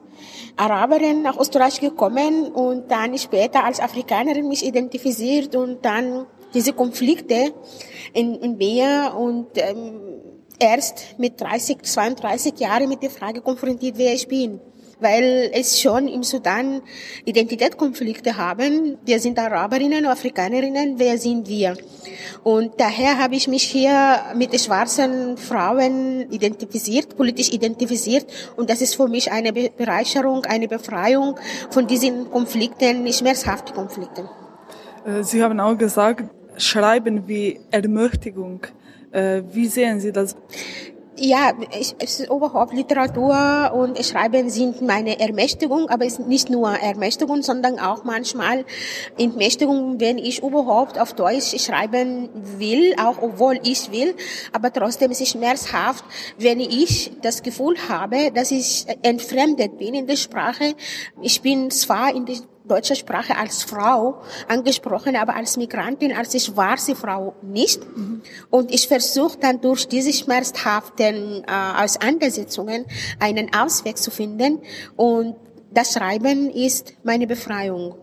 Araberin 0.57 1.23
nach 1.23 1.39
Österreich 1.39 1.81
gekommen 1.81 2.53
und 2.53 2.91
dann 2.91 3.17
später 3.19 3.65
als 3.65 3.81
Afrikanerin 3.81 4.49
mich 4.49 4.65
identifiziert 4.65 5.57
und 5.57 5.85
dann 5.85 6.27
diese 6.55 6.73
Konflikte 6.73 7.53
in, 8.13 8.35
in 8.35 8.57
mir 8.57 9.15
und 9.17 9.49
ähm, 9.57 10.01
erst 10.59 11.19
mit 11.19 11.41
30, 11.41 11.83
32 11.83 12.59
Jahren 12.61 12.89
mit 12.89 13.03
der 13.03 13.11
Frage 13.11 13.41
konfrontiert, 13.41 13.97
wer 13.97 14.13
ich 14.13 14.29
bin 14.29 14.61
weil 15.03 15.51
es 15.53 15.81
schon 15.81 16.09
im 16.09 16.23
Sudan 16.23 16.83
Identitätskonflikte 17.25 18.37
haben. 18.37 18.99
Wir 19.05 19.19
sind 19.21 19.39
Araberinnen, 19.39 20.07
Afrikanerinnen, 20.07 20.99
wer 20.99 21.19
sind 21.19 21.49
wir? 21.49 21.77
Und 22.45 22.73
daher 22.79 23.19
habe 23.19 23.35
ich 23.35 23.49
mich 23.49 23.65
hier 23.65 24.21
mit 24.35 24.59
schwarzen 24.61 25.37
Frauen 25.37 26.31
identifiziert, 26.31 27.17
politisch 27.17 27.53
identifiziert. 27.53 28.27
Und 28.57 28.71
das 28.71 28.81
ist 28.81 28.95
für 28.95 29.09
mich 29.09 29.31
eine 29.31 29.53
Bereicherung, 29.53 30.45
eine 30.47 30.69
Befreiung 30.69 31.39
von 31.71 31.87
diesen 31.87 32.31
Konflikten, 32.31 33.13
schmerzhaften 33.13 33.75
Konflikten. 33.75 34.29
Äh, 35.05 35.23
Sie 35.23 35.43
haben 35.43 35.61
auch 35.61 35.77
gesagt, 35.77 36.25
Schreiben 36.57 37.27
wie 37.29 37.61
Ermächtigung. 37.71 38.61
Äh, 39.11 39.43
wie 39.53 39.67
sehen 39.67 40.01
Sie 40.01 40.13
das? 40.13 40.37
Ja, 41.19 41.53
ich, 41.79 41.95
es 41.99 42.21
ist 42.21 42.31
überhaupt 42.31 42.73
Literatur 42.73 43.71
und 43.75 44.03
Schreiben 44.03 44.49
sind 44.49 44.81
meine 44.81 45.21
Ermächtigung, 45.21 45.91
aber 45.91 46.07
es 46.07 46.19
ist 46.19 46.27
nicht 46.27 46.49
nur 46.49 46.71
Ermächtigung, 46.71 47.43
sondern 47.43 47.79
auch 47.79 48.05
manchmal 48.05 48.65
Entmächtigung, 49.19 50.01
wenn 50.01 50.17
ich 50.17 50.43
überhaupt 50.43 50.99
auf 50.99 51.13
Deutsch 51.13 51.55
schreiben 51.63 52.31
will, 52.59 52.95
auch 52.99 53.21
obwohl 53.21 53.61
ich 53.63 53.93
will, 53.93 54.15
aber 54.53 54.73
trotzdem 54.73 55.11
ist 55.11 55.21
es 55.21 55.29
schmerzhaft, 55.29 56.03
wenn 56.39 56.61
ich 56.61 57.13
das 57.21 57.43
Gefühl 57.43 57.77
habe, 57.91 58.31
dass 58.33 58.51
ich 58.51 58.87
entfremdet 59.03 59.77
bin 59.77 59.93
in 59.93 60.07
der 60.07 60.17
Sprache. 60.17 60.75
Ich 61.21 61.43
bin 61.43 61.71
zwar 61.71 62.15
in 62.15 62.25
der 62.25 62.37
deutsche 62.65 62.95
Sprache 62.95 63.37
als 63.37 63.63
Frau 63.63 64.23
angesprochen, 64.49 65.17
aber 65.17 65.35
als 65.35 65.57
Migrantin, 65.57 66.13
als 66.13 66.45
schwarze 66.45 66.95
Frau 66.95 67.35
nicht. 67.43 67.85
Mhm. 67.97 68.23
Und 68.51 68.73
ich 68.73 68.89
versuche 68.89 69.39
dann 69.39 69.61
durch 69.61 69.89
diese 69.89 70.13
schmerzhaften 70.13 71.45
äh, 71.45 71.83
Auseinandersetzungen 71.83 72.87
einen 73.19 73.55
Ausweg 73.55 73.99
zu 73.99 74.11
finden 74.11 74.61
und 74.97 75.37
das 75.75 75.95
Schreiben 75.95 76.51
ist 76.51 76.95
meine 77.03 77.27
Befreiung. 77.27 77.95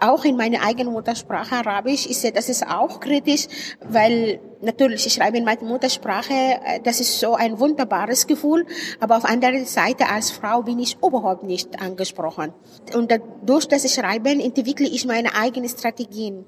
Auch 0.00 0.24
in 0.24 0.36
meiner 0.36 0.62
eigenen 0.62 0.94
Muttersprache 0.94 1.56
Arabisch 1.56 2.06
ist 2.06 2.24
das 2.34 2.48
ist 2.48 2.66
auch 2.66 3.00
kritisch, 3.00 3.46
weil 3.80 4.40
natürlich 4.62 5.06
ich 5.06 5.14
schreibe 5.14 5.38
in 5.38 5.44
meiner 5.44 5.62
Muttersprache, 5.62 6.32
äh, 6.32 6.80
das 6.82 7.00
ist 7.00 7.20
so 7.20 7.34
ein 7.34 7.58
wunderbares 7.58 8.26
Gefühl, 8.26 8.66
aber 9.00 9.16
auf 9.16 9.24
anderer 9.24 9.64
Seite 9.64 10.08
als 10.08 10.30
Frau 10.30 10.62
bin 10.62 10.78
ich 10.78 10.96
überhaupt 10.96 11.42
nicht 11.42 11.80
angesprochen. 11.80 12.52
Und 12.94 13.12
durch 13.44 13.66
das 13.66 13.92
Schreiben 13.92 14.40
entwickle 14.40 14.86
ich 14.86 15.06
meine 15.06 15.34
eigenen 15.34 15.68
Strategien. 15.68 16.44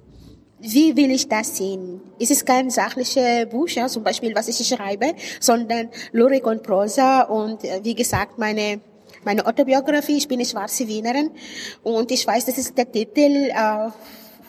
Wie 0.58 0.94
will 0.94 1.10
ich 1.10 1.26
das 1.26 1.56
sehen? 1.56 2.02
Es 2.18 2.30
ist 2.30 2.44
kein 2.44 2.68
sachliche 2.68 3.46
Buch, 3.50 3.68
ja, 3.68 3.88
zum 3.88 4.04
Beispiel, 4.04 4.34
was 4.34 4.48
ich 4.48 4.66
schreibe, 4.66 5.14
sondern 5.40 5.88
Lyrik 6.12 6.46
und 6.46 6.62
Prosa 6.62 7.22
und, 7.22 7.64
äh, 7.64 7.80
wie 7.82 7.94
gesagt, 7.94 8.38
meine 8.38 8.80
meine 9.24 9.46
Autobiografie. 9.46 10.16
Ich 10.16 10.28
bin 10.28 10.38
eine 10.38 10.46
schwarze 10.46 10.86
Wienerin 10.88 11.30
und 11.82 12.10
ich 12.10 12.26
weiß, 12.26 12.46
das 12.46 12.58
ist 12.58 12.76
der 12.76 12.90
Titel 12.90 13.50
äh, 13.50 13.90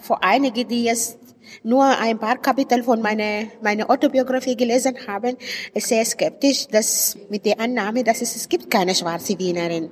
für 0.01 0.22
einige, 0.22 0.66
die 0.66 0.86
jetzt 0.86 1.20
nur 1.64 1.86
ein 1.86 2.18
paar 2.18 2.38
Kapitel 2.38 2.84
von 2.84 3.01
meiner, 3.01 3.43
meiner 3.62 3.89
Autobiografie 3.89 4.55
gelesen 4.55 4.95
haben, 5.07 5.38
ist 5.74 5.88
sehr 5.88 6.05
skeptisch, 6.05 6.68
dass 6.68 7.18
mit 7.30 7.45
der 7.45 7.59
Annahme, 7.59 8.03
dass 8.03 8.22
es, 8.22 8.36
es 8.36 8.49
gibt 8.49 8.70
keine 8.70 8.95
schwarze 8.95 9.38
Wienerin. 9.38 9.89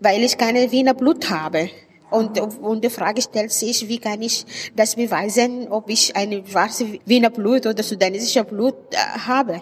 weil 0.00 0.22
ich 0.22 0.36
keine 0.38 0.70
Wiener 0.72 0.94
Blut 0.94 1.30
habe. 1.30 1.70
Und, 2.10 2.40
und 2.40 2.82
die 2.82 2.90
Frage 2.90 3.20
stellt 3.20 3.52
sich, 3.52 3.86
wie 3.88 3.98
kann 3.98 4.22
ich 4.22 4.46
das 4.74 4.96
beweisen, 4.96 5.68
ob 5.68 5.90
ich 5.90 6.16
eine 6.16 6.42
schwarze 6.46 6.98
Wiener 7.04 7.30
Blut 7.30 7.66
oder 7.66 7.82
sudanesische 7.82 8.44
Blut 8.44 8.76
äh, 8.92 9.18
habe. 9.26 9.60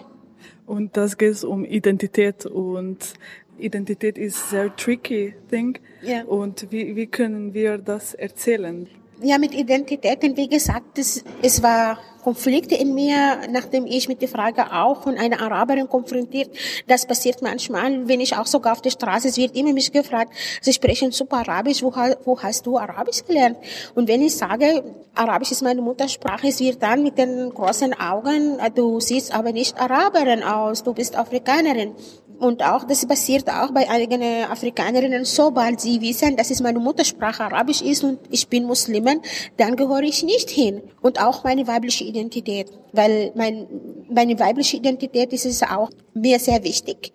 Und 0.65 0.95
das 0.95 1.17
geht 1.17 1.43
um 1.43 1.65
Identität 1.65 2.45
und 2.45 3.13
Identität 3.57 4.17
ist 4.17 4.49
sehr 4.49 4.73
tricky 4.75 5.33
thing. 5.49 5.77
Ja. 6.01 6.23
Und 6.23 6.71
wie, 6.71 6.95
wie 6.95 7.07
können 7.07 7.53
wir 7.53 7.77
das 7.77 8.13
erzählen? 8.13 8.87
Ja, 9.21 9.39
mit 9.39 9.55
Identitäten, 9.55 10.37
wie 10.37 10.47
gesagt, 10.47 10.99
es, 10.99 11.23
es 11.41 11.63
war 11.63 11.97
Konflikte 12.21 12.75
in 12.75 12.93
mir, 12.93 13.39
nachdem 13.49 13.87
ich 13.87 14.07
mit 14.07 14.21
der 14.21 14.27
Frage 14.27 14.71
auch 14.71 15.01
von 15.01 15.17
einer 15.17 15.41
Araberin 15.41 15.87
konfrontiert. 15.87 16.51
Das 16.85 17.07
passiert 17.07 17.41
manchmal, 17.41 18.07
wenn 18.07 18.19
ich 18.19 18.35
auch 18.35 18.45
sogar 18.45 18.73
auf 18.73 18.81
der 18.81 18.91
Straße, 18.91 19.29
es 19.29 19.37
wird 19.37 19.55
immer 19.55 19.73
mich 19.73 19.91
gefragt, 19.91 20.33
Sie 20.61 20.73
sprechen 20.73 21.11
super 21.11 21.37
Arabisch, 21.37 21.81
wo, 21.81 21.91
wo 22.25 22.39
hast 22.39 22.65
du 22.67 22.77
Arabisch 22.77 23.23
gelernt? 23.25 23.57
Und 23.95 24.07
wenn 24.07 24.21
ich 24.21 24.35
sage, 24.35 24.83
Arabisch 25.15 25.51
ist 25.51 25.63
meine 25.63 25.81
Muttersprache, 25.81 26.49
es 26.49 26.59
wird 26.59 26.83
dann 26.83 27.01
mit 27.01 27.17
den 27.17 27.49
großen 27.49 27.93
Augen, 27.99 28.59
du 28.75 28.99
siehst 28.99 29.33
aber 29.33 29.51
nicht 29.51 29.79
Araberin 29.79 30.43
aus, 30.43 30.83
du 30.83 30.93
bist 30.93 31.15
Afrikanerin. 31.15 31.95
Und 32.39 32.63
auch, 32.63 32.83
das 32.83 33.05
passiert 33.05 33.49
auch 33.49 33.71
bei 33.71 33.89
einigen 33.89 34.21
Afrikanerinnen, 34.21 35.25
sobald 35.25 35.81
sie 35.81 35.99
wissen, 36.01 36.35
dass 36.35 36.51
es 36.51 36.61
meine 36.61 36.79
Muttersprache 36.79 37.43
Arabisch 37.43 37.81
ist 37.81 38.03
und 38.03 38.19
ich 38.29 38.47
bin 38.47 38.65
Muslimin, 38.65 39.21
dann 39.57 39.75
gehöre 39.75 40.03
ich 40.03 40.23
nicht 40.23 40.49
hin. 40.49 40.81
Und 41.01 41.19
auch 41.19 41.43
meine 41.43 41.67
weibliche 41.67 42.03
Identität, 42.03 42.71
weil 42.93 43.31
mein, 43.35 43.67
meine 44.09 44.39
weibliche 44.39 44.77
Identität 44.77 45.33
ist 45.33 45.45
es 45.45 45.63
auch 45.63 45.89
mir 46.13 46.39
sehr 46.39 46.63
wichtig. 46.63 47.11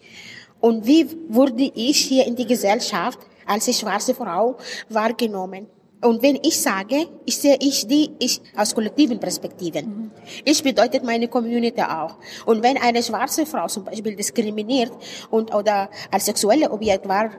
Und 0.60 0.86
wie 0.86 1.06
wurde 1.28 1.70
ich 1.74 1.98
hier 1.98 2.26
in 2.26 2.34
die 2.34 2.46
Gesellschaft 2.46 3.20
als 3.46 3.78
schwarze 3.78 4.14
Frau 4.14 4.56
wahrgenommen? 4.88 5.66
Und 6.02 6.22
wenn 6.22 6.38
ich 6.42 6.60
sage, 6.60 7.06
ich 7.24 7.38
sehe 7.38 7.56
ich 7.60 7.86
die 7.86 8.10
ich 8.18 8.40
aus 8.56 8.74
kollektiven 8.74 9.20
Perspektiven. 9.20 10.10
Ich 10.44 10.62
bedeutet 10.62 11.04
meine 11.04 11.28
Community 11.28 11.80
auch. 11.82 12.16
Und 12.44 12.62
wenn 12.62 12.76
eine 12.76 13.02
schwarze 13.02 13.46
Frau 13.46 13.68
zum 13.68 13.84
Beispiel 13.84 14.16
diskriminiert 14.16 14.92
und 15.30 15.54
oder 15.54 15.90
als 16.10 16.26
sexuelle 16.26 16.70
Objekt 16.70 17.08
wahr, 17.08 17.30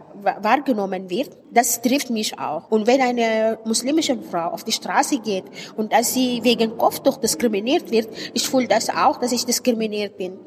wahrgenommen 0.42 1.10
wird, 1.10 1.32
das 1.52 1.82
trifft 1.82 2.10
mich 2.10 2.40
auch. 2.40 2.72
Und 2.72 2.88
wenn 2.88 3.02
eine 3.02 3.60
muslimische 3.66 4.18
Frau 4.22 4.50
auf 4.50 4.64
die 4.64 4.72
Straße 4.72 5.20
geht 5.20 5.46
und 5.76 5.92
dass 5.92 6.14
sie 6.14 6.42
wegen 6.44 6.78
Kopftuch 6.78 7.18
diskriminiert 7.18 7.92
wird, 7.92 8.08
ich 8.34 8.48
fühle 8.48 8.68
das 8.68 8.90
auch, 8.90 9.20
dass 9.20 9.34
ich 9.34 9.46
diskriminiert 9.46 10.18
bin. 10.18 10.40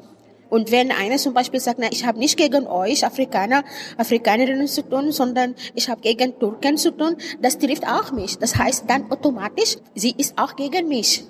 Und 0.49 0.71
wenn 0.71 0.91
einer 0.91 1.17
zum 1.17 1.33
Beispiel 1.33 1.59
sagt, 1.59 1.79
na, 1.79 1.87
ich 1.91 2.05
habe 2.05 2.19
nicht 2.19 2.37
gegen 2.37 2.67
euch 2.67 3.05
Afrikaner, 3.05 3.63
Afrikanerinnen 3.97 4.67
zu 4.67 4.81
tun, 4.81 5.11
sondern 5.11 5.55
ich 5.75 5.89
habe 5.89 6.01
gegen 6.01 6.39
Türken 6.39 6.77
zu 6.77 6.91
tun, 6.91 7.17
das 7.41 7.57
trifft 7.57 7.87
auch 7.87 8.11
mich. 8.11 8.37
Das 8.37 8.55
heißt 8.55 8.85
dann 8.87 9.11
automatisch, 9.11 9.77
sie 9.95 10.13
ist 10.17 10.37
auch 10.37 10.55
gegen 10.55 10.87
mich. 10.87 11.23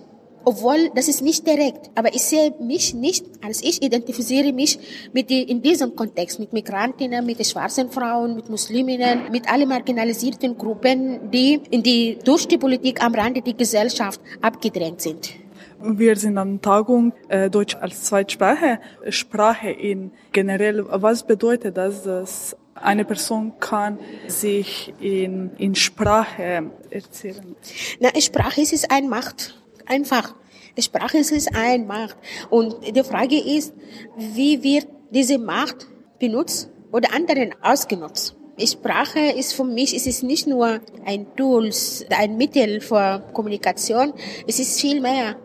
Obwohl, 0.47 0.91
das 0.95 1.09
ist 1.09 1.21
nicht 1.21 1.45
direkt. 1.45 1.89
Aber 1.95 2.15
ich 2.15 2.23
sehe 2.23 2.53
mich 2.61 2.93
nicht, 2.93 3.25
als 3.43 3.61
ich 3.61 3.83
identifiziere 3.83 4.53
mich 4.53 4.79
mit 5.11 5.29
die, 5.29 5.43
in 5.43 5.61
diesem 5.61 5.93
Kontext, 5.93 6.39
mit 6.39 6.53
Migrantinnen, 6.53 7.25
mit 7.25 7.45
schwarzen 7.45 7.91
Frauen, 7.91 8.37
mit 8.37 8.49
Musliminnen, 8.49 9.29
mit 9.29 9.51
allen 9.51 9.67
marginalisierten 9.67 10.57
Gruppen, 10.57 11.31
die 11.31 11.59
in 11.69 11.83
die, 11.83 12.17
durch 12.23 12.47
die 12.47 12.57
Politik 12.57 13.03
am 13.03 13.13
Rande 13.13 13.41
der 13.41 13.55
Gesellschaft 13.55 14.21
abgedrängt 14.41 15.01
sind. 15.01 15.33
Wir 15.79 16.15
sind 16.15 16.37
an 16.37 16.59
Tagung 16.61 17.13
äh, 17.29 17.49
Deutsch 17.49 17.75
als 17.75 18.03
Zweitsprache, 18.03 18.79
Sprache 19.09 19.69
in 19.69 20.11
generell. 20.31 20.83
Was 20.89 21.25
bedeutet 21.25 21.77
das, 21.77 22.03
dass 22.03 22.57
eine 22.73 23.05
Person 23.05 23.53
kann 23.59 23.99
sich 24.27 24.93
in, 24.99 25.51
in 25.57 25.75
Sprache 25.75 26.71
erzählen? 26.89 27.55
Na, 27.99 28.09
Sprache 28.19 28.61
ist 28.61 28.91
ein 28.91 29.07
Macht, 29.07 29.61
einfach. 29.85 30.33
Sprache 30.79 31.19
ist 31.19 31.55
ein 31.55 31.85
Macht. 31.85 32.17
Und 32.49 32.75
die 32.95 33.03
Frage 33.03 33.37
ist, 33.37 33.73
wie 34.17 34.63
wird 34.63 34.87
diese 35.11 35.37
Macht 35.37 35.87
benutzt 36.19 36.69
oder 36.91 37.13
anderen 37.13 37.53
ausgenutzt? 37.61 38.35
Sprache 38.65 39.19
ist 39.19 39.53
für 39.53 39.63
mich, 39.63 39.95
es 39.95 40.07
ist 40.07 40.23
nicht 40.23 40.47
nur 40.47 40.79
ein 41.05 41.27
Tool, 41.35 41.69
ein 42.09 42.37
Mittel 42.37 42.81
für 42.81 43.23
Kommunikation, 43.31 44.13
es 44.47 44.59
ist 44.59 44.81
viel 44.81 44.99
mehr 44.99 45.35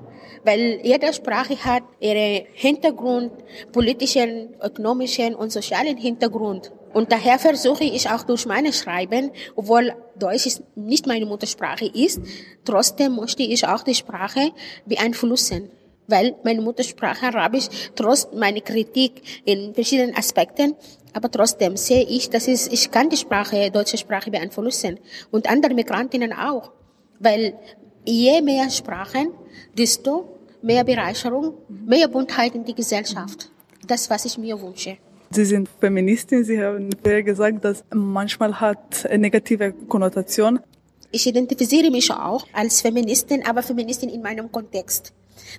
weil 0.44 0.80
jede 0.82 1.12
Sprache 1.12 1.56
hat 1.64 1.84
ihren 2.00 2.46
Hintergrund, 2.52 3.32
politischen, 3.72 4.54
ökonomischen 4.62 5.34
und 5.34 5.52
sozialen 5.52 5.96
Hintergrund. 5.96 6.72
Und 6.92 7.10
daher 7.10 7.38
versuche 7.38 7.84
ich 7.84 8.08
auch 8.10 8.22
durch 8.24 8.44
meine 8.46 8.72
Schreiben, 8.72 9.30
obwohl 9.56 9.94
Deutsch 10.18 10.60
nicht 10.74 11.06
meine 11.06 11.24
Muttersprache 11.24 11.86
ist, 11.86 12.20
trotzdem 12.64 13.16
möchte 13.16 13.42
ich 13.42 13.66
auch 13.66 13.82
die 13.82 13.94
Sprache 13.94 14.50
beeinflussen. 14.84 15.70
Weil 16.06 16.34
meine 16.44 16.60
Muttersprache 16.60 17.26
Arabisch, 17.26 17.68
trotz 17.94 18.28
meiner 18.34 18.60
Kritik 18.60 19.22
in 19.44 19.72
verschiedenen 19.72 20.14
Aspekten, 20.16 20.74
aber 21.14 21.30
trotzdem 21.30 21.76
sehe 21.76 22.02
ich, 22.02 22.28
dass 22.28 22.48
ich, 22.48 22.70
ich 22.72 22.90
kann 22.90 23.08
die 23.08 23.16
Sprache, 23.16 23.70
deutsche 23.70 23.96
Sprache 23.96 24.30
beeinflussen. 24.30 24.98
Und 25.30 25.48
andere 25.48 25.74
Migrantinnen 25.74 26.32
auch. 26.32 26.72
Weil 27.18 27.54
je 28.04 28.42
mehr 28.42 28.68
Sprachen, 28.70 29.28
desto 29.76 30.31
mehr 30.62 30.84
Bereicherung, 30.84 31.54
mehr 31.68 32.08
Buntheit 32.08 32.54
in 32.54 32.64
die 32.64 32.74
Gesellschaft. 32.74 33.50
Das, 33.86 34.08
was 34.10 34.24
ich 34.24 34.38
mir 34.38 34.60
wünsche. 34.60 34.96
Sie 35.30 35.44
sind 35.44 35.68
Feministin, 35.80 36.44
Sie 36.44 36.62
haben 36.62 36.90
gesagt, 37.02 37.64
dass 37.64 37.84
manchmal 37.92 38.60
hat 38.60 39.06
eine 39.06 39.18
negative 39.18 39.72
Konnotation. 39.72 40.60
Ich 41.10 41.26
identifiziere 41.26 41.90
mich 41.90 42.10
auch 42.10 42.46
als 42.52 42.80
Feministin, 42.80 43.44
aber 43.46 43.62
Feministin 43.62 44.08
in 44.10 44.22
meinem 44.22 44.50
Kontext. 44.52 45.12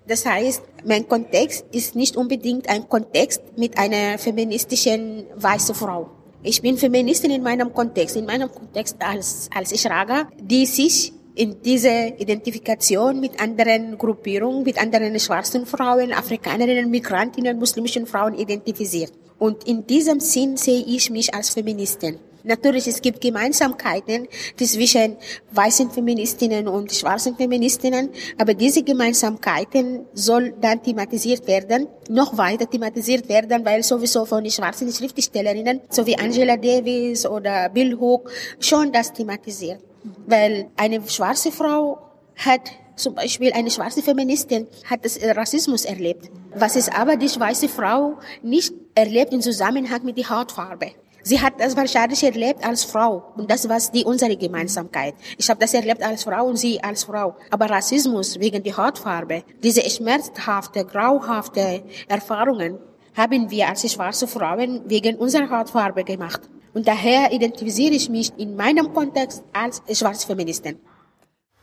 Das 0.07 0.25
heißt, 0.25 0.61
mein 0.85 1.07
Kontext 1.07 1.65
ist 1.71 1.95
nicht 1.95 2.15
unbedingt 2.15 2.69
ein 2.69 2.87
Kontext 2.87 3.41
mit 3.57 3.77
einer 3.77 4.17
feministischen 4.17 5.25
weißen 5.35 5.75
Frau. 5.75 6.09
Ich 6.43 6.61
bin 6.61 6.77
Feministin 6.77 7.31
in 7.31 7.41
meinem 7.41 7.73
Kontext, 7.73 8.15
in 8.15 8.25
meinem 8.25 8.51
Kontext 8.51 8.97
als, 8.99 9.49
als 9.55 9.71
Ishraga, 9.71 10.27
die 10.39 10.65
sich 10.65 11.13
in 11.35 11.61
diese 11.63 12.13
Identifikation 12.17 13.19
mit 13.19 13.39
anderen 13.41 13.97
Gruppierungen, 13.97 14.63
mit 14.63 14.79
anderen 14.79 15.19
schwarzen 15.19 15.65
Frauen, 15.65 16.13
Afrikanerinnen, 16.13 16.89
Migrantinnen, 16.89 17.57
muslimischen 17.57 18.05
Frauen 18.05 18.35
identifiziert. 18.35 19.11
Und 19.39 19.63
in 19.67 19.85
diesem 19.87 20.19
Sinn 20.19 20.57
sehe 20.57 20.83
ich 20.85 21.09
mich 21.09 21.33
als 21.33 21.49
Feministin. 21.49 22.19
Natürlich, 22.45 22.87
es 22.87 23.01
gibt 23.01 23.21
Gemeinsamkeiten 23.21 24.27
zwischen 24.57 25.15
weißen 25.51 25.91
Feministinnen 25.91 26.67
und 26.67 26.91
schwarzen 26.91 27.37
Feministinnen, 27.37 28.09
aber 28.37 28.53
diese 28.53 28.83
Gemeinsamkeiten 28.83 30.05
soll 30.13 30.53
dann 30.59 30.83
thematisiert 30.83 31.47
werden, 31.47 31.87
noch 32.09 32.37
weiter 32.37 32.69
thematisiert 32.69 33.29
werden, 33.29 33.63
weil 33.63 33.81
sowieso 33.81 34.25
von 34.25 34.49
schwarzen 34.49 34.91
Schriftstellerinnen, 34.91 35.81
so 35.89 36.05
wie 36.05 36.17
Angela 36.17 36.57
Davis 36.57 37.25
oder 37.25 37.69
Bill 37.69 37.97
Hook, 37.97 38.29
schon 38.59 38.91
das 38.91 39.13
thematisiert. 39.13 39.79
Weil 40.25 40.69
eine 40.77 41.01
schwarze 41.07 41.51
Frau 41.51 41.99
hat 42.37 42.71
zum 42.95 43.15
Beispiel 43.15 43.51
eine 43.53 43.71
schwarze 43.71 44.01
Feministin 44.01 44.67
hat 44.85 45.03
das 45.03 45.19
Rassismus 45.21 45.85
erlebt. 45.85 46.29
Was 46.55 46.75
ist 46.75 46.95
aber 46.95 47.15
die 47.15 47.27
weiße 47.27 47.67
Frau 47.69 48.17
nicht 48.43 48.73
erlebt 48.95 49.33
im 49.33 49.41
Zusammenhang 49.41 50.03
mit 50.03 50.17
der 50.17 50.29
Hautfarbe. 50.29 50.91
Sie 51.25 51.39
hat 51.39 51.53
das 51.57 51.77
wahrscheinlich 51.77 52.21
erlebt 52.21 52.65
als 52.67 52.83
Frau 52.83 53.31
und 53.37 53.49
das 53.49 53.67
war 53.69 53.79
die 53.93 54.03
unsere 54.03 54.35
Gemeinsamkeit. 54.35 55.15
Ich 55.37 55.49
habe 55.49 55.59
das 55.59 55.73
erlebt 55.73 56.03
als 56.03 56.23
Frau 56.23 56.45
und 56.45 56.57
sie 56.57 56.83
als 56.83 57.05
Frau. 57.05 57.35
Aber 57.49 57.69
Rassismus 57.69 58.37
wegen 58.39 58.61
der 58.61 58.75
Hautfarbe, 58.75 59.43
diese 59.63 59.89
schmerzhafte, 59.89 60.83
grauhafte 60.83 61.83
Erfahrungen 62.09 62.77
haben 63.15 63.49
wir 63.49 63.69
als 63.69 63.89
schwarze 63.89 64.27
Frauen 64.27 64.81
wegen 64.85 65.15
unserer 65.15 65.49
Hautfarbe 65.49 66.03
gemacht. 66.03 66.41
Und 66.73 66.87
daher 66.87 67.31
identifiziere 67.31 67.93
ich 67.93 68.09
mich 68.09 68.31
in 68.37 68.55
meinem 68.55 68.93
Kontext 68.93 69.43
als 69.53 69.81
schwarze 69.97 70.27
Feministin. 70.27 70.77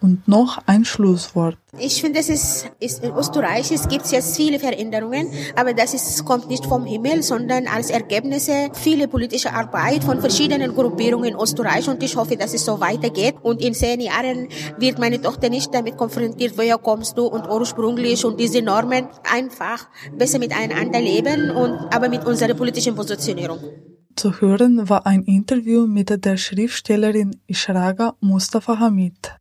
Und 0.02 0.26
noch 0.26 0.62
ein 0.64 0.86
Schlusswort. 0.86 1.58
Ich 1.78 2.00
finde, 2.00 2.20
es 2.20 2.30
ist, 2.30 2.70
ist 2.80 3.04
in 3.04 3.14
Österreich, 3.14 3.70
es 3.70 3.86
gibt 3.86 4.11
jetzt 4.11 4.34
viele 4.34 4.58
Veränderungen, 4.58 5.30
aber 5.54 5.74
das 5.74 5.92
ist, 5.92 6.24
kommt 6.24 6.48
nicht 6.48 6.64
vom 6.64 6.86
Himmel, 6.86 7.22
sondern 7.22 7.66
als 7.66 7.90
Ergebnisse 7.90 8.70
viele 8.72 9.08
politische 9.08 9.52
Arbeit 9.52 10.02
von 10.02 10.20
verschiedenen 10.20 10.74
Gruppierungen 10.74 11.34
in 11.34 11.38
Österreich 11.38 11.86
und 11.86 12.02
ich 12.02 12.16
hoffe, 12.16 12.38
dass 12.38 12.54
es 12.54 12.64
so 12.64 12.80
weitergeht 12.80 13.34
und 13.42 13.61
in 13.61 13.74
zehn 13.74 14.00
Jahren 14.00 14.48
wird 14.78 14.98
meine 14.98 15.20
Tochter 15.20 15.50
nicht 15.50 15.74
damit 15.74 15.98
konfrontiert, 15.98 16.56
woher 16.56 16.78
kommst 16.78 17.18
du 17.18 17.26
und 17.26 17.46
ursprünglich 17.46 18.24
und 18.24 18.40
diese 18.40 18.62
Normen 18.62 19.06
einfach 19.30 19.86
besser 20.16 20.38
miteinander 20.38 20.98
leben 20.98 21.50
und 21.50 21.94
aber 21.94 22.08
mit 22.08 22.24
unserer 22.24 22.54
politischen 22.54 22.94
Positionierung. 22.94 23.58
Zu 24.21 24.39
hören 24.43 24.87
war 24.91 25.07
ein 25.07 25.23
Interview 25.23 25.87
mit 25.87 26.27
der 26.27 26.37
Schriftstellerin 26.37 27.41
Ishraga 27.47 28.16
Mustafa 28.21 28.79
Hamid. 28.79 29.39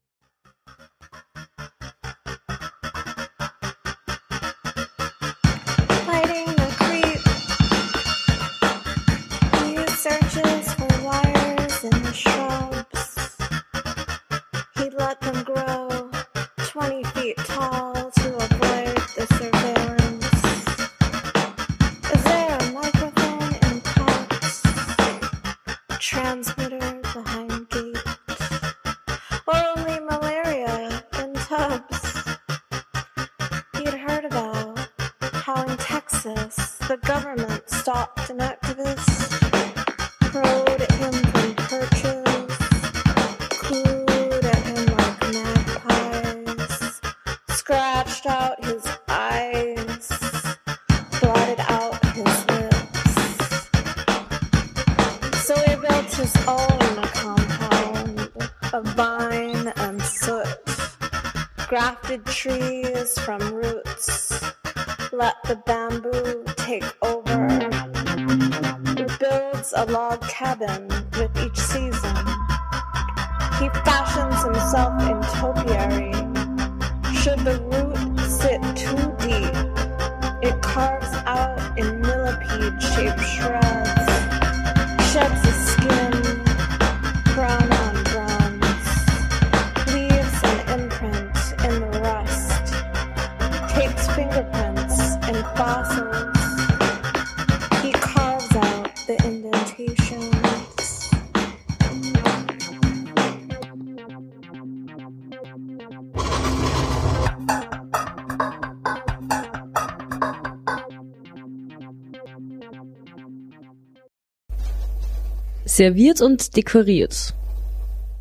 Serviert 115.79 116.19
und 116.19 116.57
dekoriert. 116.57 117.33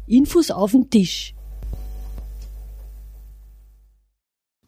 Infos 0.07 0.53
auf 0.53 0.71
den 0.71 0.89
Tisch. 0.91 1.35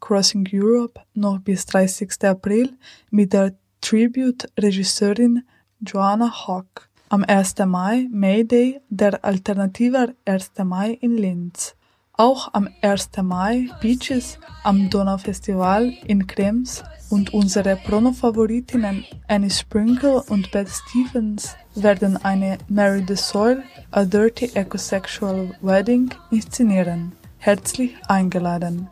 Crossing 0.01 0.45
Europe 0.51 0.99
noch 1.13 1.39
bis 1.39 1.65
30. 1.67 2.11
April 2.25 2.73
mit 3.09 3.31
der 3.31 3.53
Tribute-Regisseurin 3.79 5.43
Joanna 5.79 6.29
Hock. 6.47 6.89
Am 7.07 7.23
1. 7.23 7.59
Mai 7.65 8.09
Mayday, 8.11 8.81
der 8.89 9.23
alternative 9.23 10.13
1. 10.25 10.51
Mai 10.65 10.91
in 10.99 11.15
Linz. 11.15 11.75
Auch 12.11 12.53
am 12.53 12.67
1. 12.81 13.11
Mai 13.23 13.69
Beaches 13.79 14.37
am 14.65 14.89
Donaufestival 14.89 15.93
in 16.07 16.27
Krems 16.27 16.83
und 17.11 17.33
unsere 17.33 17.75
Prono-Favoritinnen 17.75 19.05
Annie 19.27 19.49
Sprinkle 19.49 20.23
und 20.23 20.49
Beth 20.51 20.69
Stevens 20.69 21.55
werden 21.75 22.17
eine 22.17 22.57
Mary 22.69 23.03
the 23.07 23.15
Soil, 23.15 23.63
A 23.91 24.05
Dirty 24.05 24.51
Ecosexual 24.53 25.53
Wedding 25.61 26.09
inszenieren. 26.31 27.11
Herzlich 27.37 27.95
eingeladen. 28.07 28.87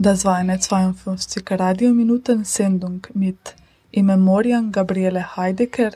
Das 0.00 0.24
war 0.24 0.36
eine 0.36 0.60
52 0.60 1.44
Radiominuten-Sendung 1.50 3.06
mit 3.14 3.56
In 3.90 4.06
Memoriam 4.06 4.70
Gabriele 4.70 5.36
Heidecker, 5.36 5.90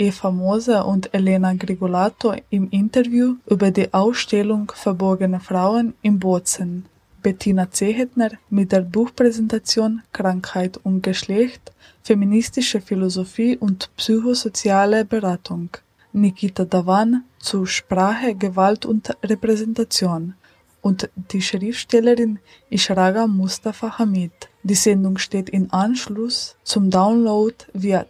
Eva 0.00 0.30
Moser 0.30 0.86
und 0.86 1.12
Elena 1.12 1.52
Grigolato 1.52 2.34
im 2.48 2.70
Interview 2.70 3.36
über 3.44 3.70
die 3.70 3.92
Ausstellung 3.92 4.72
Verborgene 4.74 5.40
Frauen 5.40 5.92
in 6.00 6.18
Bozen. 6.18 6.86
Bettina 7.22 7.70
Zehetner 7.70 8.30
mit 8.48 8.72
der 8.72 8.80
Buchpräsentation 8.80 10.00
Krankheit 10.10 10.80
und 10.82 11.02
Geschlecht, 11.02 11.70
feministische 12.02 12.80
Philosophie 12.80 13.58
und 13.58 13.90
psychosoziale 13.98 15.04
Beratung. 15.04 15.68
Nikita 16.14 16.64
Davan 16.64 17.24
zu 17.38 17.66
Sprache, 17.66 18.34
Gewalt 18.34 18.86
und 18.86 19.14
Repräsentation 19.22 20.32
und 20.80 21.10
die 21.14 21.42
Schriftstellerin 21.42 22.38
Ishraga 22.70 23.26
Mustafa 23.26 23.98
Hamid. 23.98 24.32
Die 24.62 24.74
Sendung 24.74 25.18
steht 25.18 25.50
in 25.50 25.70
Anschluss 25.72 26.56
zum 26.64 26.88
Download 26.88 27.54
via 27.74 28.06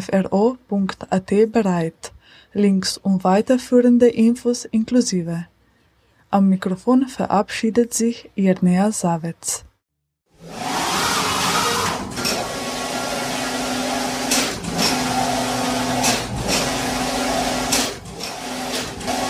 cba.fro.at 0.00 1.52
bereit. 1.52 2.12
Links 2.52 2.96
und 2.98 3.24
weiterführende 3.24 4.08
Infos 4.08 4.64
inklusive. 4.64 5.46
Am 6.30 6.48
Mikrofon 6.48 7.06
verabschiedet 7.08 7.94
sich 7.94 8.30
Irnea 8.34 8.92
Savets. 8.92 9.64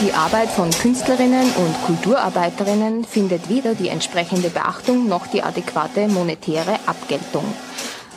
Die 0.03 0.13
Arbeit 0.13 0.51
von 0.51 0.71
Künstlerinnen 0.71 1.51
und 1.57 1.87
Kulturarbeiterinnen 1.87 3.05
findet 3.05 3.49
weder 3.49 3.75
die 3.75 3.89
entsprechende 3.89 4.51
Beachtung 4.51 5.09
noch 5.09 5.27
die 5.27 5.43
adäquate 5.43 6.07
monetäre 6.07 6.79
Abgeltung. 6.87 7.45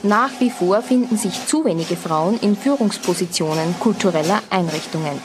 Nach 0.03 0.31
wie 0.39 0.49
vor 0.49 0.81
finden 0.81 1.17
sich 1.17 1.45
zu 1.45 1.65
wenige 1.65 1.97
Frauen 1.97 2.39
in 2.39 2.55
Führungspositionen 2.55 3.77
kultureller 3.79 4.41
Einrichtungen. 4.49 5.19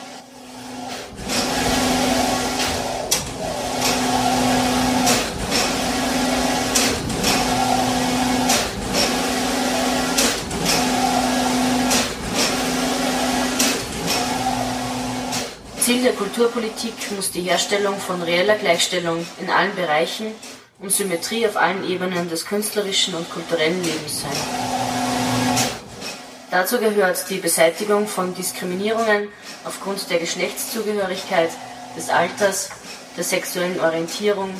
Ziel 15.78 16.02
der 16.02 16.14
Kulturpolitik 16.14 16.94
muss 17.14 17.30
die 17.30 17.42
Herstellung 17.42 17.96
von 17.98 18.22
reeller 18.22 18.56
Gleichstellung 18.56 19.24
in 19.38 19.50
allen 19.50 19.74
Bereichen 19.76 20.32
und 20.84 20.92
Symmetrie 20.92 21.46
auf 21.46 21.56
allen 21.56 21.88
Ebenen 21.88 22.28
des 22.28 22.44
künstlerischen 22.44 23.14
und 23.14 23.28
kulturellen 23.30 23.82
Lebens 23.82 24.20
sein. 24.20 24.36
Dazu 26.50 26.78
gehört 26.78 27.28
die 27.30 27.38
Beseitigung 27.38 28.06
von 28.06 28.34
Diskriminierungen 28.34 29.28
aufgrund 29.64 30.10
der 30.10 30.18
Geschlechtszugehörigkeit, 30.18 31.50
des 31.96 32.10
Alters, 32.10 32.68
der 33.16 33.24
sexuellen 33.24 33.80
Orientierung, 33.80 34.50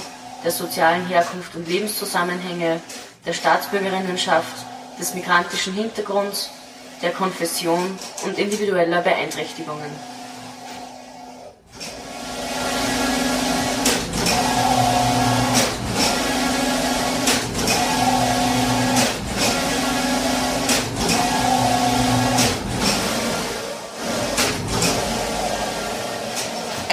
der 0.42 0.50
sozialen 0.50 1.06
Herkunft 1.06 1.54
und 1.56 1.68
Lebenszusammenhänge, 1.68 2.80
der 3.26 3.32
Staatsbürgerinnenschaft, 3.32 4.64
des 4.98 5.14
migrantischen 5.14 5.74
Hintergrunds, 5.74 6.50
der 7.02 7.10
Konfession 7.10 7.98
und 8.24 8.38
individueller 8.38 9.02
Beeinträchtigungen. 9.02 9.90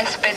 Es 0.03 0.17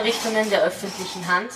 In 0.00 0.06
Kultureinrichtungen 0.06 0.48
der 0.48 0.62
öffentlichen 0.62 1.28
Hand, 1.28 1.50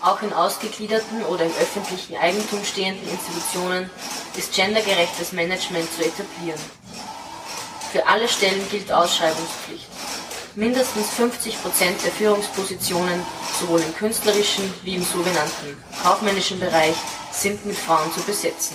auch 0.00 0.20
in 0.22 0.32
ausgegliederten 0.32 1.24
oder 1.26 1.44
im 1.44 1.52
öffentlichen 1.52 2.16
Eigentum 2.16 2.64
stehenden 2.64 3.08
Institutionen, 3.08 3.88
ist 4.36 4.52
gendergerechtes 4.52 5.30
Management 5.30 5.88
zu 5.92 6.04
etablieren. 6.04 6.58
Für 7.92 8.04
alle 8.08 8.26
Stellen 8.26 8.68
gilt 8.68 8.90
Ausschreibungspflicht. 8.90 9.86
Mindestens 10.56 11.08
50 11.10 11.62
Prozent 11.62 12.04
der 12.04 12.10
Führungspositionen, 12.10 13.24
sowohl 13.60 13.80
im 13.80 13.94
künstlerischen 13.94 14.64
wie 14.82 14.96
im 14.96 15.04
sogenannten 15.04 15.80
kaufmännischen 16.02 16.58
Bereich, 16.58 16.96
sind 17.30 17.64
mit 17.64 17.76
Frauen 17.76 18.12
zu 18.12 18.20
besetzen. 18.22 18.74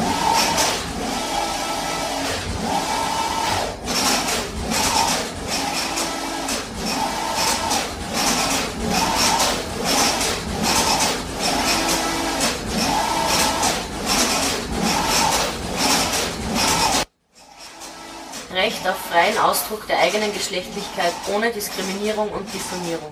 Recht 18.53 18.85
auf 18.87 18.97
freien 19.09 19.37
Ausdruck 19.37 19.87
der 19.87 19.99
eigenen 19.99 20.33
Geschlechtlichkeit 20.33 21.13
ohne 21.33 21.51
Diskriminierung 21.51 22.29
und 22.29 22.53
Diffamierung. 22.53 23.11